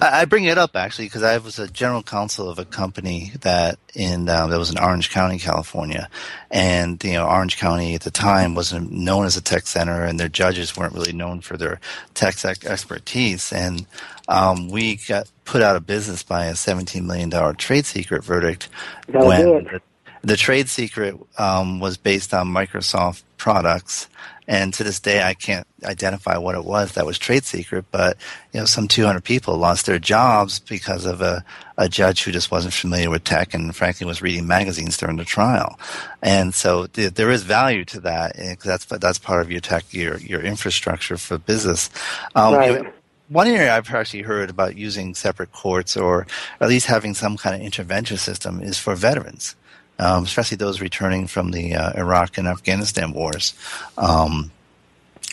I 0.00 0.26
bring 0.26 0.44
it 0.44 0.58
up 0.58 0.76
actually 0.76 1.06
because 1.06 1.24
I 1.24 1.38
was 1.38 1.58
a 1.58 1.66
general 1.66 2.04
counsel 2.04 2.48
of 2.48 2.60
a 2.60 2.64
company 2.64 3.32
that 3.40 3.78
in 3.94 4.28
uh, 4.28 4.46
that 4.46 4.58
was 4.58 4.70
in 4.70 4.78
Orange 4.78 5.10
County, 5.10 5.38
California, 5.38 6.08
and 6.52 7.02
you 7.02 7.14
know 7.14 7.26
Orange 7.26 7.58
County 7.58 7.94
at 7.94 8.02
the 8.02 8.12
time 8.12 8.54
wasn't 8.54 8.92
known 8.92 9.24
as 9.24 9.36
a 9.36 9.40
tech 9.40 9.66
center, 9.66 10.04
and 10.04 10.20
their 10.20 10.28
judges 10.28 10.76
weren't 10.76 10.94
really 10.94 11.12
known 11.12 11.40
for 11.40 11.56
their 11.56 11.80
tech 12.14 12.44
expertise, 12.44 13.52
and 13.52 13.86
um, 14.28 14.68
we 14.68 14.96
got 14.96 15.30
put 15.44 15.62
out 15.62 15.76
of 15.76 15.86
business 15.86 16.22
by 16.22 16.46
a 16.46 16.54
seventeen 16.54 17.06
million 17.06 17.30
dollar 17.30 17.54
trade 17.54 17.86
secret 17.86 18.22
verdict 18.22 18.68
that 19.08 19.24
when 19.24 19.80
the 20.22 20.36
trade 20.36 20.68
secret 20.68 21.16
um, 21.38 21.80
was 21.80 21.96
based 21.96 22.34
on 22.34 22.48
Microsoft 22.48 23.22
products, 23.36 24.08
and 24.46 24.72
to 24.74 24.82
this 24.82 24.98
day, 24.98 25.22
I 25.22 25.34
can't 25.34 25.66
identify 25.84 26.38
what 26.38 26.54
it 26.54 26.64
was 26.64 26.92
that 26.92 27.04
was 27.04 27.18
trade 27.18 27.44
secret. 27.44 27.84
But 27.90 28.16
you 28.52 28.60
know, 28.60 28.66
some 28.66 28.88
200 28.88 29.22
people 29.22 29.58
lost 29.58 29.84
their 29.84 29.98
jobs 29.98 30.58
because 30.58 31.04
of 31.04 31.20
a, 31.20 31.44
a 31.76 31.88
judge 31.88 32.24
who 32.24 32.32
just 32.32 32.50
wasn't 32.50 32.72
familiar 32.72 33.10
with 33.10 33.24
tech 33.24 33.52
and, 33.52 33.76
frankly, 33.76 34.06
was 34.06 34.22
reading 34.22 34.46
magazines 34.46 34.96
during 34.96 35.16
the 35.16 35.24
trial. 35.24 35.78
And 36.22 36.54
so 36.54 36.86
th- 36.86 37.14
there 37.14 37.30
is 37.30 37.42
value 37.42 37.84
to 37.86 38.00
that. 38.00 38.36
That's 38.64 38.86
that's 38.86 39.18
part 39.18 39.42
of 39.42 39.50
your 39.50 39.60
tech, 39.60 39.92
your 39.92 40.16
your 40.18 40.40
infrastructure 40.40 41.18
for 41.18 41.36
business. 41.36 41.90
Um, 42.34 42.54
right. 42.54 42.94
One 43.28 43.46
area 43.46 43.76
I've 43.76 43.92
actually 43.92 44.22
heard 44.22 44.48
about 44.48 44.76
using 44.76 45.14
separate 45.14 45.52
courts 45.52 45.96
or 45.96 46.26
at 46.60 46.68
least 46.68 46.86
having 46.86 47.14
some 47.14 47.36
kind 47.36 47.54
of 47.54 47.62
intervention 47.62 48.16
system 48.16 48.62
is 48.62 48.78
for 48.78 48.94
veterans 48.94 49.54
um, 49.98 50.24
especially 50.24 50.56
those 50.56 50.80
returning 50.80 51.26
from 51.26 51.50
the 51.50 51.74
uh, 51.74 51.92
Iraq 51.98 52.38
and 52.38 52.46
Afghanistan 52.46 53.12
wars. 53.12 53.54
Um, 53.96 54.50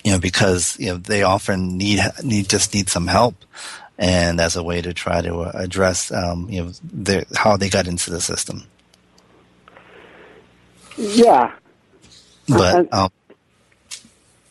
you 0.04 0.12
know, 0.12 0.20
because 0.20 0.78
you 0.80 0.88
know 0.88 0.98
they 0.98 1.24
often 1.24 1.78
need 1.78 2.00
need 2.24 2.50
just 2.50 2.74
need 2.74 2.90
some 2.90 3.08
help, 3.08 3.36
and 3.98 4.40
as 4.40 4.56
a 4.56 4.64
way 4.64 4.82
to 4.82 4.94
try 4.94 5.22
to 5.22 5.42
uh, 5.42 5.52
address 5.56 6.12
um, 6.12 6.48
you 6.50 6.64
know 6.64 6.72
their, 6.84 7.26
how 7.36 7.58
they 7.58 7.70
got 7.70 7.88
into 7.88 8.12
the 8.12 8.22
system. 8.22 8.64
Yeah, 10.98 11.54
but 12.48 12.94
um, 12.94 13.12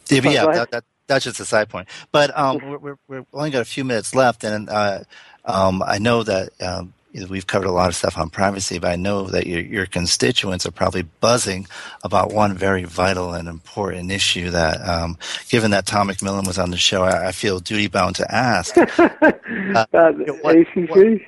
yeah, 0.09 0.21
but 0.21 0.33
yeah 0.33 0.47
that, 0.47 0.71
that, 0.73 0.85
that's 1.07 1.25
just 1.25 1.41
a 1.41 1.45
side 1.45 1.69
point. 1.69 1.89
But 2.13 2.37
um, 2.39 2.81
we're, 2.81 2.97
we're, 3.09 3.27
only 3.33 3.51
got 3.51 3.63
a 3.63 3.67
few 3.67 3.85
minutes 3.85 4.15
left, 4.15 4.45
and 4.45 4.69
uh, 4.69 5.01
um, 5.45 5.83
I 5.87 5.99
know 5.99 6.23
that 6.23 6.51
um, 6.63 6.95
we've 7.29 7.47
covered 7.47 7.69
a 7.69 7.73
lot 7.73 7.89
of 7.89 7.95
stuff 7.95 8.19
on 8.19 8.31
privacy, 8.31 8.79
but 8.79 8.91
I 8.91 8.97
know 8.97 9.25
that 9.25 9.47
your, 9.47 9.61
your 9.61 9.87
constituents 9.87 10.67
are 10.67 10.71
probably 10.71 11.03
buzzing 11.03 11.67
about 12.03 12.33
one 12.33 12.57
very 12.57 12.85
vital 12.85 13.35
and 13.35 13.49
important 13.49 14.11
issue 14.11 14.51
that, 14.51 14.81
um, 14.87 15.17
given 15.49 15.71
that 15.71 15.87
Tom 15.87 16.09
McMillan 16.09 16.47
was 16.47 16.59
on 16.59 16.71
the 16.71 16.77
show, 16.77 17.03
I, 17.03 17.29
I 17.29 17.33
feel 17.33 17.61
duty 17.61 17.87
bound 17.87 18.17
to 18.17 18.35
ask. 18.35 18.77
uh, 18.99 19.87
uh, 19.93 20.13
what, 20.43 20.57
ACC? 20.57 20.91
What, 20.91 21.21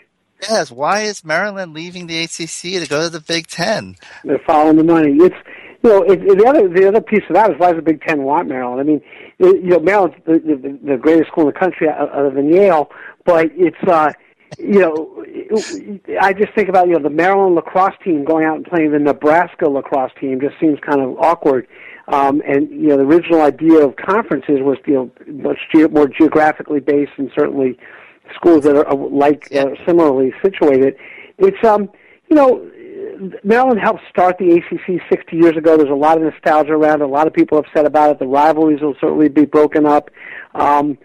yes, 0.42 0.70
why 0.70 1.02
is 1.02 1.24
Maryland 1.24 1.72
leaving 1.72 2.06
the 2.06 2.22
ACC 2.22 2.82
to 2.82 2.86
go 2.88 3.02
to 3.04 3.10
the 3.10 3.20
Big 3.20 3.46
Ten? 3.46 3.96
They're 4.24 4.38
following 4.40 4.76
the 4.76 4.84
money. 4.84 5.16
It's 5.20 5.36
you 5.82 5.90
know, 5.90 6.02
it, 6.02 6.20
it, 6.22 6.38
the 6.38 6.46
other 6.46 6.68
the 6.68 6.88
other 6.88 7.00
piece 7.00 7.22
of 7.28 7.34
that 7.34 7.50
is 7.50 7.58
why 7.58 7.72
does 7.72 7.76
the 7.76 7.82
Big 7.82 8.00
Ten 8.02 8.22
want 8.22 8.48
Maryland? 8.48 8.80
I 8.80 8.84
mean, 8.84 9.00
you 9.38 9.62
know, 9.62 9.80
Maryland's 9.80 10.16
the, 10.24 10.38
the, 10.38 10.78
the 10.82 10.96
greatest 10.96 11.28
school 11.28 11.46
in 11.46 11.52
the 11.52 11.58
country 11.58 11.88
other 11.88 12.30
than 12.30 12.52
Yale, 12.52 12.90
but 13.24 13.50
it's 13.54 13.76
uh, 13.86 14.12
you 14.58 14.80
know, 14.80 15.24
I 16.20 16.32
just 16.32 16.54
think 16.54 16.68
about 16.68 16.86
you 16.88 16.94
know 16.94 17.02
the 17.02 17.10
Maryland 17.10 17.54
lacrosse 17.54 17.94
team 18.02 18.24
going 18.24 18.46
out 18.46 18.56
and 18.56 18.64
playing 18.64 18.92
the 18.92 18.98
Nebraska 18.98 19.68
lacrosse 19.68 20.12
team 20.20 20.40
just 20.40 20.58
seems 20.60 20.78
kind 20.80 21.00
of 21.00 21.18
awkward. 21.18 21.66
Um, 22.08 22.40
and 22.46 22.70
you 22.70 22.88
know, 22.88 22.96
the 22.96 23.02
original 23.02 23.42
idea 23.42 23.84
of 23.84 23.96
conferences 23.96 24.60
was 24.60 24.78
you 24.86 24.94
know 24.94 25.10
much 25.26 25.58
ge- 25.74 25.90
more 25.90 26.08
geographically 26.08 26.80
based, 26.80 27.12
and 27.18 27.30
certainly 27.36 27.78
schools 28.34 28.64
that 28.64 28.76
are 28.76 28.88
uh, 28.88 28.94
like 28.94 29.52
uh, 29.54 29.70
similarly 29.84 30.32
situated. 30.42 30.96
It's 31.38 31.62
um, 31.64 31.90
you 32.30 32.36
know, 32.36 32.70
Maryland 33.44 33.80
helped 33.80 34.02
start 34.10 34.36
the 34.38 34.52
ACC 34.52 35.00
60 35.10 35.36
years 35.36 35.56
ago. 35.56 35.76
There's 35.76 35.90
a 35.90 35.94
lot 35.94 36.16
of 36.16 36.22
nostalgia 36.22 36.72
around. 36.72 37.02
A 37.02 37.06
lot 37.06 37.26
of 37.26 37.32
people 37.32 37.62
said 37.74 37.86
about 37.86 38.10
it. 38.10 38.18
The 38.18 38.26
rivalries 38.26 38.80
will 38.80 38.96
certainly 39.00 39.28
be 39.28 39.44
broken 39.44 39.86
up. 39.86 40.10
Um, 40.54 40.98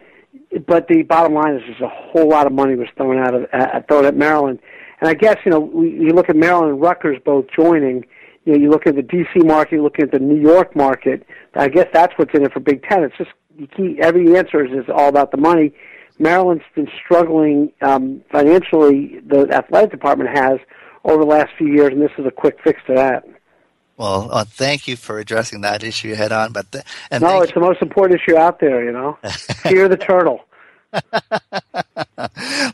but 0.68 0.88
the 0.88 1.04
bottom 1.04 1.34
line 1.34 1.56
is, 1.56 1.62
just 1.66 1.82
a 1.82 1.88
whole 1.88 2.28
lot 2.30 2.46
of 2.46 2.54
money 2.54 2.76
was 2.76 2.88
thrown 2.98 3.18
out 3.18 3.34
of 3.34 3.46
uh, 3.54 3.82
thrown 3.88 4.06
at 4.06 4.16
Maryland, 4.16 4.60
And 5.00 5.10
I 5.10 5.14
guess 5.14 5.38
you 5.46 5.52
know 5.52 5.60
we, 5.60 5.92
you 5.92 6.10
look 6.10 6.30
at 6.30 6.36
Maryland 6.36 6.72
and 6.72 6.82
Rutgers 6.82 7.18
both 7.24 7.46
joining. 7.56 8.06
You 8.44 8.54
know, 8.54 8.60
you 8.60 8.70
look 8.70 8.88
at 8.88 8.96
the 8.96 9.04
D.C. 9.04 9.40
market, 9.46 9.76
you 9.76 9.84
look 9.84 10.00
at 10.00 10.12
the 10.12 10.20
New 10.20 10.40
York 10.40 10.76
market. 10.76 11.26
I 11.54 11.68
guess 11.68 11.88
that's 11.94 12.14
what's 12.18 12.34
in 12.34 12.44
it 12.44 12.52
for 12.52 12.60
Big 12.60 12.84
Ten. 12.84 13.04
It's 13.04 13.16
just 13.18 13.30
you 13.58 13.68
keep, 13.68 14.00
every 14.00 14.36
answer 14.36 14.66
is, 14.66 14.72
is 14.72 14.90
all 14.94 15.08
about 15.08 15.32
the 15.32 15.38
money. 15.38 15.74
Maryland's 16.20 16.64
been 16.76 16.90
struggling 17.04 17.72
um, 17.82 18.22
financially. 18.32 19.20
The 19.26 19.48
athletic 19.52 19.92
department 19.92 20.36
has 20.36 20.60
over 21.04 21.24
the 21.24 21.30
last 21.30 21.52
few 21.58 21.68
years, 21.68 21.94
and 21.94 22.02
this 22.02 22.12
is 22.18 22.26
a 22.26 22.32
quick 22.32 22.60
fix 22.64 22.82
to 22.88 22.96
that. 22.96 23.26
Well, 23.98 24.30
uh, 24.32 24.46
thank 24.46 24.88
you 24.88 24.96
for 24.96 25.20
addressing 25.20 25.62
that 25.62 25.84
issue 25.84 26.16
head 26.16 26.32
on. 26.32 26.54
But 26.54 26.72
th- 26.72 26.84
and 27.12 27.22
no, 27.22 27.42
it's 27.42 27.52
you. 27.52 27.62
the 27.62 27.68
most 27.68 27.82
important 27.82 28.20
issue 28.20 28.36
out 28.36 28.60
there. 28.60 28.84
You 28.84 28.92
know, 28.92 29.18
fear 29.64 29.88
the 29.88 29.98
turtle. 29.98 30.44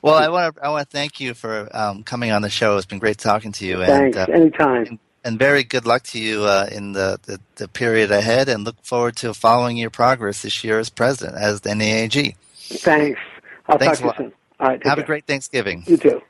well, 0.02 0.16
I 0.16 0.30
want 0.30 0.56
to 0.56 0.66
I 0.66 0.70
want 0.70 0.90
to 0.90 0.98
thank 0.98 1.20
you 1.20 1.34
for 1.34 1.68
um, 1.76 2.04
coming 2.04 2.32
on 2.32 2.42
the 2.42 2.50
show. 2.50 2.78
It's 2.78 2.86
been 2.86 3.00
great 3.00 3.18
talking 3.18 3.52
to 3.54 3.66
you. 3.66 3.78
Thanks. 3.86 4.18
And, 4.18 4.30
uh, 4.30 4.34
Anytime. 4.34 4.86
And, 4.86 5.00
and, 5.24 5.38
very 5.38 5.64
good 5.64 5.86
luck 5.86 6.04
to 6.04 6.20
you 6.20 6.44
uh, 6.46 6.70
in 6.72 6.94
the, 6.94 7.20
the, 7.24 7.40
the, 7.58 7.68
period 7.68 8.12
ahead, 8.12 8.48
and 8.48 8.64
look 8.64 8.82
forward 8.84 9.18
to 9.18 9.34
following 9.34 9.76
your 9.76 9.90
progress 9.90 10.42
this 10.44 10.64
year 10.64 10.80
as 10.80 10.90
president, 10.90 11.38
as 11.38 11.62
the 11.62 11.72
NAAG. 11.72 12.36
Thanks. 12.56 13.20
I'll 13.68 13.78
Thanks 13.78 14.00
talk 14.00 14.16
to 14.16 14.24
you 14.24 14.30
soon. 14.30 14.34
All 14.60 14.68
right. 14.70 14.84
Have 14.84 14.96
care. 14.96 15.04
a 15.04 15.06
great 15.06 15.26
Thanksgiving. 15.26 15.84
You 15.86 15.98
too. 15.98 16.22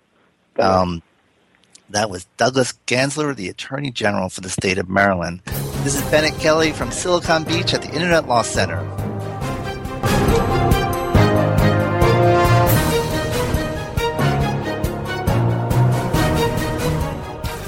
Um, 0.59 1.03
that 1.89 2.09
was 2.09 2.25
Douglas 2.37 2.73
Gansler, 2.85 3.35
the 3.35 3.49
Attorney 3.49 3.91
General 3.91 4.29
for 4.29 4.41
the 4.41 4.49
state 4.49 4.77
of 4.77 4.89
Maryland. 4.89 5.41
This 5.83 5.95
is 5.95 6.01
Bennett 6.11 6.37
Kelley 6.39 6.71
from 6.71 6.91
Silicon 6.91 7.43
Beach 7.43 7.73
at 7.73 7.81
the 7.81 7.93
Internet 7.93 8.27
Law 8.27 8.41
Center. 8.41 9.06